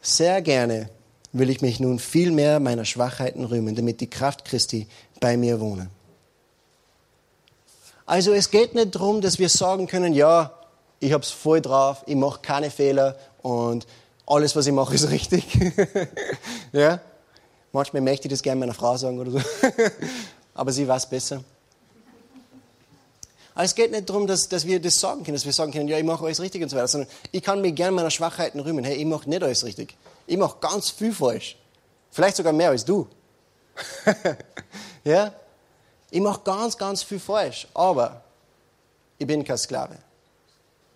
Sehr 0.00 0.40
gerne 0.42 0.88
will 1.32 1.50
ich 1.50 1.60
mich 1.60 1.80
nun 1.80 1.98
viel 1.98 2.30
mehr 2.30 2.60
meiner 2.60 2.84
Schwachheiten 2.84 3.44
rühmen, 3.44 3.74
damit 3.74 4.00
die 4.00 4.08
Kraft 4.08 4.44
Christi 4.44 4.86
bei 5.20 5.36
mir 5.36 5.60
wohne. 5.60 5.90
Also 8.06 8.32
es 8.32 8.50
geht 8.50 8.74
nicht 8.74 8.94
darum, 8.94 9.20
dass 9.20 9.38
wir 9.38 9.48
sagen 9.48 9.86
können, 9.86 10.14
ja, 10.14 10.52
ich 11.00 11.12
habe 11.12 11.22
es 11.22 11.30
voll 11.30 11.60
drauf, 11.60 12.04
ich 12.06 12.14
mache 12.14 12.40
keine 12.40 12.70
Fehler 12.70 13.16
und 13.42 13.86
alles, 14.26 14.56
was 14.56 14.66
ich 14.66 14.72
mache, 14.72 14.94
ist 14.94 15.10
richtig. 15.10 15.44
ja? 16.72 17.00
Manchmal 17.72 18.02
möchte 18.02 18.28
ich 18.28 18.32
das 18.32 18.42
gerne 18.42 18.60
meiner 18.60 18.74
Frau 18.74 18.96
sagen 18.96 19.18
oder 19.18 19.32
so, 19.32 19.40
aber 20.54 20.72
sie 20.72 20.86
weiß 20.86 21.10
besser. 21.10 21.42
Aber 23.56 23.64
es 23.64 23.74
geht 23.74 23.90
nicht 23.90 24.06
darum, 24.06 24.26
dass, 24.26 24.50
dass 24.50 24.66
wir 24.66 24.78
das 24.78 25.00
sagen 25.00 25.24
können, 25.24 25.34
dass 25.34 25.46
wir 25.46 25.52
sagen 25.52 25.72
können, 25.72 25.88
ja, 25.88 25.96
ich 25.96 26.04
mache 26.04 26.22
alles 26.22 26.40
richtig 26.40 26.62
und 26.62 26.68
so 26.68 26.76
weiter, 26.76 26.88
sondern 26.88 27.08
ich 27.32 27.42
kann 27.42 27.62
mich 27.62 27.74
gerne 27.74 27.96
meiner 27.96 28.10
Schwachheiten 28.10 28.60
rühmen. 28.60 28.84
Hey, 28.84 28.96
ich 28.96 29.06
mache 29.06 29.30
nicht 29.30 29.42
alles 29.42 29.64
richtig. 29.64 29.96
Ich 30.26 30.36
mache 30.36 30.58
ganz 30.60 30.90
viel 30.90 31.14
falsch. 31.14 31.56
Vielleicht 32.10 32.36
sogar 32.36 32.52
mehr 32.52 32.68
als 32.68 32.84
du. 32.84 33.08
ja? 35.04 35.32
Ich 36.10 36.20
mache 36.20 36.42
ganz, 36.44 36.76
ganz 36.76 37.02
viel 37.02 37.18
falsch. 37.18 37.66
Aber 37.72 38.20
ich 39.16 39.26
bin 39.26 39.42
kein 39.42 39.56
Sklave. 39.56 39.96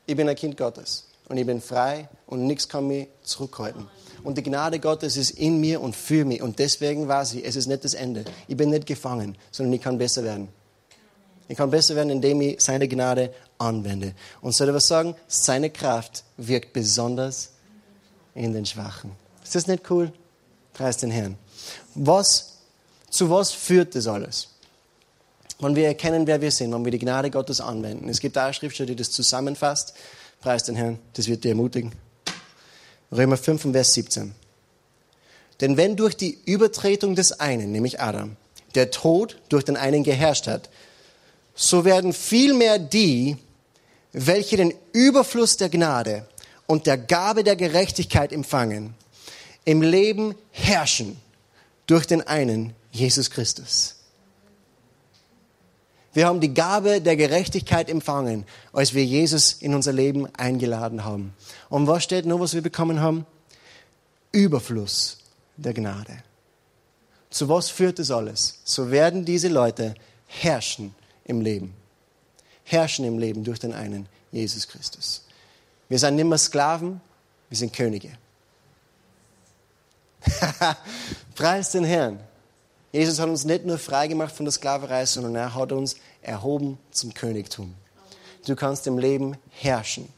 Ich 0.05 0.15
bin 0.15 0.29
ein 0.29 0.37
Kind 0.37 0.59
Gottes. 0.59 1.09
Und 1.31 1.39
ich 1.39 1.47
bin 1.47 1.63
frei 1.63 2.11
und 2.27 2.47
nichts 2.47 2.69
kann 2.69 2.87
mich 2.87 3.09
zurückhalten. 3.23 3.89
Und 4.23 4.37
die 4.37 4.43
Gnade 4.43 4.81
Gottes 4.81 5.17
ist 5.17 5.31
in 5.31 5.61
mir 5.61 5.81
und 5.81 5.97
für 5.97 6.27
mich. 6.27 6.43
Und 6.43 6.59
deswegen 6.59 7.09
weiß 7.09 7.33
ich, 7.35 7.47
es 7.47 7.57
ist 7.57 7.69
nicht 7.69 7.87
das 7.87 7.95
Ende. 7.95 8.27
Ich 8.49 8.57
bin 8.59 8.69
nicht 8.69 8.85
gefangen, 8.85 9.39
sondern 9.51 9.73
ich 9.73 9.81
kann 9.81 9.97
besser 9.97 10.25
werden. 10.25 10.60
Ich 11.51 11.57
kann 11.57 11.69
besser 11.69 11.97
werden, 11.97 12.11
indem 12.11 12.41
ich 12.43 12.61
seine 12.61 12.87
Gnade 12.87 13.35
anwende. 13.59 14.15
Und 14.41 14.53
soll 14.53 14.69
ich 14.69 14.75
was 14.75 14.87
sagen? 14.87 15.17
Seine 15.27 15.69
Kraft 15.69 16.23
wirkt 16.37 16.73
besonders 16.73 17.51
in 18.37 18.53
den 18.53 18.65
Schwachen. 18.65 19.11
Ist 19.43 19.57
das 19.57 19.67
nicht 19.67 19.91
cool? 19.91 20.13
Preis 20.73 20.99
den 20.99 21.11
Herrn. 21.11 21.37
Was, 21.97 22.59
zu 23.11 23.29
was 23.31 23.51
führt 23.51 23.97
das 23.97 24.07
alles? 24.07 24.51
Wenn 25.59 25.75
wir 25.75 25.89
erkennen, 25.89 26.25
wer 26.29 26.41
wir 26.41 26.53
sind, 26.53 26.73
wenn 26.73 26.85
wir 26.85 26.93
die 26.93 27.01
Gnade 27.01 27.33
Gottes 27.33 27.61
anwenden. 27.61 28.09
Es 28.09 28.21
gibt 28.21 28.37
da 28.37 28.45
eine 28.45 28.55
Schriftstelle, 28.55 28.87
die 28.87 28.97
das 28.97 29.11
zusammenfasst. 29.11 29.95
Preis 30.41 30.63
den 30.63 30.77
Herrn, 30.77 31.01
das 31.15 31.27
wird 31.27 31.43
dir 31.43 31.49
ermutigen. 31.49 31.91
Römer 33.11 33.37
5, 33.37 33.73
Vers 33.73 33.95
17. 33.95 34.37
Denn 35.61 35.77
wenn 35.77 35.97
durch 35.97 36.17
die 36.17 36.39
Übertretung 36.45 37.17
des 37.17 37.41
einen, 37.41 37.73
nämlich 37.73 38.01
Adam, 38.01 38.37
der 38.77 38.93
Tod 38.93 39.41
durch 39.49 39.65
den 39.65 39.77
einen 39.77 40.05
geherrscht 40.05 40.47
hat, 40.47 40.71
so 41.63 41.85
werden 41.85 42.15
vielmehr 42.15 42.79
die, 42.79 43.37
welche 44.13 44.57
den 44.57 44.73
Überfluss 44.95 45.59
der 45.59 45.69
Gnade 45.69 46.27
und 46.67 46.87
der 46.87 46.97
Gabe 46.97 47.45
der 47.45 47.55
Gerechtigkeit 47.55 48.33
empfangen, 48.33 48.95
im 49.67 49.83
Leben 49.83 50.35
herrschen 50.53 51.21
durch 51.87 52.07
den 52.07 52.27
einen, 52.27 52.75
Jesus 52.91 53.31
Christus. 53.31 53.97
Wir 56.15 56.27
haben 56.27 56.41
die 56.41 56.55
Gabe 56.55 57.03
der 57.03 57.17
Gerechtigkeit 57.17 57.91
empfangen, 57.91 58.47
als 58.73 58.95
wir 58.95 59.05
Jesus 59.05 59.53
in 59.53 59.75
unser 59.75 59.93
Leben 59.93 60.35
eingeladen 60.37 61.05
haben. 61.05 61.35
Und 61.69 61.87
was 61.87 62.03
steht 62.03 62.25
nur, 62.25 62.41
was 62.41 62.55
wir 62.55 62.63
bekommen 62.63 63.01
haben? 63.01 63.27
Überfluss 64.33 65.19
der 65.59 65.75
Gnade. 65.75 66.23
Zu 67.29 67.51
was 67.51 67.69
führt 67.69 67.99
das 67.99 68.11
alles? 68.11 68.61
So 68.65 68.91
werden 68.91 69.27
diese 69.27 69.49
Leute 69.49 69.95
herrschen 70.27 70.95
im 71.31 71.41
Leben. 71.41 71.75
Herrschen 72.65 73.05
im 73.05 73.19
Leben 73.19 73.43
durch 73.43 73.59
den 73.59 73.73
einen, 73.73 74.07
Jesus 74.31 74.69
Christus. 74.69 75.25
Wir 75.89 75.99
sind 75.99 76.17
nicht 76.17 76.27
mehr 76.27 76.39
Sklaven, 76.39 77.01
wir 77.49 77.57
sind 77.57 77.73
Könige. 77.73 78.11
Preis 81.35 81.71
den 81.73 81.85
Herrn. 81.85 82.21
Jesus 82.93 83.19
hat 83.19 83.29
uns 83.29 83.45
nicht 83.45 83.65
nur 83.65 83.79
freigemacht 83.79 84.35
von 84.35 84.45
der 84.45 84.53
Sklaverei, 84.53 85.07
sondern 85.07 85.37
er 85.37 85.55
hat 85.55 85.73
uns 85.73 85.97
erhoben 86.23 86.79
zum 86.91 87.15
Königtum. 87.15 87.75
Du 88.47 88.57
kannst 88.57 88.87
im 88.87 88.99
Leben 88.99 89.37
herrschen. 89.51 90.09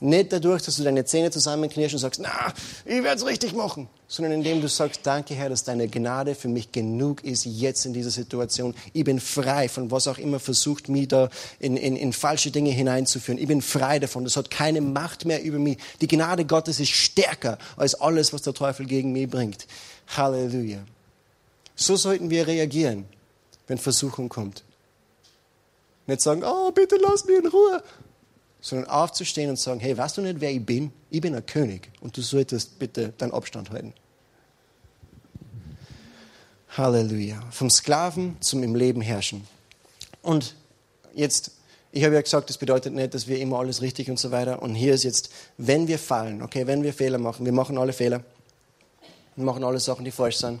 Nicht 0.00 0.32
dadurch, 0.32 0.62
dass 0.62 0.76
du 0.76 0.84
deine 0.84 1.04
Zähne 1.04 1.32
zusammenknirschst 1.32 1.94
und 1.94 1.98
sagst, 1.98 2.20
na, 2.20 2.52
ich 2.84 3.02
werde 3.02 3.16
es 3.16 3.26
richtig 3.26 3.52
machen, 3.52 3.88
sondern 4.06 4.32
indem 4.32 4.60
du 4.60 4.68
sagst, 4.68 5.00
danke 5.02 5.34
Herr, 5.34 5.48
dass 5.48 5.64
deine 5.64 5.88
Gnade 5.88 6.36
für 6.36 6.46
mich 6.46 6.70
genug 6.70 7.24
ist 7.24 7.44
jetzt 7.44 7.84
in 7.84 7.94
dieser 7.94 8.10
Situation. 8.10 8.76
Ich 8.92 9.02
bin 9.02 9.18
frei 9.18 9.68
von 9.68 9.90
was 9.90 10.06
auch 10.06 10.18
immer 10.18 10.38
versucht, 10.38 10.88
mich 10.88 11.08
da 11.08 11.30
in, 11.58 11.76
in, 11.76 11.96
in 11.96 12.12
falsche 12.12 12.52
Dinge 12.52 12.70
hineinzuführen. 12.70 13.40
Ich 13.40 13.48
bin 13.48 13.60
frei 13.60 13.98
davon. 13.98 14.22
Das 14.22 14.36
hat 14.36 14.52
keine 14.52 14.80
Macht 14.80 15.24
mehr 15.24 15.42
über 15.42 15.58
mich. 15.58 15.78
Die 16.00 16.06
Gnade 16.06 16.44
Gottes 16.44 16.78
ist 16.78 16.90
stärker 16.90 17.58
als 17.76 17.96
alles, 17.96 18.32
was 18.32 18.42
der 18.42 18.54
Teufel 18.54 18.86
gegen 18.86 19.10
mich 19.10 19.28
bringt. 19.28 19.66
Halleluja. 20.16 20.78
So 21.74 21.96
sollten 21.96 22.30
wir 22.30 22.46
reagieren, 22.46 23.04
wenn 23.66 23.78
Versuchung 23.78 24.28
kommt. 24.28 24.62
Nicht 26.06 26.22
sagen, 26.22 26.44
oh, 26.44 26.70
bitte 26.70 26.96
lass 27.02 27.24
mich 27.24 27.38
in 27.38 27.46
Ruhe. 27.48 27.82
Sondern 28.60 28.88
aufzustehen 28.90 29.50
und 29.50 29.58
sagen, 29.58 29.80
hey, 29.80 29.96
weißt 29.96 30.18
du 30.18 30.22
nicht, 30.22 30.40
wer 30.40 30.50
ich 30.50 30.64
bin? 30.64 30.92
Ich 31.10 31.20
bin 31.20 31.34
ein 31.34 31.46
König 31.46 31.90
und 32.00 32.16
du 32.16 32.22
solltest 32.22 32.78
bitte 32.78 33.10
deinen 33.16 33.32
Abstand 33.32 33.70
halten. 33.70 33.94
Halleluja. 36.76 37.40
Vom 37.50 37.70
Sklaven 37.70 38.36
zum 38.40 38.62
im 38.62 38.74
Leben 38.74 39.00
herrschen. 39.00 39.46
Und 40.22 40.54
jetzt, 41.14 41.52
ich 41.92 42.04
habe 42.04 42.14
ja 42.14 42.20
gesagt, 42.20 42.50
das 42.50 42.58
bedeutet 42.58 42.94
nicht, 42.94 43.14
dass 43.14 43.26
wir 43.26 43.38
immer 43.38 43.58
alles 43.58 43.82
richtig 43.82 44.10
und 44.10 44.18
so 44.18 44.30
weiter. 44.30 44.62
Und 44.62 44.74
hier 44.74 44.94
ist 44.94 45.04
jetzt, 45.04 45.30
wenn 45.56 45.88
wir 45.88 45.98
fallen, 45.98 46.42
okay, 46.42 46.66
wenn 46.66 46.82
wir 46.82 46.92
Fehler 46.92 47.18
machen, 47.18 47.44
wir 47.44 47.52
machen 47.52 47.78
alle 47.78 47.92
Fehler. 47.92 48.22
Wir 49.36 49.44
machen 49.44 49.64
alle 49.64 49.80
Sachen, 49.80 50.04
die 50.04 50.10
falsch 50.10 50.36
sind. 50.36 50.60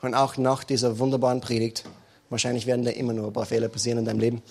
Und 0.00 0.14
auch 0.14 0.36
nach 0.36 0.64
dieser 0.64 0.98
wunderbaren 0.98 1.40
Predigt, 1.40 1.84
wahrscheinlich 2.30 2.66
werden 2.66 2.84
da 2.84 2.92
immer 2.92 3.12
nur 3.12 3.26
ein 3.26 3.32
paar 3.32 3.46
Fehler 3.46 3.68
passieren 3.68 3.98
in 3.98 4.04
deinem 4.04 4.20
Leben. 4.20 4.42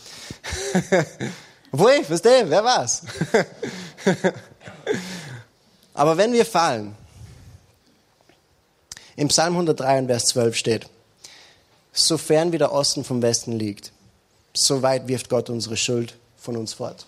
Obwohl, 1.71 2.03
verstehe, 2.03 2.49
wer 2.49 2.63
weiß. 2.63 3.03
Aber 5.93 6.15
wenn 6.17 6.31
wir 6.33 6.45
fallen, 6.45 6.95
im 9.15 9.27
Psalm 9.29 9.53
103 9.53 10.05
Vers 10.05 10.25
12 10.25 10.55
steht, 10.55 10.89
sofern 11.91 12.51
wie 12.51 12.57
der 12.57 12.71
Osten 12.71 13.03
vom 13.03 13.21
Westen 13.21 13.53
liegt, 13.53 13.91
so 14.53 14.81
weit 14.81 15.07
wirft 15.07 15.29
Gott 15.29 15.49
unsere 15.49 15.75
Schuld 15.75 16.15
von 16.37 16.55
uns 16.55 16.73
fort. 16.73 17.05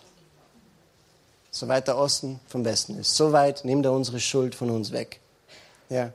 So 1.51 1.67
weit 1.67 1.87
der 1.87 1.97
Osten 1.97 2.39
vom 2.47 2.65
Westen 2.65 2.97
ist, 2.99 3.15
so 3.15 3.31
weit 3.31 3.63
nimmt 3.65 3.85
er 3.85 3.91
unsere 3.91 4.19
Schuld 4.19 4.55
von 4.55 4.69
uns 4.69 4.91
weg. 4.91 5.19
Ja. 5.89 6.11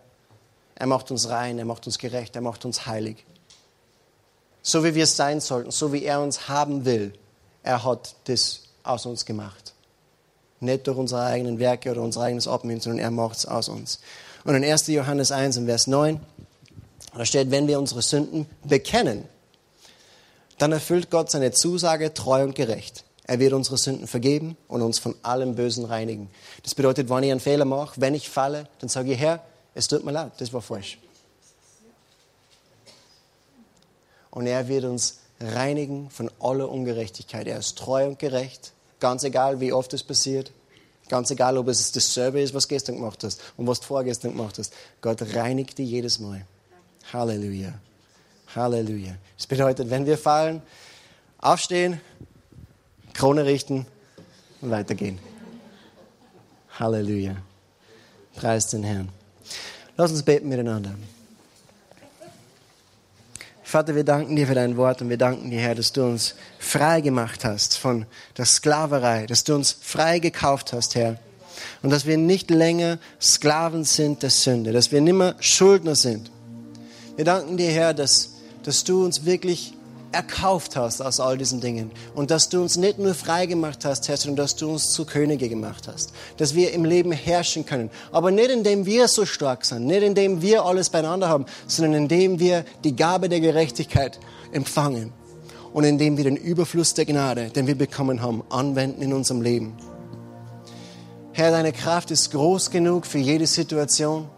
Er 0.74 0.86
macht 0.86 1.10
uns 1.10 1.28
rein, 1.28 1.58
er 1.58 1.64
macht 1.64 1.86
uns 1.86 1.98
gerecht, 1.98 2.34
er 2.34 2.42
macht 2.42 2.64
uns 2.64 2.86
heilig. 2.86 3.24
So 4.62 4.82
wie 4.84 4.94
wir 4.94 5.04
es 5.04 5.16
sein 5.16 5.40
sollten, 5.40 5.70
so 5.70 5.92
wie 5.92 6.04
er 6.04 6.20
uns 6.20 6.48
haben 6.48 6.84
will. 6.84 7.12
Er 7.64 7.82
hat 7.82 8.14
das 8.24 8.60
aus 8.84 9.06
uns 9.06 9.24
gemacht. 9.24 9.72
Nicht 10.60 10.86
durch 10.86 10.96
unsere 10.96 11.24
eigenen 11.24 11.58
Werke 11.58 11.90
oder 11.90 12.02
unser 12.02 12.20
eigenes 12.20 12.46
Abmühen, 12.46 12.80
sondern 12.80 13.00
er 13.00 13.10
macht 13.10 13.38
es 13.38 13.46
aus 13.46 13.68
uns. 13.68 13.98
Und 14.44 14.54
in 14.54 14.64
1. 14.64 14.86
Johannes 14.88 15.32
1, 15.32 15.56
in 15.56 15.66
Vers 15.66 15.86
9, 15.86 16.20
da 17.16 17.24
steht, 17.24 17.50
wenn 17.50 17.66
wir 17.66 17.78
unsere 17.78 18.02
Sünden 18.02 18.46
bekennen, 18.62 19.24
dann 20.58 20.72
erfüllt 20.72 21.10
Gott 21.10 21.30
seine 21.30 21.52
Zusage 21.52 22.12
treu 22.12 22.44
und 22.44 22.54
gerecht. 22.54 23.04
Er 23.26 23.38
wird 23.38 23.54
unsere 23.54 23.78
Sünden 23.78 24.06
vergeben 24.06 24.56
und 24.68 24.82
uns 24.82 24.98
von 24.98 25.14
allem 25.22 25.54
Bösen 25.54 25.86
reinigen. 25.86 26.28
Das 26.62 26.74
bedeutet, 26.74 27.08
wenn 27.08 27.22
ich 27.22 27.30
einen 27.30 27.40
Fehler 27.40 27.64
mache, 27.64 27.98
wenn 28.00 28.14
ich 28.14 28.28
falle, 28.28 28.68
dann 28.80 28.90
sage 28.90 29.12
ich, 29.12 29.18
Herr, 29.18 29.42
es 29.74 29.88
tut 29.88 30.04
mir 30.04 30.12
leid, 30.12 30.32
das 30.38 30.52
war 30.52 30.60
falsch. 30.60 30.98
Und 34.30 34.46
er 34.46 34.68
wird 34.68 34.84
uns 34.84 35.20
reinigen 35.40 36.10
von 36.10 36.30
aller 36.40 36.68
Ungerechtigkeit. 36.68 37.46
Er 37.46 37.58
ist 37.58 37.78
treu 37.78 38.06
und 38.06 38.18
gerecht, 38.18 38.72
ganz 39.00 39.24
egal, 39.24 39.60
wie 39.60 39.72
oft 39.72 39.92
es 39.92 40.02
passiert. 40.02 40.52
Ganz 41.08 41.30
egal, 41.30 41.58
ob 41.58 41.68
es 41.68 41.92
dasselbe 41.92 42.40
ist, 42.40 42.54
was 42.54 42.66
gestern 42.66 42.96
gemacht 42.96 43.22
hast 43.24 43.40
und 43.56 43.66
was 43.66 43.80
du 43.80 43.86
vorgestern 43.86 44.32
gemacht 44.32 44.58
hast. 44.58 44.72
Gott 45.02 45.20
reinigt 45.34 45.76
dich 45.76 45.90
jedes 45.90 46.18
Mal. 46.18 46.46
Halleluja. 47.12 47.74
Halleluja. 48.54 49.14
Das 49.36 49.46
bedeutet, 49.46 49.90
wenn 49.90 50.06
wir 50.06 50.16
fallen, 50.16 50.62
aufstehen, 51.38 52.00
Krone 53.12 53.44
richten 53.44 53.86
und 54.62 54.70
weitergehen. 54.70 55.18
Halleluja. 56.78 57.36
Preis 58.34 58.68
den 58.68 58.82
Herrn. 58.82 59.10
Lass 59.96 60.10
uns 60.10 60.22
beten 60.22 60.48
miteinander. 60.48 60.94
Vater, 63.74 63.96
wir 63.96 64.04
danken 64.04 64.36
dir 64.36 64.46
für 64.46 64.54
dein 64.54 64.76
Wort 64.76 65.02
und 65.02 65.08
wir 65.08 65.16
danken 65.16 65.50
dir, 65.50 65.58
Herr, 65.58 65.74
dass 65.74 65.92
du 65.92 66.04
uns 66.04 66.36
frei 66.60 67.00
gemacht 67.00 67.44
hast 67.44 67.76
von 67.76 68.06
der 68.38 68.44
Sklaverei, 68.44 69.26
dass 69.26 69.42
du 69.42 69.52
uns 69.56 69.72
frei 69.72 70.20
gekauft 70.20 70.72
hast, 70.72 70.94
Herr. 70.94 71.18
Und 71.82 71.90
dass 71.90 72.06
wir 72.06 72.16
nicht 72.16 72.50
länger 72.50 73.00
Sklaven 73.20 73.82
sind 73.82 74.22
der 74.22 74.30
Sünde, 74.30 74.70
dass 74.70 74.92
wir 74.92 75.00
nimmer 75.00 75.34
Schuldner 75.40 75.96
sind. 75.96 76.30
Wir 77.16 77.24
danken 77.24 77.56
dir, 77.56 77.72
Herr, 77.72 77.94
dass, 77.94 78.34
dass 78.62 78.84
du 78.84 79.04
uns 79.04 79.24
wirklich 79.24 79.74
erkauft 80.14 80.76
hast 80.76 81.02
aus 81.02 81.20
all 81.20 81.36
diesen 81.36 81.60
Dingen. 81.60 81.90
Und 82.14 82.30
dass 82.30 82.48
du 82.48 82.62
uns 82.62 82.76
nicht 82.76 82.98
nur 82.98 83.14
frei 83.14 83.46
gemacht 83.46 83.84
hast, 83.84 84.08
Herr, 84.08 84.16
sondern 84.16 84.36
dass 84.36 84.56
du 84.56 84.70
uns 84.70 84.92
zu 84.92 85.04
Könige 85.04 85.48
gemacht 85.48 85.88
hast. 85.88 86.12
Dass 86.38 86.54
wir 86.54 86.72
im 86.72 86.84
Leben 86.84 87.12
herrschen 87.12 87.66
können. 87.66 87.90
Aber 88.12 88.30
nicht 88.30 88.50
indem 88.50 88.86
wir 88.86 89.08
so 89.08 89.26
stark 89.26 89.64
sind, 89.64 89.86
nicht 89.86 90.02
indem 90.02 90.40
wir 90.40 90.64
alles 90.64 90.88
beieinander 90.90 91.28
haben, 91.28 91.46
sondern 91.66 91.94
indem 91.94 92.38
wir 92.38 92.64
die 92.84 92.96
Gabe 92.96 93.28
der 93.28 93.40
Gerechtigkeit 93.40 94.18
empfangen. 94.52 95.12
Und 95.72 95.84
indem 95.84 96.16
wir 96.16 96.24
den 96.24 96.36
Überfluss 96.36 96.94
der 96.94 97.04
Gnade, 97.04 97.50
den 97.50 97.66
wir 97.66 97.76
bekommen 97.76 98.22
haben, 98.22 98.44
anwenden 98.48 99.02
in 99.02 99.12
unserem 99.12 99.42
Leben. 99.42 99.76
Herr, 101.32 101.50
deine 101.50 101.72
Kraft 101.72 102.12
ist 102.12 102.30
groß 102.30 102.70
genug 102.70 103.06
für 103.06 103.18
jede 103.18 103.48
Situation. 103.48 104.28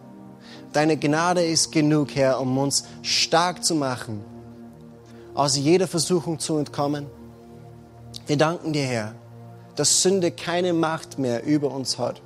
Deine 0.73 0.97
Gnade 0.97 1.45
ist 1.45 1.73
genug, 1.73 2.15
Herr, 2.15 2.41
um 2.41 2.57
uns 2.57 2.85
stark 3.03 3.63
zu 3.63 3.75
machen 3.75 4.25
aus 5.37 5.57
jeder 5.57 5.87
Versuchung 5.87 6.39
zu 6.39 6.57
entkommen. 6.57 7.07
Wir 8.27 8.39
danken 8.39 8.73
dir, 8.73 8.85
Herr, 8.85 9.15
dass 9.77 10.03
Sünde 10.03 10.31
keine 10.33 10.73
Macht 10.73 11.19
mehr 11.19 11.45
über 11.45 11.71
uns 11.71 11.99
hat. 11.99 12.23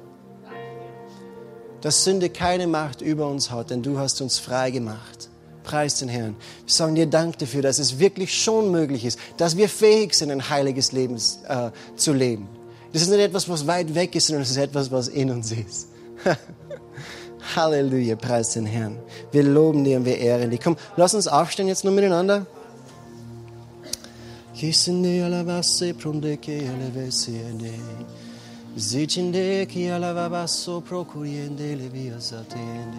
Dass 1.81 2.05
Sünde 2.05 2.31
keine 2.31 2.67
Macht 2.67 3.01
über 3.01 3.27
uns 3.27 3.51
hat, 3.51 3.71
denn 3.71 3.83
du 3.83 3.99
hast 3.99 4.21
uns 4.21 4.39
frei 4.39 4.71
gemacht. 4.71 5.29
Preis 5.65 5.99
den 5.99 6.09
Herrn. 6.09 6.37
Wir 6.65 6.73
sagen 6.73 6.95
dir 6.95 7.07
Dank 7.07 7.39
dafür, 7.39 7.63
dass 7.63 7.79
es 7.79 7.99
wirklich 7.99 8.33
schon 8.43 8.71
möglich 8.71 9.05
ist, 9.05 9.19
dass 9.37 9.57
wir 9.57 9.69
fähig 9.69 10.15
sind, 10.15 10.31
ein 10.31 10.49
heiliges 10.49 10.93
Leben 10.93 11.17
äh, 11.17 11.71
zu 11.97 12.13
leben. 12.13 12.49
Das 12.93 13.03
ist 13.03 13.09
nicht 13.09 13.21
etwas, 13.21 13.49
was 13.49 13.67
weit 13.67 13.95
weg 13.95 14.15
ist, 14.15 14.29
sondern 14.29 14.43
es 14.43 14.51
ist 14.51 14.57
etwas, 14.57 14.91
was 14.91 15.09
in 15.09 15.31
uns 15.31 15.53
ist. 15.53 15.89
Halleluja, 17.57 18.17
preis 18.17 18.51
den 18.51 18.67
Herrn. 18.67 18.99
Wir 19.33 19.43
loben 19.43 19.85
dir 19.85 19.99
und 19.99 20.05
wir 20.05 20.19
ehren 20.19 20.51
dich. 20.51 20.61
Komm, 20.61 20.77
lass 20.97 21.15
uns 21.15 21.29
aufstehen 21.29 21.69
jetzt 21.69 21.85
nur 21.85 21.93
miteinander. 21.93 22.47
Kisinde 24.61 25.23
alavasse 25.23 25.95
pronde 25.95 26.39
che 26.39 26.59
elevesiende. 26.59 27.73
Zicinde 28.77 29.65
che 29.65 29.91
alavabasso 29.91 30.83
procuriende 30.83 31.75
le 31.75 31.89
via 31.89 32.19
satende. 32.21 32.99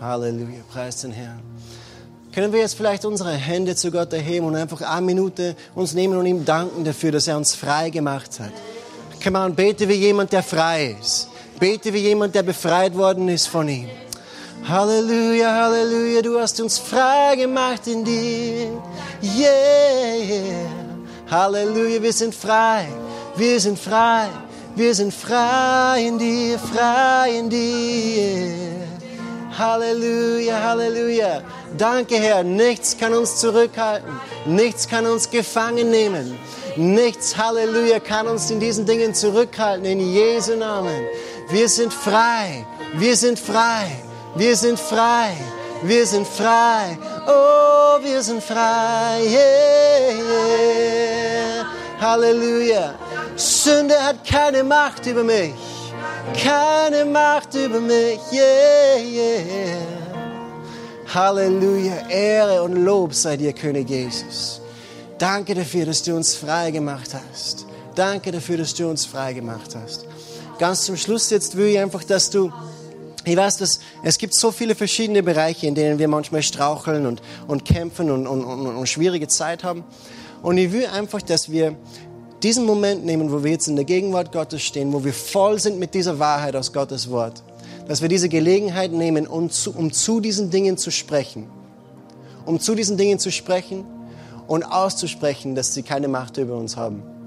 Halleluja, 0.00 0.62
preis 0.70 1.00
den 1.00 1.12
Herrn. 1.12 1.40
Können 2.34 2.52
wir 2.52 2.60
jetzt 2.60 2.74
vielleicht 2.74 3.06
unsere 3.06 3.32
Hände 3.32 3.74
zu 3.74 3.90
Gott 3.90 4.12
erheben 4.12 4.44
und 4.48 4.54
einfach 4.54 4.82
eine 4.82 5.06
Minute 5.06 5.56
uns 5.74 5.94
nehmen 5.94 6.18
und 6.18 6.26
ihm 6.26 6.44
danken 6.44 6.84
dafür, 6.84 7.12
dass 7.12 7.26
er 7.26 7.38
uns 7.38 7.54
frei 7.54 7.88
gemacht 7.88 8.38
hat? 8.38 8.52
Come 9.24 9.38
on, 9.38 9.54
bete 9.54 9.88
wie 9.88 9.94
jemand, 9.94 10.30
der 10.30 10.42
frei 10.42 10.94
ist. 11.00 11.30
Bete 11.58 11.90
wie 11.94 12.02
jemand, 12.02 12.34
der 12.34 12.42
befreit 12.42 12.94
worden 12.94 13.30
ist 13.30 13.46
von 13.46 13.66
ihm. 13.66 13.88
Halleluja, 14.68 15.54
Halleluja, 15.54 16.22
du 16.22 16.38
hast 16.38 16.60
uns 16.60 16.78
frei 16.78 17.34
gemacht 17.36 17.86
in 17.86 18.04
dir. 18.04 18.82
Yeah. 19.22 20.68
Halleluja, 21.30 22.02
wir 22.02 22.12
sind 22.12 22.34
frei. 22.34 22.86
Wir 23.36 23.58
sind 23.58 23.78
frei. 23.78 24.28
Wir 24.76 24.94
sind 24.94 25.12
frei 25.12 26.04
in 26.06 26.18
dir, 26.18 26.58
frei 26.58 27.38
in 27.38 27.50
dir. 27.50 28.86
Halleluja, 29.58 30.62
Halleluja. 30.62 31.42
Danke, 31.76 32.16
Herr. 32.16 32.44
Nichts 32.44 32.96
kann 32.96 33.14
uns 33.14 33.36
zurückhalten. 33.36 34.08
Nichts 34.46 34.86
kann 34.88 35.06
uns 35.06 35.30
gefangen 35.30 35.90
nehmen. 35.90 36.38
Nichts, 36.76 37.36
Halleluja, 37.36 37.98
kann 37.98 38.28
uns 38.28 38.50
in 38.50 38.60
diesen 38.60 38.86
Dingen 38.86 39.14
zurückhalten. 39.14 39.84
In 39.84 40.00
Jesu 40.00 40.56
Namen. 40.56 41.06
Wir 41.50 41.68
sind 41.68 41.92
frei. 41.92 42.64
Wir 42.94 43.16
sind 43.16 43.38
frei. 43.38 44.02
Wir 44.36 44.56
sind 44.56 44.78
frei. 44.78 45.36
Wir 45.82 46.06
sind 46.06 46.26
frei. 46.26 46.98
Oh, 47.26 48.02
wir 48.02 48.22
sind 48.22 48.42
frei. 48.42 49.22
Yeah, 49.24 50.12
yeah. 50.12 51.66
Halleluja. 52.00 52.94
Sünde 53.36 53.94
hat 54.02 54.24
keine 54.24 54.62
Macht 54.62 55.06
über 55.06 55.24
mich. 55.24 55.54
Keine 56.42 57.04
Macht 57.04 57.54
über 57.54 57.80
mich. 57.80 58.20
Yeah, 58.32 58.98
yeah. 59.02 59.76
Halleluja. 61.12 62.08
Ehre 62.08 62.62
und 62.62 62.84
Lob 62.84 63.14
sei 63.14 63.36
dir, 63.36 63.52
König 63.52 63.90
Jesus. 63.90 64.60
Danke 65.18 65.54
dafür, 65.54 65.86
dass 65.86 66.02
du 66.02 66.14
uns 66.14 66.34
frei 66.34 66.70
gemacht 66.70 67.10
hast. 67.14 67.66
Danke 67.94 68.30
dafür, 68.30 68.58
dass 68.58 68.74
du 68.74 68.88
uns 68.88 69.04
frei 69.04 69.32
gemacht 69.32 69.74
hast. 69.74 70.06
Ganz 70.58 70.84
zum 70.84 70.96
Schluss 70.96 71.30
jetzt 71.30 71.56
will 71.56 71.66
ich 71.66 71.78
einfach, 71.78 72.04
dass 72.04 72.30
du 72.30 72.52
ich 73.24 73.36
weiß, 73.36 73.58
dass 73.58 73.80
es 74.02 74.18
gibt 74.18 74.34
so 74.34 74.50
viele 74.50 74.74
verschiedene 74.74 75.22
Bereiche, 75.22 75.66
in 75.66 75.74
denen 75.74 75.98
wir 75.98 76.08
manchmal 76.08 76.42
straucheln 76.42 77.06
und, 77.06 77.20
und 77.46 77.64
kämpfen 77.64 78.10
und, 78.10 78.26
und, 78.26 78.44
und, 78.44 78.66
und 78.66 78.88
schwierige 78.88 79.28
Zeit 79.28 79.62
haben. 79.62 79.84
Und 80.42 80.56
ich 80.56 80.72
will 80.72 80.86
einfach, 80.86 81.20
dass 81.20 81.50
wir 81.50 81.76
diesen 82.42 82.64
Moment 82.64 83.04
nehmen, 83.04 83.30
wo 83.30 83.44
wir 83.44 83.50
jetzt 83.50 83.68
in 83.68 83.76
der 83.76 83.84
Gegenwart 83.84 84.32
Gottes 84.32 84.62
stehen, 84.62 84.92
wo 84.92 85.04
wir 85.04 85.12
voll 85.12 85.58
sind 85.58 85.78
mit 85.78 85.92
dieser 85.92 86.18
Wahrheit 86.18 86.56
aus 86.56 86.72
Gottes 86.72 87.10
Wort, 87.10 87.42
dass 87.88 88.00
wir 88.00 88.08
diese 88.08 88.30
Gelegenheit 88.30 88.92
nehmen, 88.92 89.26
um 89.26 89.50
zu, 89.50 89.74
um 89.74 89.92
zu 89.92 90.20
diesen 90.20 90.50
Dingen 90.50 90.78
zu 90.78 90.90
sprechen, 90.90 91.46
um 92.46 92.58
zu 92.58 92.74
diesen 92.74 92.96
Dingen 92.96 93.18
zu 93.18 93.30
sprechen 93.30 93.84
und 94.46 94.64
auszusprechen, 94.64 95.54
dass 95.54 95.74
sie 95.74 95.82
keine 95.82 96.08
Macht 96.08 96.38
über 96.38 96.56
uns 96.56 96.78
haben 96.78 97.19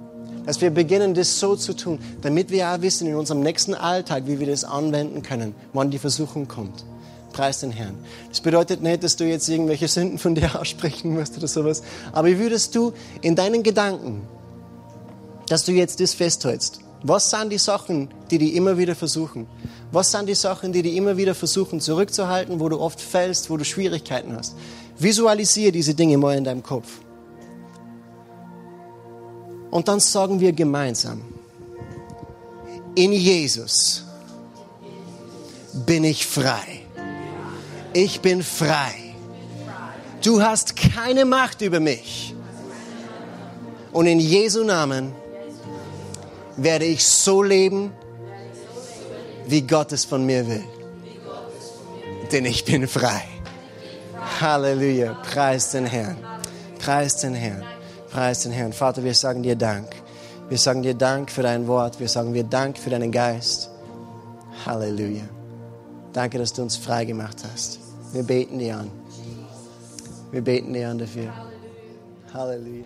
dass 0.45 0.61
wir 0.61 0.71
beginnen, 0.71 1.13
das 1.13 1.39
so 1.39 1.55
zu 1.55 1.73
tun, 1.73 1.99
damit 2.21 2.49
wir 2.49 2.59
ja 2.59 2.81
wissen 2.81 3.07
in 3.07 3.15
unserem 3.15 3.41
nächsten 3.41 3.73
Alltag, 3.73 4.23
wie 4.25 4.39
wir 4.39 4.47
das 4.47 4.63
anwenden 4.63 5.21
können, 5.21 5.55
wann 5.73 5.91
die 5.91 5.99
Versuchung 5.99 6.47
kommt. 6.47 6.85
Preis 7.31 7.61
den 7.61 7.71
Herrn. 7.71 7.97
Das 8.29 8.41
bedeutet 8.41 8.81
nicht, 8.81 9.03
dass 9.03 9.15
du 9.15 9.25
jetzt 9.25 9.49
irgendwelche 9.49 9.87
Sünden 9.87 10.19
von 10.19 10.35
dir 10.35 10.59
aussprechen 10.59 11.13
musst 11.13 11.37
oder 11.37 11.47
sowas, 11.47 11.81
aber 12.11 12.27
wie 12.27 12.39
würdest 12.39 12.75
du 12.75 12.93
in 13.21 13.35
deinen 13.35 13.63
Gedanken, 13.63 14.27
dass 15.47 15.65
du 15.65 15.71
jetzt 15.71 15.99
das 15.99 16.13
festhältst? 16.13 16.79
Was 17.05 17.29
sind 17.29 17.51
die 17.51 17.57
Sachen, 17.57 18.07
die 18.31 18.37
die 18.37 18.55
immer 18.55 18.77
wieder 18.77 18.95
versuchen? 18.95 19.45
Was 19.91 20.11
sind 20.11 20.29
die 20.29 20.35
Sachen, 20.35 20.71
die 20.71 20.81
die 20.81 20.95
immer 20.95 21.17
wieder 21.17 21.35
versuchen 21.35 21.81
zurückzuhalten, 21.81 22.61
wo 22.61 22.69
du 22.69 22.79
oft 22.79 23.01
fällst, 23.01 23.49
wo 23.49 23.57
du 23.57 23.65
Schwierigkeiten 23.65 24.37
hast? 24.37 24.55
Visualisiere 24.97 25.73
diese 25.73 25.95
Dinge 25.95 26.17
mal 26.17 26.37
in 26.37 26.45
deinem 26.45 26.63
Kopf. 26.63 26.87
Und 29.73 29.87
dann 29.87 29.99
sagen 29.99 30.39
wir 30.39 30.53
gemeinsam, 30.53 31.19
in 32.93 33.11
Jesus 33.11 34.03
bin 35.73 36.03
ich 36.03 36.27
frei. 36.27 36.83
Ich 37.91 38.21
bin 38.21 38.43
frei. 38.43 38.93
Du 40.21 40.43
hast 40.43 40.75
keine 40.75 41.25
Macht 41.25 41.61
über 41.61 41.79
mich. 41.79 42.35
Und 43.91 44.05
in 44.05 44.19
Jesu 44.19 44.63
Namen 44.63 45.11
werde 46.55 46.85
ich 46.85 47.03
so 47.03 47.41
leben, 47.41 47.91
wie 49.47 49.63
Gott 49.63 49.91
es 49.91 50.05
von 50.05 50.23
mir 50.23 50.47
will. 50.47 50.65
Denn 52.31 52.45
ich 52.45 52.63
bin 52.63 52.87
frei. 52.87 53.23
Halleluja. 54.39 55.15
Preis 55.23 55.71
den 55.71 55.87
Herrn. 55.87 56.17
Preis 56.77 57.17
den 57.17 57.33
Herrn. 57.33 57.72
Preis 58.13 58.43
den 58.43 58.51
Herrn. 58.51 58.73
Vater, 58.73 59.03
wir 59.03 59.15
sagen 59.15 59.41
dir 59.41 59.55
Dank. 59.55 59.87
Wir 60.47 60.59
sagen 60.59 60.83
dir 60.83 60.93
Dank 60.93 61.31
für 61.31 61.41
dein 61.41 61.67
Wort. 61.67 61.99
Wir 61.99 62.07
sagen 62.07 62.35
dir 62.35 62.43
Dank 62.43 62.77
für 62.77 62.91
deinen 62.91 63.11
Geist. 63.11 63.71
Halleluja. 64.67 65.23
Danke, 66.13 66.37
dass 66.37 66.53
du 66.53 66.61
uns 66.61 66.77
frei 66.77 67.05
gemacht 67.05 67.37
hast. 67.51 67.79
Wir 68.11 68.21
beten 68.21 68.59
dir 68.59 68.77
an. 68.77 68.91
Wir 70.31 70.43
beten 70.43 70.73
dir 70.73 70.89
an 70.89 70.99
dafür. 70.99 71.33
Halleluja. 72.31 72.85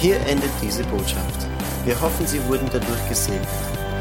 Hier 0.00 0.18
endet 0.20 0.50
diese 0.62 0.82
Botschaft. 0.84 1.46
Wir 1.84 2.00
hoffen, 2.00 2.26
Sie 2.26 2.42
wurden 2.48 2.70
dadurch 2.72 3.06
gesegnet. 3.06 3.46